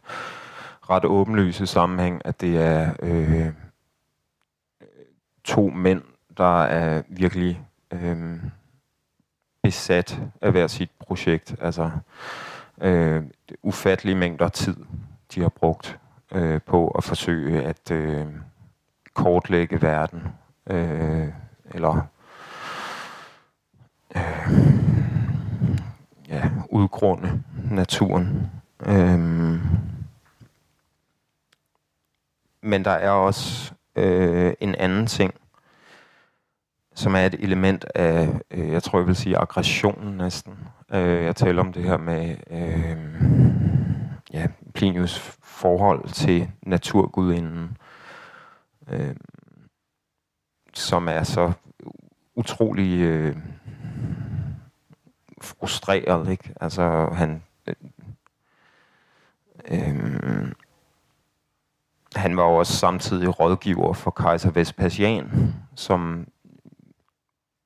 ret 0.89 1.05
åbenlyse 1.05 1.67
sammenhæng, 1.67 2.21
at 2.25 2.41
det 2.41 2.57
er 2.57 2.93
øh, 3.01 3.47
to 5.43 5.69
mænd, 5.69 6.01
der 6.37 6.63
er 6.63 7.01
virkelig 7.07 7.61
øh, 7.91 8.39
besat 9.63 10.19
af 10.41 10.51
hver 10.51 10.67
sit 10.67 10.89
projekt. 10.99 11.55
Altså 11.61 11.91
øh, 12.81 13.23
ufattelige 13.63 14.15
mængder 14.15 14.49
tid, 14.49 14.75
de 15.35 15.41
har 15.41 15.49
brugt 15.49 15.99
øh, 16.31 16.61
på 16.61 16.87
at 16.87 17.03
forsøge 17.03 17.61
at 17.61 17.91
øh, 17.91 18.25
kortlægge 19.13 19.81
verden. 19.81 20.23
Øh, 20.67 21.27
eller 21.71 22.01
øh, 24.15 24.68
ja, 26.29 26.49
udgrunde 26.69 27.43
naturen. 27.71 28.51
Øhm, 28.85 29.59
men 32.61 32.85
der 32.85 32.91
er 32.91 33.11
også 33.11 33.73
øh, 33.95 34.53
en 34.59 34.75
anden 34.75 35.07
ting, 35.07 35.33
som 36.95 37.15
er 37.15 37.25
et 37.25 37.33
element 37.39 37.85
af, 37.95 38.39
øh, 38.51 38.71
jeg 38.71 38.83
tror 38.83 38.99
jeg 38.99 39.07
vil 39.07 39.15
sige 39.15 39.37
aggression 39.37 40.15
næsten. 40.17 40.53
Øh, 40.91 41.23
jeg 41.23 41.35
taler 41.35 41.61
om 41.61 41.73
det 41.73 41.83
her 41.83 41.97
med 41.97 42.35
øh, 42.51 42.97
ja, 44.33 44.47
Plinius 44.73 45.19
forhold 45.43 46.09
til 46.09 46.51
naturgudinden, 46.61 47.77
øh, 48.89 49.15
som 50.73 51.07
er 51.07 51.23
så 51.23 51.51
utrolig 52.35 52.99
øh, 52.99 53.35
frustreret, 55.43 56.29
ikke? 56.29 56.53
Altså, 56.61 57.09
han... 57.13 57.43
Øh, 57.67 57.75
øhm, 59.71 60.53
han 62.15 62.37
var 62.37 62.43
også 62.43 62.73
samtidig 62.73 63.39
rådgiver 63.39 63.93
for 63.93 64.11
kejser 64.11 64.51
Vespasian, 64.51 65.53
som 65.75 66.27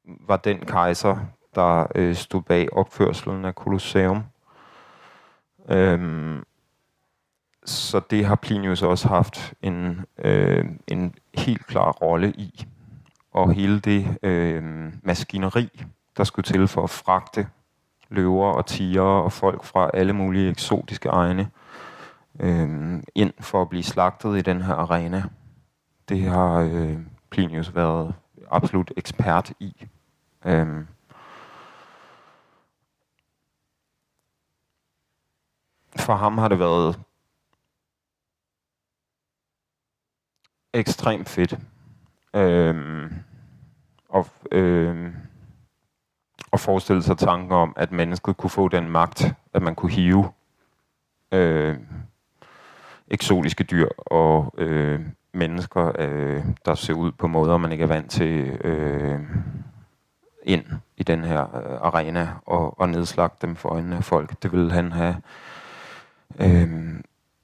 var 0.06 0.38
den 0.38 0.60
kejser, 0.60 1.18
der 1.56 1.88
øh, 1.96 2.16
stod 2.16 2.42
bag 2.42 2.74
opførselen 2.74 3.46
af 3.46 3.54
Colosseum. 3.54 4.24
Øhm, 5.70 6.44
så 7.66 8.02
det 8.10 8.26
har 8.26 8.36
Plinius 8.36 8.82
også 8.82 9.08
haft 9.08 9.54
en, 9.62 10.06
øh, 10.18 10.66
en 10.88 11.16
helt 11.34 11.68
klar 11.68 11.92
rolle 11.92 12.32
i. 12.32 12.66
Og 13.32 13.54
hele 13.54 13.80
det 13.80 14.18
øh, 14.24 14.94
maskineri, 15.04 15.84
der 16.18 16.24
skulle 16.24 16.44
til 16.44 16.68
for 16.68 16.84
at 16.84 16.90
fragte 16.90 17.48
løver 18.14 18.52
og 18.52 18.66
tiger 18.66 19.02
og 19.02 19.32
folk 19.32 19.64
fra 19.64 19.90
alle 19.94 20.14
mulige 20.14 20.50
eksotiske 20.50 21.10
egne 21.10 21.52
øh, 22.40 23.04
ind 23.16 23.34
for 23.40 23.62
at 23.62 23.70
blive 23.70 23.84
slagtet 23.84 24.38
i 24.38 24.42
den 24.42 24.62
her 24.62 24.74
arena. 24.74 25.24
Det 26.10 26.22
har 26.22 26.60
øh, 26.60 27.00
Plinius 27.30 27.76
været 27.76 28.16
absolut 28.52 28.92
ekspert 28.98 29.54
i. 29.60 29.88
Øh, 30.46 30.86
for 35.96 36.14
ham 36.16 36.38
har 36.38 36.48
det 36.48 36.60
været 36.60 37.00
ekstremt 40.74 41.30
fedt. 41.30 41.58
Øh, 42.36 43.12
og 44.10 44.28
øh, 44.52 45.14
at 46.54 46.60
forestille 46.60 47.04
sig 47.04 47.18
tanken 47.18 47.52
om, 47.52 47.74
at 47.76 47.92
mennesket 47.92 48.38
kunne 48.38 48.50
få 48.50 48.68
den 48.68 48.90
magt, 48.90 49.34
at 49.54 49.62
man 49.62 49.76
kunne 49.76 49.92
hive 49.92 50.30
øh, 51.32 51.78
eksotiske 53.08 53.64
dyr 53.64 53.88
og 53.98 54.54
øh, 54.58 55.02
mennesker, 55.34 55.92
øh, 56.00 56.44
der 56.66 56.76
ser 56.76 56.94
ud 56.94 57.12
på 57.12 57.28
måder, 57.28 57.58
man 57.58 57.72
ikke 57.72 57.84
er 57.84 57.88
vant 57.88 58.12
til, 58.12 58.58
øh, 58.64 59.20
ind 60.44 60.66
i 60.98 61.04
den 61.04 61.24
her 61.24 61.42
øh, 61.42 61.82
arena 61.82 62.30
og, 62.46 62.80
og 62.80 62.90
nedslagte 62.90 63.48
dem 63.48 63.56
for 63.56 63.70
øjnene 63.70 63.98
af 63.98 64.04
folk. 64.04 64.44
Det 64.44 64.52
ville 64.52 64.72
han 64.72 64.92
have 64.92 65.16
øh, 66.40 66.94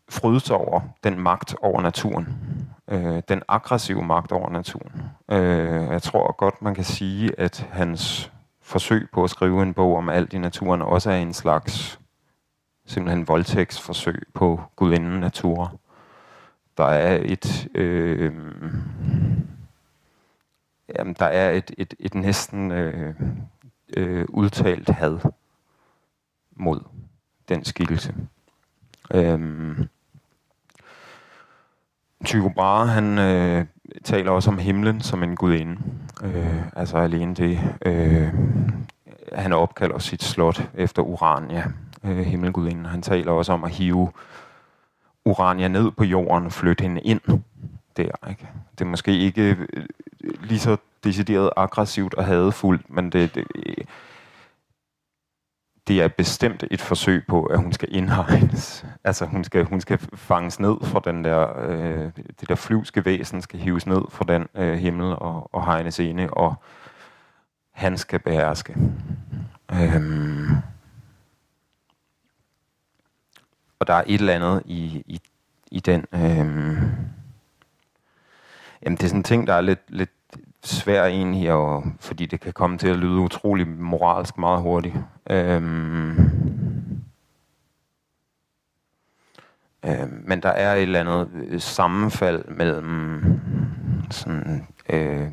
frydet 0.10 0.52
over, 0.52 0.82
den 1.04 1.20
magt 1.20 1.56
over 1.62 1.82
naturen. 1.82 2.28
Øh, 2.88 3.22
den 3.30 3.42
aggressive 3.48 4.04
magt 4.04 4.32
over 4.32 4.50
naturen. 4.50 5.02
Øh, 5.32 5.92
jeg 5.92 6.02
tror 6.02 6.36
godt, 6.38 6.62
man 6.62 6.76
kan 6.76 6.84
sige, 6.84 7.40
at 7.40 7.68
hans 7.72 8.32
forsøg 8.70 9.08
på 9.14 9.24
at 9.24 9.30
skrive 9.30 9.62
en 9.62 9.74
bog 9.74 9.98
om 9.98 10.10
alt 10.10 10.34
i 10.34 10.38
naturen 10.38 10.82
også 10.82 11.12
er 11.12 11.18
en 11.18 11.34
slags 11.34 12.00
simpelthen 12.86 13.28
voldtægtsforsøg 13.28 14.24
på 14.34 14.62
gudinden 14.76 15.20
natur. 15.20 15.80
Der 16.78 16.86
er 16.86 17.20
et 17.26 17.68
øh, 17.76 18.34
jamen, 20.98 21.16
der 21.20 21.26
er 21.26 21.52
et, 21.52 21.72
et, 21.78 21.94
et 22.00 22.16
næsten 22.16 22.72
øh, 22.72 23.16
øh, 23.98 24.26
udtalt 24.30 24.90
had 24.90 25.20
mod 26.52 26.80
den 27.50 27.66
skikkelse. 27.66 28.16
Øhm, 29.14 29.88
Tycho 32.26 32.50
Brahe, 32.50 32.88
han 32.88 33.18
øh, 33.18 33.66
taler 34.04 34.32
også 34.32 34.50
om 34.50 34.58
himlen 34.58 35.02
som 35.02 35.24
en 35.24 35.36
gudinde. 35.36 35.78
Øh, 36.24 36.62
altså 36.76 36.98
alene 36.98 37.36
det, 37.36 37.60
øh, 37.86 38.34
han 39.34 39.54
opkalder 39.54 40.00
sit 40.00 40.24
slot 40.24 40.70
efter 40.76 41.02
Urania, 41.02 41.64
øh, 42.04 42.18
himmelgudinden. 42.18 42.86
Han 42.86 43.02
taler 43.02 43.32
også 43.32 43.54
om 43.54 43.64
at 43.64 43.72
hive 43.72 44.12
Urania 45.26 45.68
ned 45.68 45.92
på 45.92 46.04
jorden 46.04 46.46
og 46.46 46.52
flytte 46.52 46.82
hende 46.82 47.02
ind 47.02 47.22
der. 47.98 48.30
Ikke? 48.30 48.48
Det 48.72 48.86
er 48.86 48.90
måske 48.90 49.18
ikke 49.18 49.58
øh, 49.74 49.86
lige 50.42 50.60
så 50.60 50.78
decideret 51.04 51.50
aggressivt 51.56 52.14
og 52.14 52.26
hadefuldt, 52.26 52.90
men 52.90 53.10
det, 53.10 53.36
det, 53.36 53.46
det 55.90 56.02
er 56.02 56.08
bestemt 56.08 56.64
et 56.72 56.82
forsøg 56.82 57.24
på, 57.28 57.44
at 57.44 57.60
hun 57.60 57.74
skal 57.74 57.96
indhegnes. 57.96 58.86
Altså 59.04 59.26
hun 59.26 59.44
skal, 59.44 59.66
hun 59.66 59.82
skal 59.82 60.00
fanges 60.14 60.60
ned 60.60 60.76
fra 60.84 61.02
den 61.06 61.24
der, 61.24 61.60
øh, 61.60 62.12
det 62.40 62.50
der 62.50 62.56
flyvske 62.56 63.06
væsen, 63.06 63.42
skal 63.42 63.60
hives 63.60 63.88
ned 63.88 64.02
fra 64.10 64.26
den 64.28 64.48
øh, 64.56 64.78
himmel 64.78 65.06
og, 65.06 65.56
og 65.56 65.66
hegnes 65.66 66.00
inde, 66.00 66.30
og 66.30 66.56
han 67.72 67.98
skal 67.98 68.20
beherske. 68.20 68.76
Øhm. 69.72 70.48
Og 73.80 73.88
der 73.88 73.94
er 73.94 74.04
et 74.08 74.20
eller 74.20 74.34
andet 74.34 74.64
i, 74.66 75.04
i, 75.08 75.22
i 75.72 75.80
den... 75.80 76.06
Øh, 76.14 76.84
Jamen 78.84 78.98
det 78.98 79.04
er 79.04 79.08
sådan 79.08 79.20
en 79.20 79.24
ting, 79.24 79.48
der 79.48 79.54
er 79.54 79.62
lidt, 79.62 79.82
lidt 79.88 80.12
svær 80.64 81.06
egentlig, 81.06 81.52
og, 81.52 81.84
fordi 82.00 82.26
det 82.26 82.40
kan 82.40 82.54
komme 82.54 82.78
til 82.78 82.88
at 82.88 82.98
lyde 82.98 83.20
utrolig 83.20 83.68
moralsk 83.68 84.38
meget 84.38 84.62
hurtigt. 84.62 84.96
Øhm, 85.30 86.12
øh, 89.86 90.10
men 90.28 90.42
der 90.44 90.50
er 90.50 90.76
et 90.76 90.82
eller 90.82 91.00
andet 91.00 91.30
øh, 91.34 91.62
sammenfald 91.62 92.48
mellem 92.48 93.22
sådan, 94.12 94.68
øh, 94.90 95.32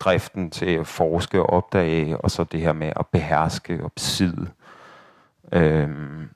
driften 0.00 0.50
til 0.50 0.70
at 0.70 0.86
forske 0.86 1.42
og 1.42 1.50
opdage, 1.50 2.16
og 2.16 2.30
så 2.30 2.44
det 2.44 2.60
her 2.60 2.72
med 2.72 2.92
at 2.96 3.06
beherske 3.06 3.84
og 3.84 3.92
besidde. 3.92 4.50
Øhm, 5.52 6.28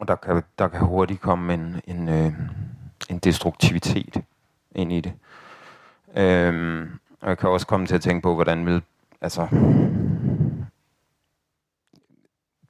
og 0.00 0.08
der 0.08 0.14
kan, 0.16 0.42
der 0.58 0.68
kan 0.68 0.80
hurtigt 0.80 1.20
komme 1.20 1.54
en, 1.54 1.80
en, 1.86 2.08
øh, 2.08 2.32
en 3.10 3.18
destruktivitet 3.18 4.24
ind 4.76 4.92
i 4.92 5.00
det. 5.00 5.12
Øhm, 6.16 6.98
og 7.20 7.28
jeg 7.28 7.38
kan 7.38 7.50
også 7.50 7.66
komme 7.66 7.86
til 7.86 7.94
at 7.94 8.00
tænke 8.00 8.22
på, 8.22 8.34
hvordan 8.34 8.66
vil, 8.66 8.82
altså, 9.20 9.48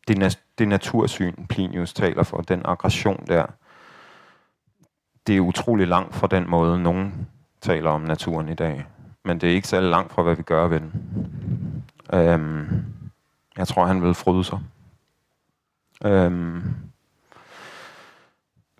det, 0.08 0.22
na- 0.22 0.54
det 0.58 0.68
natursyn, 0.68 1.46
Plinius 1.48 1.92
taler 1.92 2.22
for, 2.22 2.40
den 2.40 2.62
aggression 2.64 3.24
der, 3.26 3.46
det 5.26 5.36
er 5.36 5.40
utrolig 5.40 5.88
langt 5.88 6.14
fra 6.14 6.26
den 6.26 6.50
måde, 6.50 6.82
nogen 6.82 7.28
taler 7.60 7.90
om 7.90 8.00
naturen 8.00 8.48
i 8.48 8.54
dag. 8.54 8.86
Men 9.24 9.40
det 9.40 9.50
er 9.50 9.54
ikke 9.54 9.68
særlig 9.68 9.90
langt 9.90 10.12
fra, 10.12 10.22
hvad 10.22 10.36
vi 10.36 10.42
gør 10.42 10.66
ved 10.68 10.80
den. 10.80 10.92
Øhm, 12.12 12.84
jeg 13.56 13.68
tror, 13.68 13.86
han 13.86 14.02
vil 14.02 14.14
fryde 14.14 14.44
sig. 14.44 14.58
Øhm, 16.04 16.62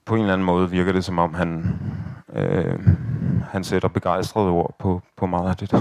på 0.07 0.14
en 0.14 0.20
eller 0.20 0.32
anden 0.32 0.46
måde 0.46 0.70
virker 0.70 0.92
det, 0.92 1.04
som 1.04 1.18
om 1.18 1.34
han 1.34 1.78
Øh, 2.36 2.78
han 3.50 3.64
sætter 3.64 3.88
begejstrede 3.88 4.50
ord 4.50 4.74
på, 4.78 5.02
på 5.16 5.26
meget 5.26 5.50
af 5.50 5.57
det, 5.57 5.70
der, 5.70 5.80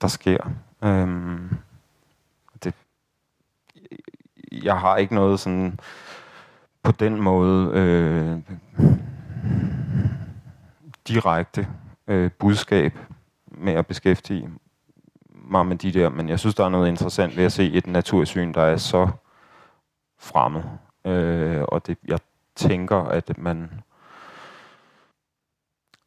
der 0.00 0.08
sker. 0.08 0.50
Øh, 0.84 1.40
det, 2.64 2.74
jeg 4.52 4.80
har 4.80 4.96
ikke 4.96 5.14
noget 5.14 5.40
sådan 5.40 5.78
på 6.82 6.92
den 6.92 7.20
måde 7.20 7.70
øh, 7.74 8.38
direkte 11.08 11.68
øh, 12.06 12.30
budskab 12.38 12.98
med 13.46 13.72
at 13.72 13.86
beskæftige 13.86 14.50
mig 15.30 15.66
med 15.66 15.76
de 15.76 15.92
der, 15.92 16.08
men 16.08 16.28
jeg 16.28 16.38
synes, 16.38 16.54
der 16.54 16.64
er 16.64 16.68
noget 16.68 16.88
interessant 16.88 17.36
ved 17.36 17.44
at 17.44 17.52
se 17.52 17.72
et 17.72 17.86
natursyn, 17.86 18.54
der 18.54 18.62
er 18.62 18.76
så 18.76 19.08
fremmed. 20.18 20.62
Øh, 21.04 21.62
og 21.68 21.86
det, 21.86 21.98
jeg 22.08 22.18
tænker, 22.56 22.96
at 22.96 23.38
man 23.38 23.70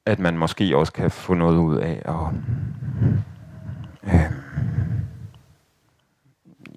at 0.07 0.19
man 0.19 0.37
måske 0.37 0.77
også 0.77 0.93
kan 0.93 1.11
få 1.11 1.33
noget 1.33 1.57
ud 1.57 1.77
af 1.77 2.01
at, 2.05 2.33
øh, 4.03 4.31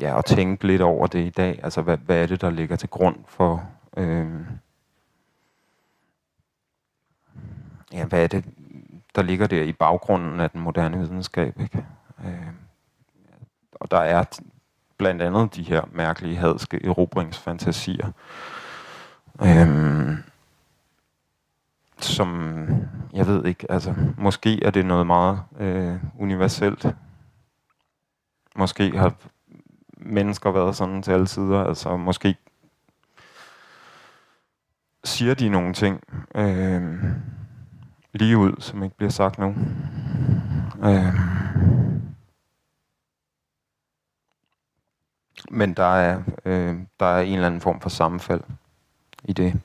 ja, 0.00 0.18
at 0.18 0.24
tænke 0.24 0.66
lidt 0.66 0.82
over 0.82 1.06
det 1.06 1.26
i 1.26 1.30
dag. 1.30 1.60
Altså, 1.62 1.82
hvad, 1.82 1.96
hvad 1.96 2.22
er 2.22 2.26
det, 2.26 2.40
der 2.40 2.50
ligger 2.50 2.76
til 2.76 2.88
grund 2.88 3.16
for... 3.28 3.68
Øh, 3.96 4.40
ja, 7.92 8.04
hvad 8.04 8.22
er 8.22 8.26
det, 8.26 8.44
der 9.14 9.22
ligger 9.22 9.46
der 9.46 9.62
i 9.62 9.72
baggrunden 9.72 10.40
af 10.40 10.50
den 10.50 10.60
moderne 10.60 10.98
videnskab, 10.98 11.60
ikke? 11.60 11.84
Øh, 12.24 12.46
og 13.72 13.90
der 13.90 13.98
er 13.98 14.24
blandt 14.96 15.22
andet 15.22 15.56
de 15.56 15.62
her 15.62 15.82
mærkelige 15.92 16.36
hadske 16.36 16.86
erobringsfantasier. 16.86 18.12
Øhm, 19.42 20.16
som, 21.98 22.66
jeg 23.12 23.26
ved 23.26 23.44
ikke, 23.44 23.72
altså, 23.72 23.94
måske 24.18 24.64
er 24.64 24.70
det 24.70 24.86
noget 24.86 25.06
meget 25.06 25.42
øh, 25.58 25.96
universelt. 26.18 26.86
Måske 28.56 28.98
har 28.98 29.14
mennesker 29.96 30.50
været 30.50 30.76
sådan 30.76 31.02
til 31.02 31.12
alle 31.12 31.28
sider, 31.28 31.64
altså 31.64 31.96
måske 31.96 32.36
siger 35.04 35.34
de 35.34 35.48
nogle 35.48 35.74
ting 35.74 36.00
øh, 36.34 37.04
lige 38.12 38.38
ud, 38.38 38.52
som 38.58 38.82
ikke 38.82 38.96
bliver 38.96 39.10
sagt 39.10 39.38
nu. 39.38 39.54
Øh. 40.84 41.14
Men 45.50 45.74
der 45.74 45.94
er, 45.94 46.22
øh, 46.44 46.76
der 47.00 47.06
er 47.06 47.20
en 47.20 47.34
eller 47.34 47.46
anden 47.46 47.60
form 47.60 47.80
for 47.80 47.88
sammenfald 47.88 48.40
i 49.24 49.32
det. 49.32 49.60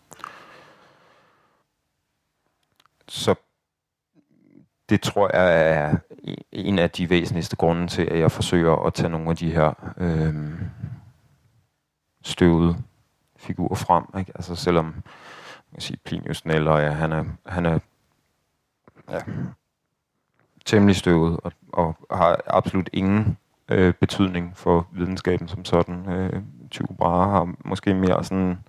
Så 3.07 3.35
det 4.89 5.01
tror 5.01 5.35
jeg 5.35 5.69
er 5.71 5.97
en 6.51 6.79
af 6.79 6.91
de 6.91 7.09
væsentligste 7.09 7.55
grunde 7.55 7.87
til, 7.87 8.01
at 8.01 8.19
jeg 8.19 8.31
forsøger 8.31 8.75
at 8.75 8.93
tage 8.93 9.09
nogle 9.09 9.29
af 9.29 9.35
de 9.35 9.51
her 9.51 9.93
øh, 9.97 10.35
støvede 12.23 12.75
figurer 13.37 13.75
frem. 13.75 14.19
Ikke? 14.19 14.31
Altså 14.35 14.55
selvom 14.55 14.85
man 14.85 15.03
kan 15.73 15.81
sige, 15.81 15.97
Plinius 16.05 16.45
Neller, 16.45 16.77
ja, 16.77 16.91
han 16.91 17.11
er, 17.11 17.25
han 17.45 17.65
er 17.65 17.79
ja, 19.09 19.19
temmelig 20.65 20.95
støvet 20.95 21.39
og, 21.43 21.51
og 21.73 21.95
har 22.11 22.41
absolut 22.47 22.89
ingen 22.93 23.37
øh, 23.69 23.93
betydning 23.93 24.57
for 24.57 24.87
videnskaben 24.91 25.47
som 25.47 25.65
sådan. 25.65 26.09
Øh, 26.09 26.41
Tycho 26.71 26.93
Brahe 26.93 27.31
har 27.31 27.55
måske 27.65 27.93
mere 27.93 28.23
sådan 28.23 28.59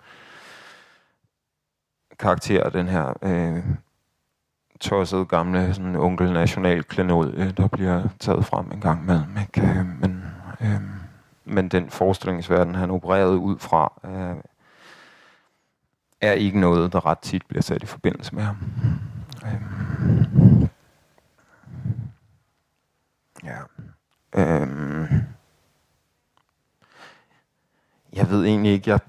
karakter 2.19 2.69
den 2.71 2.89
her 2.89 3.13
øh, 3.23 3.65
tosset 4.81 5.29
gamle 5.29 5.75
sådan 5.75 5.97
onkel 5.97 6.33
national 6.33 6.85
klenod, 6.85 7.33
øh, 7.35 7.57
der 7.57 7.69
bliver 7.69 8.09
taget 8.19 8.47
frem 8.47 8.73
en 8.73 8.81
gang 8.81 9.07
med. 9.07 9.21
Ikke? 9.41 9.69
Øh, 9.69 9.87
men, 10.01 10.25
øh, 10.61 10.81
men 11.45 11.69
den 11.69 11.91
forestillingsverden, 11.91 12.75
han 12.75 12.91
opererede 12.91 13.37
ud 13.37 13.59
fra, 13.59 13.93
øh, 14.05 14.37
er 16.21 16.33
ikke 16.33 16.61
noget, 16.61 16.93
der 16.93 17.07
ret 17.07 17.19
tit 17.19 17.47
bliver 17.49 17.63
sat 17.63 17.83
i 17.83 17.87
forbindelse 17.87 18.35
med 18.35 18.43
ham. 18.43 18.57
Øh, 19.45 19.61
ja. 23.45 23.59
Øh, 24.35 25.13
jeg 28.13 28.31
ved 28.31 28.45
egentlig 28.45 28.73
ikke, 28.73 28.91
jeg 28.91 29.01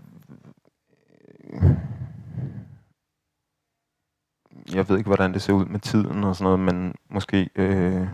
jeg 4.74 4.90
ved 4.90 4.98
ikke, 4.98 5.08
hvordan 5.08 5.34
det 5.34 5.42
ser 5.42 5.54
ud 5.54 5.66
med 5.66 5.80
tiden 5.80 6.24
og 6.24 6.36
sådan 6.36 6.44
noget, 6.44 6.60
men 6.60 6.96
måske, 7.10 7.50
øh, 7.56 8.08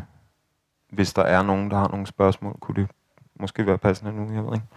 hvis 0.91 1.14
der 1.14 1.24
er 1.24 1.43
nogen, 1.43 1.72
der 1.72 1.78
har 1.78 1.88
nogle 1.88 2.08
spørgsmål, 2.08 2.56
kunne 2.60 2.82
det 2.82 2.89
måske 3.39 3.66
være 3.66 3.78
passende 3.78 4.12
nu, 4.12 4.34
jeg 4.34 4.43
ved 4.43 4.54
ikke. 4.54 4.68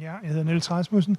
Ja, 0.00 0.12
jeg 0.22 0.30
hedder 0.30 0.44
Niels 0.44 0.70
Rasmussen. 0.70 1.16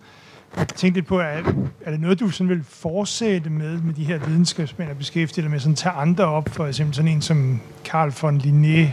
Jeg 0.58 0.68
tænkte 0.68 1.00
lidt 1.00 1.08
på, 1.08 1.20
er, 1.20 1.42
er 1.82 1.92
det 1.92 2.00
noget, 2.00 2.20
du 2.20 2.30
sådan 2.30 2.50
vil 2.50 2.64
fortsætte 2.64 3.50
med, 3.50 3.82
med 3.82 3.94
de 3.94 4.04
her 4.04 4.18
videnskabsmænd 4.18 4.90
og 4.90 4.98
beskæftige 4.98 5.42
dig 5.42 5.52
med, 5.52 5.60
sådan 5.60 5.76
tage 5.76 5.94
andre 5.94 6.26
op, 6.26 6.50
for 6.50 6.66
eksempel 6.66 6.96
sådan 6.96 7.12
en 7.12 7.22
som 7.22 7.60
Carl 7.86 8.14
von 8.22 8.38
Linné, 8.38 8.92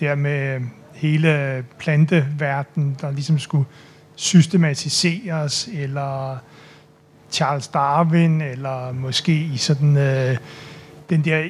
der 0.00 0.14
med 0.14 0.60
hele 0.92 1.64
planteverdenen, 1.78 2.96
der 3.00 3.10
ligesom 3.10 3.38
skulle 3.38 3.64
systematiseres, 4.14 5.68
eller 5.72 6.38
Charles 7.34 7.68
Darwin, 7.68 8.40
eller 8.40 8.92
måske 8.92 9.32
i 9.32 9.56
sådan 9.56 9.96
øh, 9.96 10.36
den 11.10 11.24
der 11.24 11.48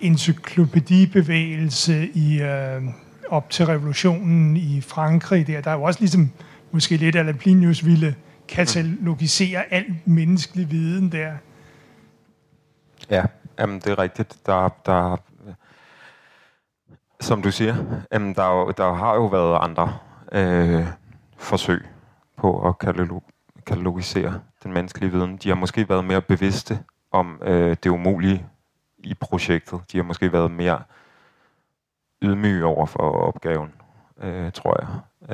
encyklopædibevægelse 0.00 2.08
i 2.08 2.42
øh, 2.42 2.82
op 3.28 3.50
til 3.50 3.66
revolutionen 3.66 4.56
i 4.56 4.80
Frankrig. 4.80 5.46
Der, 5.46 5.60
der 5.60 5.70
er 5.70 5.74
jo 5.74 5.82
også 5.82 6.00
ligesom 6.00 6.30
måske 6.72 6.96
lidt, 6.96 7.16
at 7.16 7.38
Plinius 7.38 7.84
ville 7.84 8.14
katalogisere 8.48 9.72
alt 9.72 10.06
menneskelig 10.06 10.70
viden 10.70 11.12
der. 11.12 11.32
Ja, 13.10 13.24
jamen, 13.58 13.80
det 13.80 13.86
er 13.86 13.98
rigtigt. 13.98 14.36
Der, 14.46 14.68
der, 14.86 15.16
som 17.20 17.42
du 17.42 17.50
siger, 17.50 17.76
jamen, 18.12 18.34
der, 18.34 18.72
der 18.76 18.94
har 18.94 19.14
jo 19.14 19.26
været 19.26 19.58
andre 19.62 19.98
øh, 20.32 20.86
forsøg 21.38 21.86
på 22.38 22.68
at 22.68 22.78
katalog- 22.78 23.30
katalogisere 23.66 24.40
den 24.64 24.72
menneskelige 24.72 25.12
viden. 25.12 25.36
De 25.36 25.48
har 25.48 25.56
måske 25.56 25.88
været 25.88 26.04
mere 26.04 26.22
bevidste 26.22 26.78
om 27.10 27.42
øh, 27.42 27.76
det 27.82 27.86
umulige 27.86 28.46
i 28.98 29.14
projektet. 29.14 29.80
De 29.92 29.96
har 29.96 30.04
måske 30.04 30.32
været 30.32 30.50
mere 30.50 30.82
ydmyge 32.22 32.64
over 32.64 32.86
for 32.86 33.10
opgaven, 33.10 33.72
øh, 34.18 34.52
tror 34.52 34.76
jeg. 34.80 34.88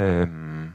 Øhm, 0.05 0.65
øh, 0.65 0.71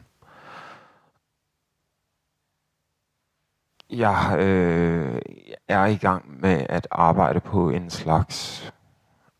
jeg 3.89 4.36
øh, 4.39 5.22
er 5.68 5.86
i 5.86 5.95
gang 5.95 6.41
med 6.41 6.66
at 6.70 6.88
arbejde 6.91 7.39
på 7.39 7.70
en 7.70 7.89
slags 7.89 8.74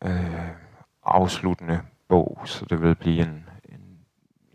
øh, 0.04 0.50
afsluttende 1.04 1.80
bog, 2.08 2.40
så 2.44 2.64
det 2.64 2.82
vil 2.82 2.94
blive 2.94 3.22
en, 3.22 3.48
en, 3.68 3.98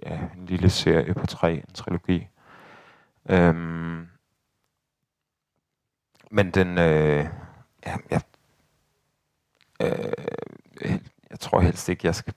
ja, 0.05 0.19
en 0.37 0.45
lille 0.45 0.69
serie 0.69 1.13
på 1.13 1.27
tre, 1.27 1.53
en 1.53 1.73
trilogi. 1.73 2.27
Øhm, 3.29 4.10
men 6.31 6.51
den, 6.51 6.77
øh, 6.77 7.25
ja, 7.85 7.95
jeg, 8.11 8.21
øh, 9.81 10.91
jeg 11.29 11.39
tror 11.39 11.59
helst 11.59 11.89
ikke, 11.89 12.07
jeg 12.07 12.15
skal, 12.15 12.33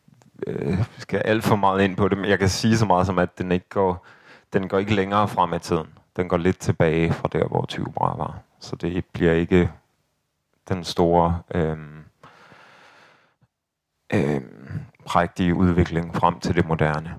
øh, 0.46 0.84
skal 0.98 1.22
alt 1.24 1.44
for 1.44 1.56
meget 1.56 1.84
ind 1.84 1.96
på 1.96 2.08
det, 2.08 2.18
men 2.18 2.30
jeg 2.30 2.38
kan 2.38 2.48
sige 2.48 2.76
så 2.78 2.86
meget 2.86 3.06
som, 3.06 3.18
at 3.18 3.38
den 3.38 3.52
ikke 3.52 3.68
går, 3.68 4.06
den 4.52 4.68
går 4.68 4.78
ikke 4.78 4.94
længere 4.94 5.28
frem 5.28 5.54
i 5.54 5.58
tiden. 5.58 5.86
Den 6.16 6.28
går 6.28 6.36
lidt 6.36 6.58
tilbage 6.58 7.12
fra 7.12 7.28
der, 7.32 7.48
hvor 7.48 7.64
20 7.66 7.86
var. 8.00 8.38
Så 8.60 8.76
det 8.76 9.04
bliver 9.12 9.32
ikke 9.32 9.70
den 10.68 10.84
store 10.84 11.42
øh, 11.54 11.78
øh, 14.14 14.40
prægtige 15.06 15.54
udvikling 15.54 16.16
frem 16.16 16.40
til 16.40 16.54
det 16.54 16.66
moderne. 16.66 17.18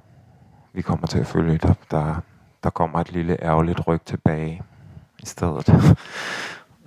Vi 0.73 0.81
kommer 0.81 1.07
til 1.07 1.19
at 1.19 1.27
følge, 1.27 1.57
der, 1.57 1.73
der, 1.91 2.15
der 2.63 2.69
kommer 2.69 2.99
et 2.99 3.11
lille 3.11 3.43
ærgerligt 3.43 3.87
ryg 3.87 4.01
tilbage 4.05 4.61
i 5.19 5.25
stedet. 5.25 5.69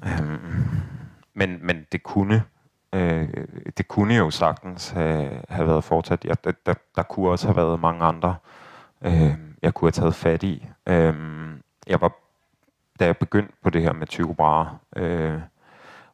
Øhm, 0.05 0.67
men, 1.35 1.59
men 1.63 1.87
det 1.93 2.03
kunne 2.03 2.45
øh, 2.93 3.29
det 3.79 3.89
kunne 3.89 4.15
jo 4.17 4.31
sagtens 4.31 4.91
have, 4.91 5.43
have 5.49 5.69
været 5.69 5.85
fortsat. 5.85 6.25
Ja, 6.25 6.33
der, 6.45 6.53
der, 6.67 6.75
der 6.97 7.03
kunne 7.03 7.31
også 7.31 7.47
have 7.47 7.57
været 7.57 7.81
mange 7.81 8.05
andre, 8.05 8.37
øh, 9.03 9.35
jeg 9.63 9.75
kunne 9.75 9.87
have 9.87 9.93
taget 9.93 10.15
fat 10.15 10.43
i. 10.43 10.67
Øh, 10.87 11.15
jeg 11.87 12.01
var, 12.01 12.13
da 13.01 13.07
jeg 13.07 13.17
begyndte 13.17 13.53
på 13.63 13.71
det 13.71 13.83
her 13.83 13.93
med 13.93 14.07
Tycho 14.07 14.33
Brahe, 14.33 14.79
øh, 14.97 15.41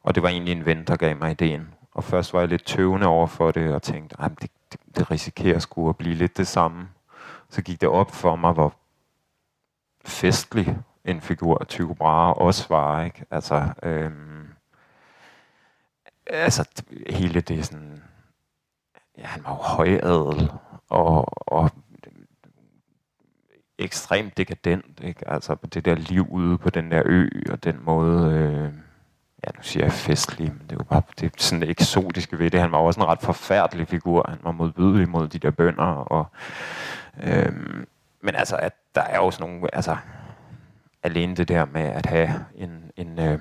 og 0.03 0.15
det 0.15 0.23
var 0.23 0.29
egentlig 0.29 0.51
en 0.51 0.65
ven, 0.65 0.83
der 0.83 0.95
gav 0.95 1.17
mig 1.17 1.31
ideen. 1.31 1.73
Og 1.91 2.03
først 2.03 2.33
var 2.33 2.39
jeg 2.39 2.49
lidt 2.49 2.65
tøvende 2.65 3.07
over 3.07 3.27
for 3.27 3.51
det, 3.51 3.73
og 3.73 3.81
tænkte, 3.81 4.15
at 4.19 4.31
det, 4.41 4.51
det, 4.71 4.79
det 4.95 5.11
risikerer 5.11 5.59
sgu 5.59 5.89
at 5.89 5.97
blive 5.97 6.15
lidt 6.15 6.37
det 6.37 6.47
samme. 6.47 6.87
Så 7.49 7.61
gik 7.61 7.81
det 7.81 7.89
op 7.89 8.11
for 8.11 8.35
mig, 8.35 8.53
hvor 8.53 8.73
festlig 10.05 10.77
en 11.05 11.21
figur 11.21 11.63
Tycho 11.67 11.93
Brahe 11.93 12.33
også 12.33 12.65
var. 12.69 13.03
Ikke? 13.03 13.25
Altså, 13.31 13.67
øhm, 13.83 14.47
altså 16.27 16.83
hele 17.09 17.41
det 17.41 17.65
sådan, 17.65 18.03
ja, 19.17 19.25
han 19.25 19.43
var 19.43 19.51
jo 19.51 19.55
højadel, 19.55 20.51
og, 20.89 21.25
og 21.53 21.71
ekstremt 23.77 24.37
dekadent, 24.37 24.99
ikke? 25.03 25.29
Altså 25.29 25.55
det 25.73 25.85
der 25.85 25.95
liv 25.95 26.27
ude 26.29 26.57
på 26.57 26.69
den 26.69 26.91
der 26.91 27.03
ø, 27.05 27.29
og 27.49 27.63
den 27.63 27.79
måde, 27.83 28.33
øh, 28.33 28.73
ja 29.45 29.51
nu 29.55 29.61
siger 29.61 29.85
jeg 29.85 29.91
festlig, 29.91 30.47
men 30.47 30.61
det 30.63 30.71
er 30.71 30.75
jo 30.79 30.83
bare 30.83 31.01
det 31.19 31.25
er 31.25 31.29
sådan 31.37 31.61
det 31.61 31.69
eksotiske 31.69 32.39
ved 32.39 32.51
det. 32.51 32.59
Han 32.59 32.71
var 32.71 32.77
også 32.77 32.99
en 32.99 33.05
ret 33.05 33.21
forfærdelig 33.21 33.87
figur. 33.87 34.25
Han 34.29 34.39
var 34.43 34.51
modbydelig 34.51 35.09
mod 35.09 35.27
de 35.27 35.39
der 35.39 35.51
bønder, 35.51 35.83
og 35.83 36.25
øh, 37.23 37.53
men 38.21 38.35
altså, 38.35 38.55
at 38.57 38.73
der 38.95 39.01
er 39.01 39.17
jo 39.17 39.31
sådan 39.31 39.51
nogle, 39.51 39.75
altså 39.75 39.97
alene 41.05 41.35
det 41.35 41.47
der 41.47 41.65
med 41.65 41.81
at 41.81 42.05
have 42.05 42.45
en, 42.55 42.91
en 42.97 43.19
øh, 43.19 43.39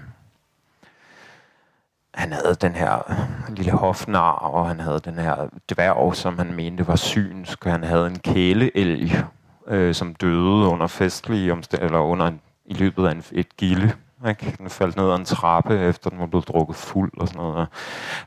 han 2.14 2.32
havde 2.32 2.54
den 2.54 2.72
her 2.72 3.14
lille 3.48 3.72
hofnar, 3.72 4.30
og 4.30 4.68
han 4.68 4.80
havde 4.80 5.00
den 5.00 5.14
her 5.14 5.48
dværg, 5.74 6.16
som 6.16 6.38
han 6.38 6.54
mente 6.54 6.86
var 6.86 6.96
synsk. 6.96 7.64
Han 7.64 7.84
havde 7.84 8.06
en 8.06 8.18
kæleelg, 8.18 9.26
øh, 9.66 9.94
som 9.94 10.14
døde 10.14 10.68
under 10.68 10.86
festlige 10.86 11.52
omstændigheder, 11.52 11.98
eller 11.98 12.10
under 12.10 12.26
en, 12.26 12.40
i 12.64 12.74
løbet 12.74 13.06
af 13.06 13.12
en, 13.12 13.24
et 13.32 13.56
gilde. 13.56 13.92
Ikke? 14.28 14.54
Den 14.58 14.70
faldt 14.70 14.96
ned 14.96 15.10
ad 15.10 15.16
en 15.16 15.24
trappe, 15.24 15.78
efter 15.78 16.10
den 16.10 16.18
var 16.18 16.26
blevet 16.26 16.48
drukket 16.48 16.76
fuld 16.76 17.12
og 17.16 17.28
sådan 17.28 17.42
noget. 17.42 17.68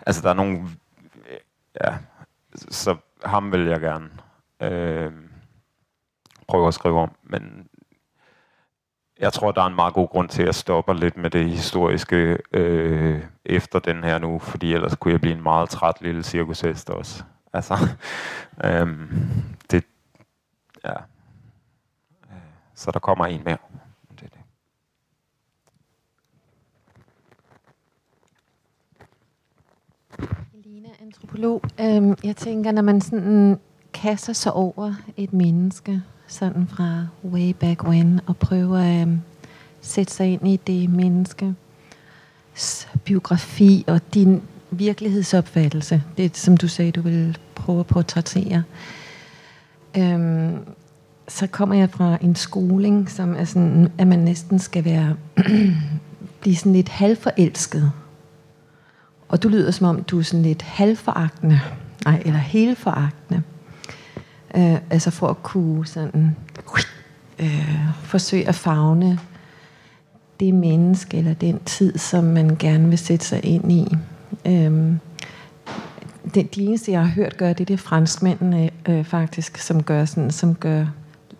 Altså, 0.06 0.22
der 0.22 0.30
er 0.30 0.34
nogle... 0.34 0.60
Øh, 1.30 1.38
ja, 1.84 1.98
så 2.56 2.96
ham 3.26 3.52
vil 3.52 3.66
jeg 3.66 3.80
gerne 3.80 4.10
øh, 4.62 5.12
prøve 6.48 6.68
at 6.68 6.74
skrive 6.74 7.00
om, 7.00 7.12
men 7.24 7.68
jeg 9.20 9.34
tror, 9.34 9.52
der 9.52 9.62
er 9.62 9.66
en 9.66 9.76
meget 9.76 9.94
god 9.94 10.08
grund 10.08 10.30
til 10.30 10.44
at 10.44 10.56
stoppe 10.56 10.94
lidt 10.94 11.18
med 11.18 11.30
det 11.30 11.50
historiske 11.50 12.38
øh, 12.52 13.24
efter 13.46 13.80
den 13.80 14.04
her 14.04 14.20
nu, 14.20 14.40
fordi 14.40 14.74
ellers 14.74 14.96
kunne 14.96 15.12
jeg 15.12 15.22
blive 15.22 15.36
en 15.36 15.44
meget 15.44 15.70
træt 15.70 16.02
lille 16.02 16.24
cirkushest 16.24 16.90
også. 16.90 17.24
Altså, 17.54 17.74
øh, 18.66 18.88
det, 19.72 19.84
ja. 20.86 20.94
Så 22.76 22.92
der 22.92 23.00
kommer 23.00 23.26
en 23.26 23.42
mere. 23.46 23.58
Det 24.20 24.24
er 24.24 24.28
det. 24.28 24.40
Elina, 30.54 30.90
antropolog. 31.02 31.62
Øhm, 31.80 32.16
jeg 32.24 32.36
tænker, 32.36 32.72
når 32.72 32.82
man 32.82 33.02
sådan 33.02 33.60
kaster 33.94 34.34
sig 34.34 34.54
over 34.54 34.94
et 35.18 35.34
menneske, 35.34 36.02
sådan 36.28 36.68
fra 36.68 37.08
way 37.26 37.52
back 37.60 37.84
when, 37.84 38.20
og 38.26 38.38
prøver 38.38 38.78
at 38.78 39.02
øhm, 39.02 39.20
sætte 39.82 40.14
sig 40.14 40.34
ind 40.34 40.48
i 40.48 40.60
det 40.68 40.90
menneske 40.90 41.56
biografi 43.04 43.84
og 43.88 44.02
din 44.14 44.42
virkelighedsopfattelse, 44.72 46.04
det 46.18 46.38
som 46.38 46.58
du 46.58 46.68
sagde, 46.68 46.92
du 46.92 47.02
ville 47.02 47.36
prøve 47.56 47.80
at 47.80 47.88
portrættere. 47.88 48.64
Øhm, 49.98 50.58
så 51.28 51.48
kommer 51.48 51.76
jeg 51.76 51.90
fra 51.90 52.18
en 52.22 52.36
skoling, 52.36 53.10
som 53.10 53.36
er 53.36 53.46
sådan, 53.46 53.92
at 53.98 54.08
man 54.08 54.20
næsten 54.20 54.60
skal 54.60 54.86
være 54.86 55.16
blive 56.42 56.56
sådan 56.56 56.74
lidt 56.74 56.90
halvforelsket. 56.90 57.92
Og 59.30 59.44
du 59.44 59.50
lyder 59.50 59.72
som 59.72 59.88
om, 59.88 60.04
du 60.04 60.20
er 60.20 60.24
sådan 60.24 60.44
lidt 60.44 60.62
halvforagtende. 60.62 61.60
Nej, 62.06 62.22
eller 62.26 62.40
helt 62.40 62.78
foragtende. 62.78 63.44
Øh, 64.56 64.78
altså 64.90 65.12
for 65.12 65.28
at 65.28 65.44
kunne 65.44 65.88
sådan, 65.88 66.36
øh, 67.40 67.90
forsøge 68.04 68.48
at 68.48 68.56
fagne 68.56 69.20
det 70.40 70.54
menneske 70.54 71.18
eller 71.18 71.34
den 71.34 71.60
tid, 71.66 71.98
som 71.98 72.24
man 72.24 72.56
gerne 72.60 72.90
vil 72.90 72.98
sætte 72.98 73.26
sig 73.26 73.46
ind 73.46 73.72
i. 73.72 73.96
Øh, 74.46 74.94
det, 76.34 76.56
de 76.56 76.64
eneste, 76.64 76.92
jeg 76.92 77.02
har 77.02 77.08
hørt 77.08 77.38
gøre 77.38 77.54
det, 77.54 77.68
det 77.68 77.74
er 77.74 77.78
franskmændene 77.78 78.70
øh, 78.90 79.06
faktisk, 79.06 79.58
som 79.58 79.84
gør 79.84 80.06
sådan, 80.06 80.32
som 80.32 80.56
gør 80.56 80.86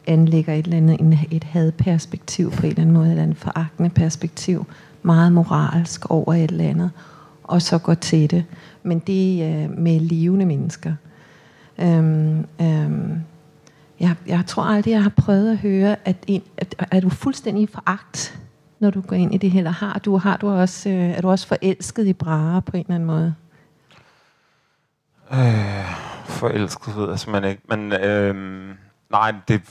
anlægger 0.08 0.54
et 0.54 0.66
eller 0.66 0.78
andet 0.78 1.00
en, 1.00 1.20
et 1.32 1.44
hadperspektiv 1.44 2.52
på 2.52 2.66
en 2.66 2.70
eller 2.70 2.82
anden 2.82 2.94
måde, 2.94 3.10
eller 3.10 3.24
en 3.24 3.36
foragtende 3.36 3.90
perspektiv, 3.90 4.66
meget 5.04 5.32
moralsk 5.32 6.12
over 6.12 6.34
et 6.34 6.52
eller 6.52 6.70
andet, 6.70 6.92
og 7.44 7.62
så 7.62 7.78
går 7.78 7.94
til 7.94 8.32
det. 8.32 8.46
Men 8.84 9.00
det 9.00 9.44
er 9.44 9.64
øh, 9.64 9.78
med 9.78 10.00
levende 10.00 10.46
mennesker. 10.46 10.94
Øhm, 11.80 12.46
øhm, 12.62 13.22
jeg, 14.00 14.16
jeg 14.28 14.44
tror 14.48 14.64
aldrig, 14.64 14.92
jeg 14.92 15.04
har 15.04 15.14
prøvet 15.18 15.52
at 15.52 15.58
høre, 15.58 15.96
at, 16.06 16.16
en, 16.28 16.44
at 16.58 16.88
er 16.92 17.00
du 17.00 17.10
fuldstændig 17.10 17.70
foragt, 17.70 18.40
når 18.80 18.90
du 18.90 19.02
går 19.02 19.16
ind 19.16 19.34
i 19.34 19.38
det 19.38 19.52
her, 19.52 19.60
eller 19.60 19.72
har 19.72 20.00
du, 20.00 20.18
har 20.18 20.38
du 20.38 20.50
også, 20.50 20.90
øh, 20.90 20.96
er 20.96 21.22
du 21.22 21.30
også 21.30 21.48
forelsket 21.48 22.08
i 22.08 22.14
Brahe 22.14 22.62
på 22.62 22.78
en 22.78 22.82
eller 22.82 22.96
anden 22.96 23.08
måde? 23.08 23.36
Øh, 25.32 25.86
forelsket 26.26 26.98
ved 26.98 27.10
jeg 27.10 27.20
simpelthen 27.20 27.52
ikke, 27.52 27.64
men 27.70 27.94
øh, 27.94 28.76
Nej, 29.12 29.34
det, 29.48 29.62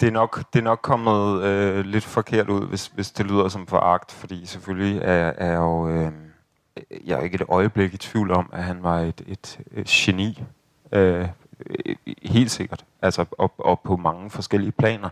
det, 0.00 0.06
er 0.06 0.10
nok, 0.10 0.52
det 0.52 0.58
er 0.58 0.62
nok 0.62 0.78
kommet 0.82 1.42
øh, 1.42 1.84
lidt 1.84 2.04
forkert 2.04 2.48
ud, 2.48 2.68
hvis, 2.68 2.86
hvis 2.86 3.10
det 3.10 3.26
lyder 3.26 3.48
som 3.48 3.66
foragt, 3.66 4.12
fordi 4.12 4.46
selvfølgelig 4.46 5.00
er, 5.02 5.32
er 5.36 5.56
jo, 5.56 5.88
øh, 5.88 6.12
jeg 7.04 7.18
er 7.18 7.22
ikke 7.22 7.34
et 7.34 7.46
øjeblik 7.48 7.94
i 7.94 7.96
tvivl 7.96 8.30
om, 8.30 8.50
at 8.52 8.64
han 8.64 8.82
var 8.82 8.98
et, 8.98 9.22
et, 9.26 9.58
et 9.72 9.86
geni. 9.86 10.42
Øh, 10.92 11.28
helt 12.22 12.50
sikkert. 12.50 12.84
Altså, 13.02 13.24
og, 13.38 13.52
og 13.58 13.80
på 13.80 13.96
mange 13.96 14.30
forskellige 14.30 14.72
planer. 14.72 15.08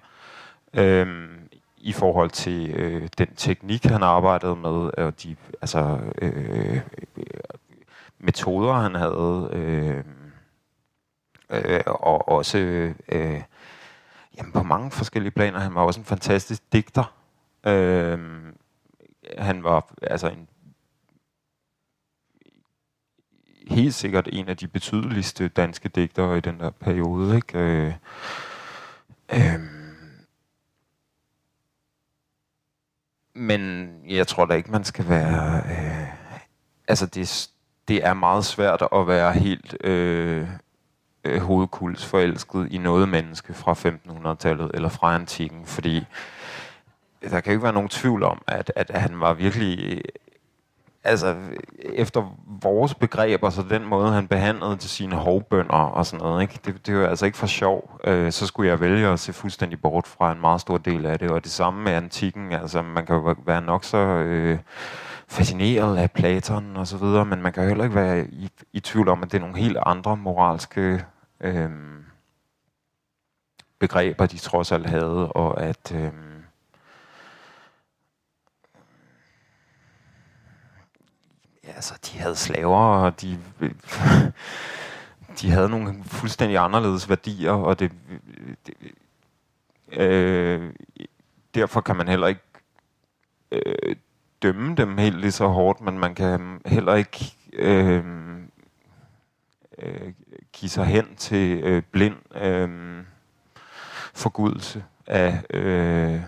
Øh, 0.74 1.28
I 1.76 1.92
forhold 1.92 2.30
til 2.30 2.70
øh, 2.70 3.08
den 3.18 3.34
teknik, 3.36 3.84
han 3.84 4.02
arbejdede 4.02 4.56
med, 4.56 4.90
og 4.98 5.22
de 5.22 5.36
altså, 5.62 5.98
øh, 6.22 6.80
metoder, 8.18 8.72
han 8.72 8.94
havde... 8.94 9.48
Øh, 9.52 10.04
øh, 11.50 11.80
og 11.86 12.28
også 12.28 12.58
øh, 13.08 13.42
jamen 14.38 14.52
på 14.52 14.62
mange 14.62 14.90
forskellige 14.90 15.32
planer. 15.32 15.58
Han 15.58 15.74
var 15.74 15.82
også 15.82 16.00
en 16.00 16.06
fantastisk 16.06 16.72
digter. 16.72 17.14
Øh, 17.66 18.18
han 19.38 19.64
var 19.64 19.92
altså 20.02 20.28
en 20.28 20.48
helt 23.68 23.94
sikkert 23.94 24.28
en 24.32 24.48
af 24.48 24.56
de 24.56 24.68
betydeligste 24.68 25.48
danske 25.48 25.88
digtere 25.88 26.38
i 26.38 26.40
den 26.40 26.60
der 26.60 26.70
periode. 26.70 27.36
Ikke? 27.36 27.58
Øh, 27.58 27.92
øh, 29.32 29.60
men 33.34 33.90
jeg 34.08 34.26
tror 34.26 34.44
da 34.44 34.54
ikke, 34.54 34.70
man 34.70 34.84
skal 34.84 35.08
være... 35.08 35.62
Øh, 35.70 36.08
altså, 36.88 37.06
det, 37.06 37.50
det 37.88 38.06
er 38.06 38.14
meget 38.14 38.44
svært 38.44 38.82
at 38.92 39.06
være 39.06 39.32
helt 39.32 39.76
øh, 39.84 40.48
øh, 41.24 41.40
hovedkulsforelsket 41.40 42.68
i 42.70 42.78
noget 42.78 43.08
menneske 43.08 43.54
fra 43.54 43.72
1500-tallet 43.72 44.70
eller 44.74 44.88
fra 44.88 45.14
antikken, 45.14 45.66
fordi 45.66 46.06
der 47.22 47.40
kan 47.40 47.52
jo 47.52 47.56
ikke 47.56 47.62
være 47.62 47.72
nogen 47.72 47.88
tvivl 47.88 48.22
om, 48.22 48.42
at, 48.46 48.72
at 48.76 48.90
han 48.90 49.20
var 49.20 49.34
virkelig 49.34 50.02
altså, 51.08 51.36
efter 51.82 52.36
vores 52.62 52.94
begreber, 52.94 53.50
så 53.50 53.62
den 53.70 53.84
måde, 53.84 54.12
han 54.12 54.28
behandlede 54.28 54.76
til 54.76 54.90
sine 54.90 55.16
hovbønder 55.16 55.74
og 55.74 56.06
sådan 56.06 56.22
noget, 56.24 56.42
ikke? 56.42 56.60
Det, 56.64 56.86
det 56.86 56.96
var 56.96 57.06
altså 57.06 57.26
ikke 57.26 57.38
for 57.38 57.46
sjov. 57.46 58.00
Øh, 58.04 58.32
så 58.32 58.46
skulle 58.46 58.70
jeg 58.70 58.80
vælge 58.80 59.06
at 59.08 59.20
se 59.20 59.32
fuldstændig 59.32 59.82
bort 59.82 60.06
fra 60.06 60.32
en 60.32 60.40
meget 60.40 60.60
stor 60.60 60.78
del 60.78 61.06
af 61.06 61.18
det. 61.18 61.30
Og 61.30 61.44
det 61.44 61.52
samme 61.52 61.82
med 61.82 61.92
antikken. 61.92 62.52
Altså, 62.52 62.82
man 62.82 63.06
kan 63.06 63.16
jo 63.16 63.34
være 63.46 63.62
nok 63.62 63.84
så 63.84 63.98
øh, 63.98 64.58
fascineret 65.28 65.96
af 65.96 66.10
Platon 66.10 66.76
og 66.76 66.86
så 66.86 66.96
videre, 66.96 67.24
men 67.24 67.42
man 67.42 67.52
kan 67.52 67.68
heller 67.68 67.84
ikke 67.84 67.96
være 67.96 68.26
i, 68.26 68.50
i 68.72 68.80
tvivl 68.80 69.08
om, 69.08 69.22
at 69.22 69.32
det 69.32 69.38
er 69.38 69.42
nogle 69.42 69.58
helt 69.58 69.78
andre 69.86 70.16
moralske 70.16 71.04
øh, 71.40 71.70
begreber, 73.78 74.26
de 74.26 74.38
trods 74.38 74.72
alt 74.72 74.86
havde, 74.86 75.32
og 75.32 75.62
at... 75.62 75.92
Øh, 75.94 76.12
Ja, 81.67 81.67
altså, 81.78 81.94
de 82.06 82.18
havde 82.18 82.36
slaver, 82.36 82.78
og 82.78 83.20
de, 83.20 83.38
de 85.40 85.50
havde 85.50 85.68
nogle 85.68 86.04
fuldstændig 86.04 86.58
anderledes 86.58 87.08
værdier, 87.08 87.52
og 87.52 87.78
det, 87.78 87.92
det 88.66 88.74
øh, 89.92 90.72
derfor 91.54 91.80
kan 91.80 91.96
man 91.96 92.08
heller 92.08 92.26
ikke 92.26 92.40
øh, 93.50 93.96
dømme 94.42 94.74
dem 94.74 94.98
helt 94.98 95.20
lige 95.20 95.32
så 95.32 95.46
hårdt, 95.46 95.80
men 95.80 95.98
man 95.98 96.14
kan 96.14 96.60
heller 96.66 96.94
ikke 96.94 97.34
øh, 97.52 98.04
øh, 99.78 100.12
give 100.52 100.70
sig 100.70 100.84
hen 100.84 101.16
til 101.16 101.60
øh, 101.64 101.82
blind 101.82 102.36
øh, 102.36 103.04
forgudelse 104.14 104.84
af, 105.06 105.42
øh, 105.50 106.22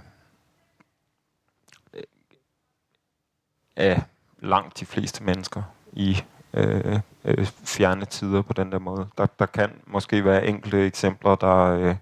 af 3.76 4.02
langt 4.40 4.80
de 4.80 4.86
fleste 4.86 5.24
mennesker 5.24 5.62
i 5.92 6.22
øh, 6.54 7.00
øh, 7.24 7.46
fjerne 7.46 8.04
tider 8.04 8.42
på 8.42 8.52
den 8.52 8.72
der 8.72 8.78
måde. 8.78 9.08
Der, 9.18 9.26
der 9.26 9.46
kan 9.46 9.70
måske 9.86 10.24
være 10.24 10.46
enkelte 10.46 10.86
eksempler, 10.86 11.34
der, 11.34 11.56
øh, 11.56 11.96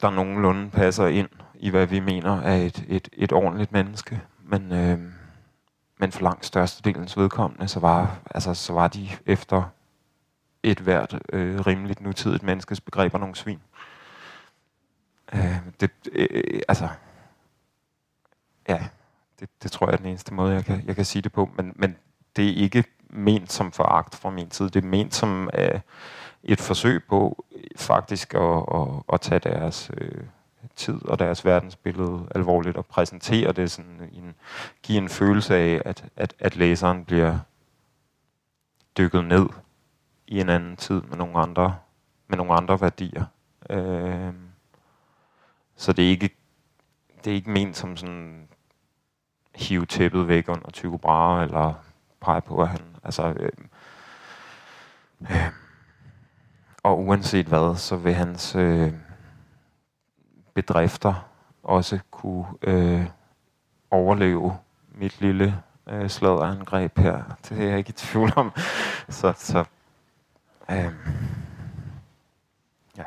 der 0.00 0.10
nogenlunde 0.10 0.70
passer 0.70 1.06
ind 1.06 1.28
i, 1.54 1.70
hvad 1.70 1.86
vi 1.86 2.00
mener 2.00 2.40
er 2.40 2.56
et, 2.56 2.84
et, 2.88 3.08
et 3.12 3.32
ordentligt 3.32 3.72
menneske. 3.72 4.20
Men, 4.38 4.72
øh, 4.72 4.98
men 5.98 6.12
for 6.12 6.22
langt 6.22 6.46
størstedelens 6.46 7.16
vedkommende, 7.16 7.68
så 7.68 7.80
var, 7.80 8.18
altså, 8.30 8.54
så 8.54 8.72
var 8.72 8.88
de 8.88 9.08
efter 9.26 9.62
et 10.62 10.80
hvert 10.80 11.18
øh, 11.32 11.60
rimeligt 11.60 12.00
nutidigt 12.00 12.42
menneskes 12.42 12.80
begreber 12.80 13.18
nogle 13.18 13.34
svin. 13.34 13.60
Øh, 15.34 15.56
det, 15.80 15.90
øh, 16.12 16.60
altså, 16.68 16.88
Ja, 18.70 18.88
det, 19.40 19.48
det 19.62 19.72
tror 19.72 19.86
jeg 19.86 19.92
er 19.92 19.96
den 19.96 20.06
eneste 20.06 20.34
måde, 20.34 20.54
jeg 20.54 20.64
kan, 20.64 20.82
jeg 20.86 20.96
kan 20.96 21.04
sige 21.04 21.22
det 21.22 21.32
på. 21.32 21.50
Men, 21.56 21.72
men 21.76 21.96
det 22.36 22.48
er 22.48 22.54
ikke 22.54 22.84
ment 23.08 23.52
som 23.52 23.72
foragt 23.72 24.14
fra 24.14 24.30
min 24.30 24.50
side. 24.50 24.70
Det 24.70 24.84
er 24.84 24.88
ment 24.88 25.14
som 25.14 25.50
uh, 25.58 25.80
et 26.42 26.60
forsøg 26.60 27.04
på 27.04 27.44
faktisk 27.76 28.34
at, 28.34 28.64
at, 28.74 28.88
at 29.12 29.20
tage 29.20 29.38
deres 29.38 29.90
uh, 30.00 30.22
tid 30.76 31.04
og 31.04 31.18
deres 31.18 31.44
verdensbillede 31.44 32.28
alvorligt 32.34 32.76
og 32.76 32.86
præsentere 32.86 33.52
det 33.52 33.70
sådan 33.70 34.10
en, 34.12 34.34
give 34.82 34.98
en 34.98 35.08
følelse 35.08 35.56
af, 35.56 35.82
at, 35.84 36.04
at, 36.16 36.34
at 36.38 36.56
læseren 36.56 37.04
bliver 37.04 37.38
dykket 38.98 39.24
ned 39.24 39.46
i 40.26 40.40
en 40.40 40.48
anden 40.48 40.76
tid 40.76 41.00
med 41.00 41.16
nogle 41.16 41.38
andre, 41.38 41.76
med 42.28 42.36
nogle 42.36 42.52
andre 42.52 42.80
værdier. 42.80 43.24
Uh, 43.70 44.34
så 45.76 45.92
det 45.92 46.04
er 46.04 46.08
ikke 46.08 46.30
det 47.24 47.30
er 47.30 47.34
ikke 47.34 47.50
ment 47.50 47.76
som 47.76 47.96
sådan 47.96 48.48
hive 49.54 49.86
tæppet 49.86 50.28
væk 50.28 50.48
under 50.48 50.70
Tycho 50.70 50.96
Brahe, 50.96 51.44
eller 51.44 51.74
pege 52.20 52.40
på, 52.40 52.62
at 52.62 52.68
han... 52.68 52.80
Altså, 53.04 53.34
øh, 53.36 53.50
øh, 55.20 55.50
og 56.82 57.00
uanset 57.00 57.46
hvad, 57.46 57.76
så 57.76 57.96
vil 57.96 58.14
hans 58.14 58.54
øh, 58.54 58.92
bedrifter 60.54 61.28
også 61.62 61.98
kunne 62.10 62.46
øh, 62.62 63.06
overleve 63.90 64.58
mit 64.94 65.20
lille 65.20 65.62
øh, 65.88 66.10
sladerangreb 66.10 66.98
her. 66.98 67.22
Det 67.48 67.62
er 67.62 67.68
jeg 67.68 67.78
ikke 67.78 67.90
i 67.90 67.92
tvivl 67.92 68.32
om. 68.36 68.52
Så, 69.08 69.32
så 69.36 69.64
øh, 70.70 70.92
ja. 72.96 73.04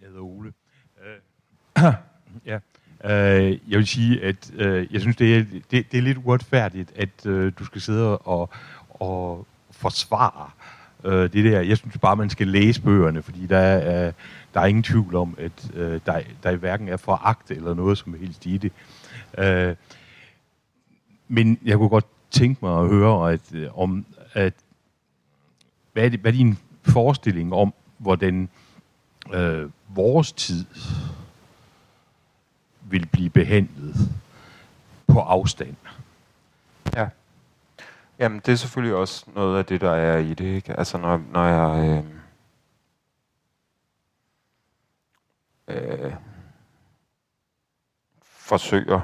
Jeg 0.00 0.08
hedder 0.08 0.20
Ole. 0.20 0.52
Ja, 1.76 1.94
øh, 3.04 3.58
jeg 3.68 3.78
vil 3.78 3.86
sige, 3.86 4.24
at 4.24 4.52
øh, 4.54 4.86
jeg 4.92 5.00
synes, 5.00 5.16
det 5.16 5.36
er, 5.36 5.44
det, 5.70 5.92
det 5.92 5.98
er 5.98 6.02
lidt 6.02 6.18
uretfærdigt, 6.24 6.92
at 6.96 7.26
øh, 7.26 7.52
du 7.58 7.64
skal 7.64 7.80
sidde 7.80 8.18
og, 8.18 8.50
og 8.88 9.46
forsvare 9.70 10.50
øh, 11.04 11.32
det 11.32 11.44
der. 11.44 11.60
Jeg 11.60 11.76
synes 11.76 11.98
bare, 11.98 12.16
man 12.16 12.30
skal 12.30 12.48
læse 12.48 12.82
bøgerne, 12.82 13.22
fordi 13.22 13.46
der 13.46 13.58
er, 13.58 14.06
øh, 14.06 14.12
der 14.54 14.60
er 14.60 14.66
ingen 14.66 14.82
tvivl 14.82 15.14
om, 15.14 15.34
at 15.38 15.70
øh, 15.74 16.00
der, 16.06 16.20
der 16.42 16.56
hverken 16.56 16.88
er 16.88 16.96
foragt 16.96 17.50
eller 17.50 17.74
noget 17.74 17.98
som 17.98 18.14
helst 18.14 18.46
i 18.46 18.56
det. 18.56 18.72
Øh, 19.38 19.74
men 21.28 21.58
jeg 21.64 21.76
kunne 21.76 21.88
godt 21.88 22.06
tænke 22.30 22.64
mig 22.64 22.80
at 22.80 22.88
høre, 22.88 23.32
at, 23.32 23.40
øh, 23.54 23.78
om, 23.78 24.06
at, 24.32 24.54
hvad, 25.92 26.04
er 26.04 26.08
det, 26.08 26.20
hvad 26.20 26.32
er 26.32 26.36
din 26.36 26.58
forestilling 26.82 27.54
om, 27.54 27.74
hvordan 27.98 28.48
øh, 29.34 29.68
vores 29.88 30.32
tid 30.32 30.64
vil 32.92 33.06
blive 33.06 33.30
behandlet 33.30 33.96
på 35.06 35.20
afstand. 35.20 35.76
Ja. 36.96 37.08
Jamen, 38.18 38.40
det 38.46 38.52
er 38.52 38.56
selvfølgelig 38.56 38.96
også 38.96 39.24
noget 39.34 39.58
af 39.58 39.64
det, 39.64 39.80
der 39.80 39.90
er 39.90 40.18
i 40.18 40.34
det. 40.34 40.44
Ikke? 40.44 40.78
Altså, 40.78 40.98
når, 40.98 41.22
når 41.32 41.44
jeg... 41.44 42.04
Øh, 45.68 46.04
øh, 46.04 46.12
forsøger 48.22 49.00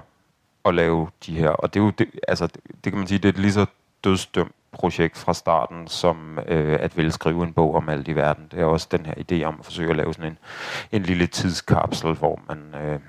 at 0.65 0.75
lave 0.75 1.09
de 1.27 1.39
her, 1.39 1.49
og 1.49 1.75
det 1.75 1.81
er 1.81 1.85
jo, 1.85 1.91
det, 1.91 2.11
altså, 2.29 2.47
det, 2.47 2.61
det 2.85 2.93
kan 2.93 2.99
man 2.99 3.09
sige, 3.09 3.19
det 3.19 3.25
er 3.25 3.33
et 3.33 3.39
lige 3.39 3.53
så 3.53 3.67
dødsdømt 4.05 4.53
projekt 4.73 5.17
fra 5.17 5.35
starten, 5.35 5.89
som 5.89 6.39
øh, 6.49 6.79
at 6.81 6.97
ville 6.97 7.13
skrive 7.13 7.43
en 7.45 7.53
bog 7.53 7.75
om 7.75 7.89
alt 7.89 8.09
i 8.09 8.13
verden. 8.13 8.49
Det 8.51 8.61
er 8.61 8.65
også 8.65 8.89
den 8.91 9.07
her 9.07 9.15
idé 9.15 9.45
om 9.45 9.57
at 9.59 9.65
forsøge 9.65 9.91
at 9.91 9.97
lave 9.97 10.15
sådan 10.15 10.31
en, 10.31 10.39
en 10.93 11.03
lille 11.03 11.27
tidskapsel, 11.27 12.13
hvor 12.13 12.41
man, 12.49 12.75
øh, 12.75 13.01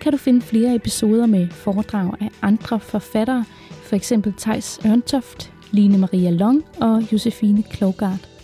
kan 0.00 0.12
du 0.12 0.18
finde 0.18 0.42
flere 0.42 0.74
episoder 0.74 1.26
med 1.26 1.48
foredrag 1.48 2.12
af 2.20 2.28
andre 2.42 2.80
forfattere, 2.80 3.44
for 3.82 3.96
eksempel 3.96 4.34
Tejs 4.38 4.80
Ørntoft, 4.86 5.52
Line 5.70 5.98
Maria 5.98 6.30
Long 6.30 6.64
og 6.80 7.12
Josefine 7.12 7.62
Klogart. 7.62 8.35